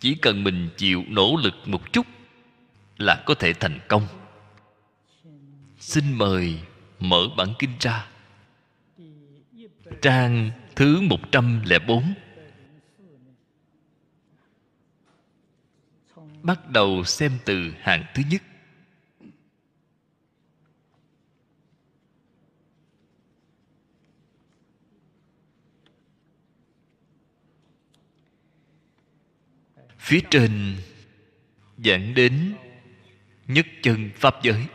[0.00, 2.06] Chỉ cần mình chịu nỗ lực một chút
[2.98, 4.06] là có thể thành công.
[5.78, 6.60] Xin mời
[7.00, 8.06] mở bản kinh ra.
[10.02, 12.14] Trang thứ 104
[16.42, 18.42] bắt đầu xem từ hàng thứ nhất.
[30.06, 30.76] Phía trên
[31.84, 32.54] giảng đến
[33.46, 34.66] nhất chân pháp giới.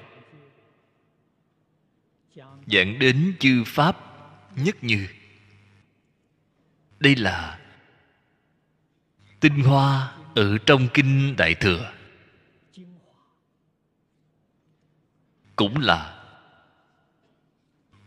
[2.67, 3.97] Giảng đến chư pháp
[4.55, 5.07] nhất như
[6.99, 7.59] đây là
[9.39, 11.93] tinh hoa ở trong kinh đại thừa.
[15.55, 16.23] Cũng là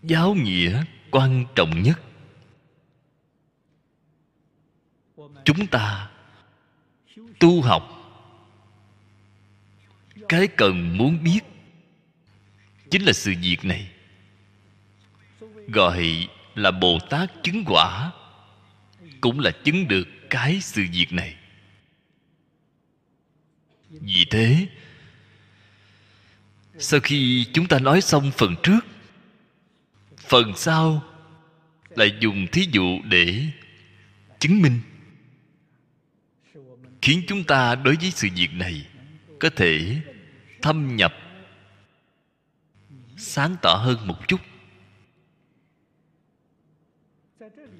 [0.02, 2.00] giáo nghĩa quan trọng nhất.
[5.44, 6.13] Chúng ta
[7.40, 7.90] tu học.
[10.28, 11.40] Cái cần muốn biết
[12.90, 13.90] chính là sự việc này.
[15.68, 18.12] Gọi là bồ tát chứng quả
[19.20, 21.36] cũng là chứng được cái sự việc này.
[23.90, 24.66] Vì thế,
[26.78, 28.80] sau khi chúng ta nói xong phần trước,
[30.18, 31.02] phần sau
[31.90, 33.46] lại dùng thí dụ để
[34.38, 34.80] chứng minh
[37.04, 38.86] khiến chúng ta đối với sự việc này
[39.40, 40.00] có thể
[40.62, 41.14] thâm nhập,
[43.16, 44.40] sáng tỏ hơn một chút.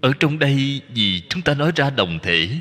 [0.00, 2.60] Ở trong đây vì chúng ta nói ra đồng thể,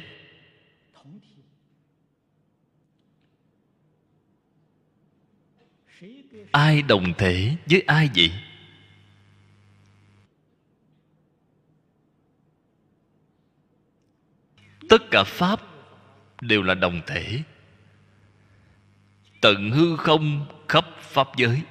[6.52, 8.32] ai đồng thể với ai vậy?
[14.90, 15.73] Tất cả pháp
[16.48, 17.44] đều là đồng thể.
[19.42, 21.62] Tận hư không khắp pháp giới.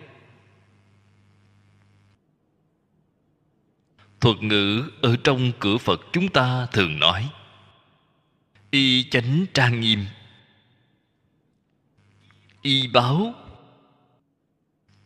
[4.20, 7.30] Thuật ngữ ở trong cửa phật chúng ta thường nói,
[8.70, 10.04] y chánh trang nghiêm.
[12.62, 13.34] Y báo,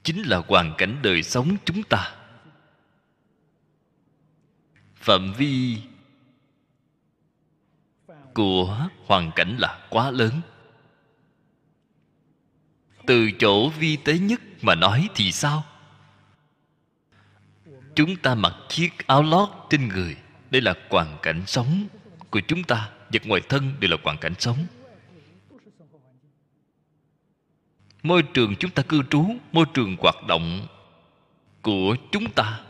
[0.02, 2.14] chính là hoàn cảnh đời sống chúng ta.
[4.96, 5.78] Phạm vi
[8.36, 10.40] của hoàn cảnh là quá lớn.
[13.06, 15.64] Từ chỗ vi tế nhất mà nói thì sao?
[17.94, 20.16] Chúng ta mặc chiếc áo lót trên người,
[20.50, 21.86] đây là hoàn cảnh sống
[22.30, 24.66] của chúng ta, vật ngoài thân đều là hoàn cảnh sống.
[28.02, 30.66] Môi trường chúng ta cư trú, môi trường hoạt động
[31.62, 32.60] của chúng ta.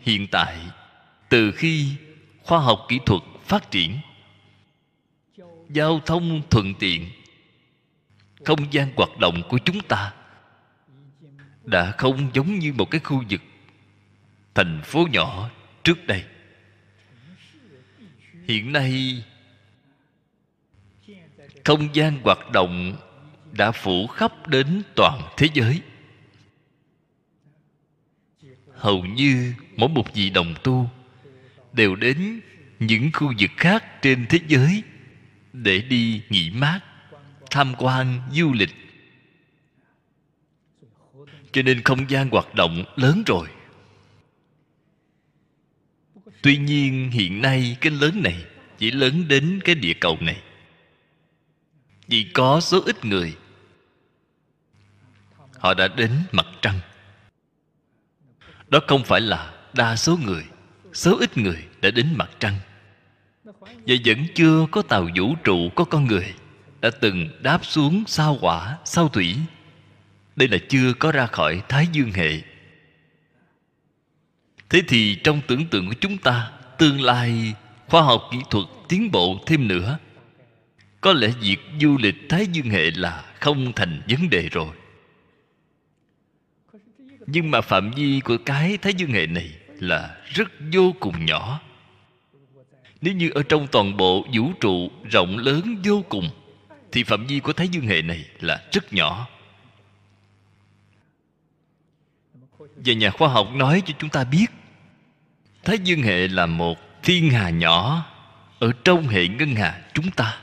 [0.00, 0.70] Hiện tại,
[1.28, 1.96] từ khi
[2.50, 3.98] khoa học kỹ thuật phát triển.
[5.68, 7.10] Giao thông thuận tiện.
[8.44, 10.12] Không gian hoạt động của chúng ta
[11.64, 13.40] đã không giống như một cái khu vực,
[14.54, 15.50] thành phố nhỏ
[15.84, 16.24] trước đây.
[18.48, 19.22] Hiện nay,
[21.64, 22.96] không gian hoạt động
[23.52, 25.80] đã phủ khắp đến toàn thế giới.
[28.74, 30.90] Hầu như mỗi một vị đồng tu
[31.72, 32.40] đều đến
[32.78, 34.82] những khu vực khác trên thế giới
[35.52, 36.80] để đi nghỉ mát,
[37.50, 38.70] tham quan, du lịch.
[41.52, 43.48] Cho nên không gian hoạt động lớn rồi.
[46.42, 48.44] Tuy nhiên, hiện nay cái lớn này
[48.78, 50.42] chỉ lớn đến cái địa cầu này.
[52.08, 53.36] Chỉ có số ít người,
[55.58, 56.80] họ đã đến mặt trăng.
[58.68, 60.44] Đó không phải là đa số người
[60.92, 62.54] số ít người đã đến mặt trăng.
[63.44, 63.52] Và
[64.04, 66.34] vẫn chưa có tàu vũ trụ có con người
[66.80, 69.36] đã từng đáp xuống sao hỏa, sao thủy.
[70.36, 72.40] Đây là chưa có ra khỏi thái dương hệ.
[74.68, 77.54] Thế thì trong tưởng tượng của chúng ta, tương lai
[77.88, 79.98] khoa học kỹ thuật tiến bộ thêm nữa,
[81.00, 84.74] có lẽ việc du lịch thái dương hệ là không thành vấn đề rồi.
[87.26, 89.50] Nhưng mà phạm vi của cái thái dương hệ này
[89.82, 91.60] là rất vô cùng nhỏ.
[93.00, 96.30] Nếu như ở trong toàn bộ vũ trụ rộng lớn vô cùng,
[96.92, 99.26] thì phạm vi của thái dương hệ này là rất nhỏ.
[102.58, 104.46] Và nhà khoa học nói cho chúng ta biết
[105.64, 108.06] thái dương hệ là một thiên hà nhỏ
[108.58, 110.40] ở trong hệ ngân hà chúng ta.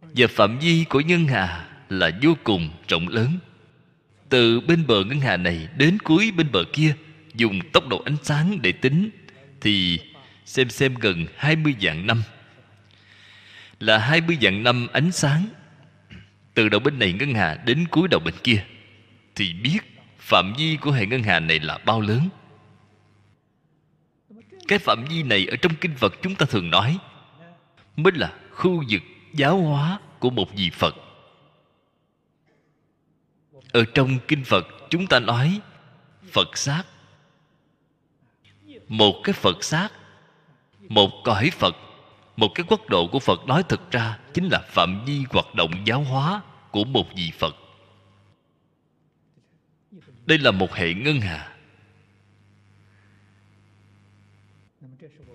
[0.00, 3.38] Và phạm vi của ngân hà là vô cùng rộng lớn,
[4.28, 6.96] từ bên bờ ngân hà này đến cuối bên bờ kia
[7.34, 9.10] dùng tốc độ ánh sáng để tính,
[9.60, 9.98] thì
[10.44, 12.22] xem xem gần 20 vạn năm.
[13.80, 15.46] Là 20 vạn năm ánh sáng,
[16.54, 18.64] từ đầu bên này ngân hà đến cuối đầu bên kia,
[19.34, 19.78] thì biết
[20.18, 22.28] phạm vi của hệ ngân hà này là bao lớn.
[24.68, 26.98] Cái phạm vi này ở trong kinh phật chúng ta thường nói,
[27.96, 29.02] mới là khu vực
[29.34, 30.96] giáo hóa của một vị phật.
[33.72, 35.60] Ở trong kinh phật chúng ta nói,
[36.32, 36.82] phật sát
[38.92, 39.88] một cái phật xác,
[40.88, 41.76] một cõi phật.
[42.36, 45.70] Một cái quốc độ của phật nói thực ra chính là phạm vi hoạt động
[45.84, 47.56] giáo hóa của một vị phật.
[50.26, 51.56] Đây là một hệ ngân hà.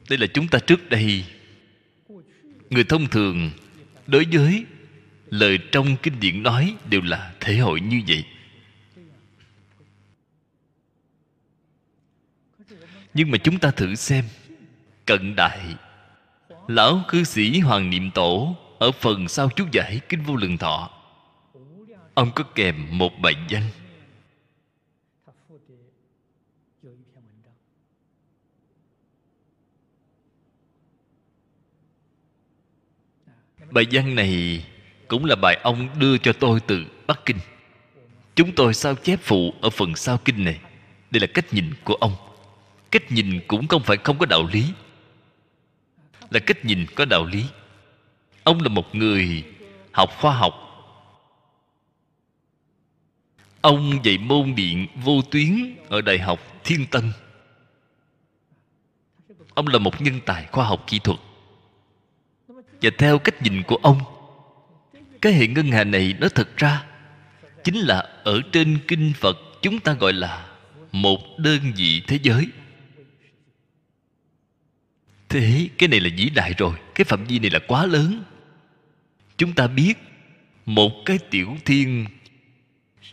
[0.10, 1.26] Đây là chúng ta trước đây,
[2.70, 3.52] người thông thường
[4.08, 4.66] đối với
[5.26, 8.26] lời trong kinh điển nói đều là thể hội như vậy.
[13.18, 14.26] Nhưng mà chúng ta thử xem.
[15.06, 15.60] Cận đại,
[16.68, 20.90] lão cư sĩ hoàng niệm tổ ở phần sau chú giải kinh vô lượng thọ.
[22.14, 23.64] Ông có kèm một bài văn
[33.72, 34.66] bài văn này
[35.08, 37.38] cũng là bài ông đưa cho tôi từ bắc kinh.
[38.36, 40.60] Chúng tôi sao chép phụ ở phần sau kinh này.
[41.12, 42.27] Đây là cách nhìn của ông
[42.92, 44.66] cách nhìn cũng không phải không có đạo lý.
[46.30, 47.46] Là cách nhìn có đạo lý.
[48.44, 49.44] Ông là một người
[49.92, 50.54] học khoa học.
[53.62, 57.12] Ông dạy môn điện vô tuyến ở đại học thiên tân.
[59.54, 61.20] Ông là một nhân tài khoa học kỹ thuật.
[62.82, 64.00] Và theo cách nhìn của ông,
[65.22, 66.86] cái hệ ngân hà này nó thật ra
[67.64, 70.48] chính là ở trên kinh phật chúng ta gọi là
[70.92, 72.48] một đơn vị thế giới
[75.30, 78.24] thế cái này là vĩ đại rồi, cái phạm vi này là quá lớn.
[79.38, 79.94] Chúng ta biết,
[80.66, 82.06] một cái tiểu thiên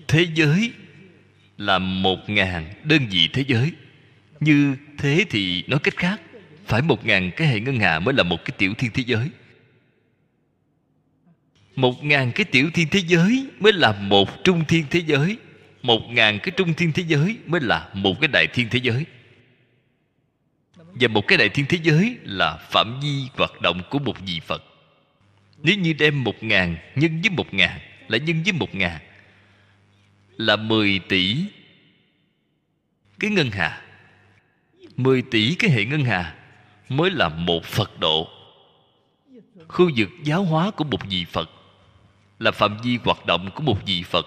[0.08, 0.72] thế giới
[1.58, 3.72] là một ngàn đơn vị thế giới.
[4.40, 6.20] Như thế thì nói cách khác,
[6.66, 9.28] phải một ngàn cái hệ ngân hà mới là một cái tiểu thiên thế giới.
[11.76, 15.36] Một ngàn cái tiểu thiên thế giới mới là một trung thiên thế giới.
[15.82, 19.04] Một ngàn cái trung thiên thế giới mới là một cái đại thiên thế giới
[20.94, 24.40] và một cái đại thiên thế giới là phạm vi hoạt động của một vị
[24.40, 24.64] phật.
[25.62, 29.00] Nếu như đem một ngàn nhân với một ngàn, là nhân với một ngàn,
[30.36, 31.36] là mười tỷ
[33.18, 33.82] cái ngân hà.
[34.96, 36.34] Mười tỷ cái hệ ngân hà
[36.88, 38.28] mới là một phật độ.
[39.68, 41.50] Khu vực giáo hóa của một vị phật
[42.38, 44.26] là phạm vi hoạt động của một vị phật.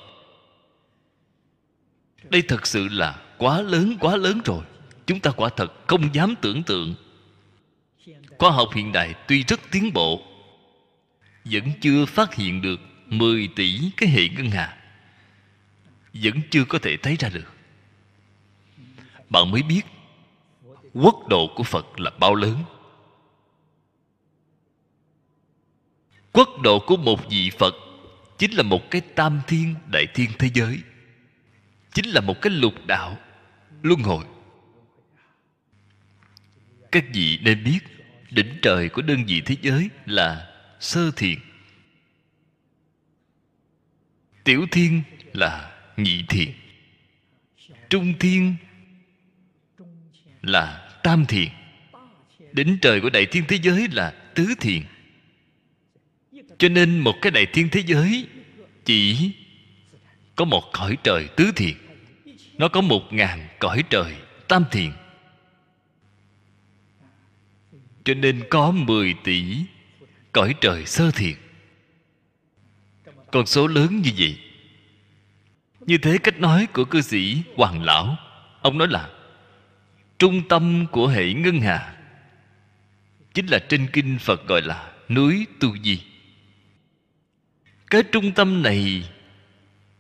[2.24, 4.64] Đây thật sự là quá lớn quá lớn rồi
[5.08, 6.96] chúng ta quả thật không dám tưởng tượng.
[8.38, 10.22] Khoa học hiện đại tuy rất tiến bộ,
[11.46, 14.78] vẫn chưa phát hiện được 10 tỷ cái hệ ngân hà.
[16.14, 17.54] Vẫn chưa có thể thấy ra được.
[19.30, 19.82] Bạn mới biết,
[20.94, 22.64] quốc độ của phật là bao lớn.
[26.32, 27.76] Quốc độ của một vị phật
[28.38, 30.80] chính là một cái tam thiên đại thiên thế giới,
[31.94, 33.18] chính là một cái lục đạo
[33.82, 34.26] luân hồi
[36.92, 37.80] các vị nên biết?
[38.32, 41.40] Đỉnh trời của đơn vị thế giới là sơ thiền.
[44.44, 45.02] Tiểu thiên
[45.34, 46.54] là nhị thiền.
[47.90, 48.56] Trung thiên
[50.42, 51.50] là tam thiền.
[52.52, 54.82] Đỉnh trời của đại thiên thế giới là tứ thiền.
[56.58, 58.28] Cho nên một cái đại thiên thế giới
[58.86, 59.32] chỉ
[60.36, 61.74] có một cõi trời tứ thiền.
[62.58, 64.16] Nó có một ngàn cõi trời
[64.48, 64.92] tam thiền
[68.08, 69.58] cho nên có mười tỷ
[70.32, 71.36] cõi trời sơ thiệt
[73.32, 74.40] con số lớn như vậy.
[75.80, 78.16] Như thế cách nói của cư sĩ hoàng lão,
[78.62, 79.10] ông nói là,
[80.20, 81.96] trung tâm của hệ ngân hà,
[83.34, 86.04] chính là trên kinh phật gọi là núi tu di.
[87.88, 89.10] Cái trung tâm này,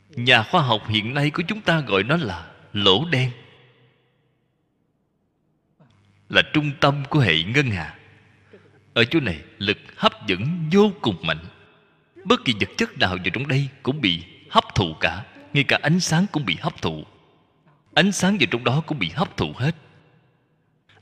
[0.10, 3.32] nhà khoa học hiện nay của chúng ta gọi nó là lỗ đen,
[6.30, 7.97] là trung tâm của hệ ngân hà
[8.98, 11.46] ở chỗ này, lực hấp dẫn vô cùng mạnh.
[12.26, 15.26] Bất kỳ vật chất nào vào trong đây cũng bị hấp thụ cả.
[15.54, 17.06] Ngay cả ánh sáng cũng bị hấp thụ.
[17.94, 19.76] Ánh sáng vào trong đó cũng bị hấp thụ hết.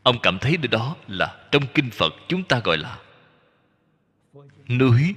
[0.04, 3.00] Ông cảm thấy nơi đó là trong kinh phật chúng ta gọi là
[4.70, 5.16] núi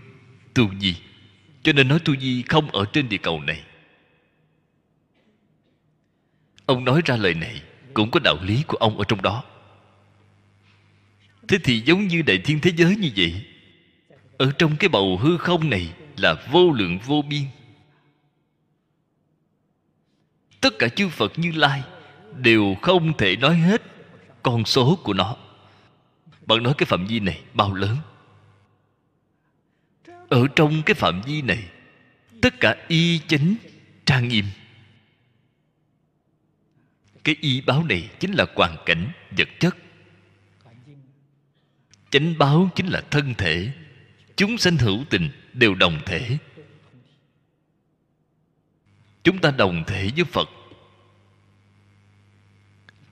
[0.54, 0.96] tu di.
[1.62, 3.62] Cho nên nói tu di không ở trên địa cầu này.
[6.66, 7.62] Ông nói ra lời này
[7.94, 9.44] cũng có đạo lý của ông ở trong đó
[11.48, 13.44] thế thì giống như đại thiên thế giới như vậy,
[14.38, 17.44] ở trong cái bầu hư không này là vô lượng vô biên.
[20.60, 21.82] Tất cả chư phật như lai
[22.36, 23.82] đều không thể nói hết
[24.42, 25.36] con số của nó.
[26.46, 27.96] Bạn nói cái phạm vi này bao lớn?
[30.28, 31.64] Ở trong cái phạm vi này,
[32.42, 33.54] tất cả y chánh
[34.06, 34.44] trang nghiêm.
[37.24, 39.76] Cái y báo này chính là hoàn cảnh vật chất
[42.10, 43.72] chánh báo chính là thân thể.
[44.36, 46.38] Chúng sanh hữu tình đều đồng thể.
[49.24, 50.48] Chúng ta đồng thể với phật.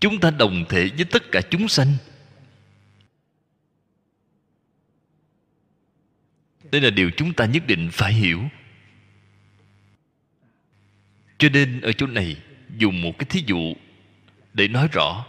[0.01, 1.93] Chúng ta đồng thể với tất cả chúng sanh.
[6.71, 8.43] Đây là điều chúng ta nhất định phải hiểu.
[11.39, 12.37] Cho nên ở chỗ này,
[12.77, 13.75] dùng một cái thí dụ
[14.55, 15.27] để nói rõ.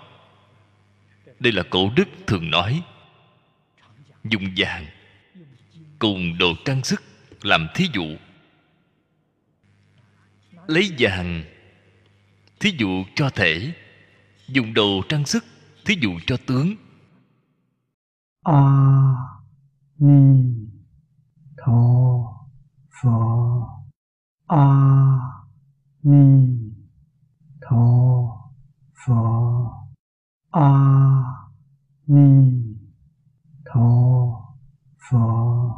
[1.39, 2.81] Đây là cổ đức thường nói
[4.29, 4.85] dùng vàng,
[5.99, 7.03] cùng đồ trang sức
[7.41, 8.05] làm thí dụ.
[10.67, 11.43] Lấy vàng,
[12.59, 13.73] thí dụ cho thể.
[14.47, 15.45] Dùng đồ trang sức,
[15.85, 16.75] thí dụ cho tướng.
[18.43, 18.61] A
[19.99, 20.43] ni
[21.57, 22.47] tho
[23.01, 23.89] pho
[24.47, 24.65] a
[26.03, 26.59] ni
[27.61, 27.85] tho
[29.05, 29.23] pho
[30.51, 30.69] a
[32.07, 32.66] ni
[33.67, 33.85] tho
[35.07, 35.75] pho.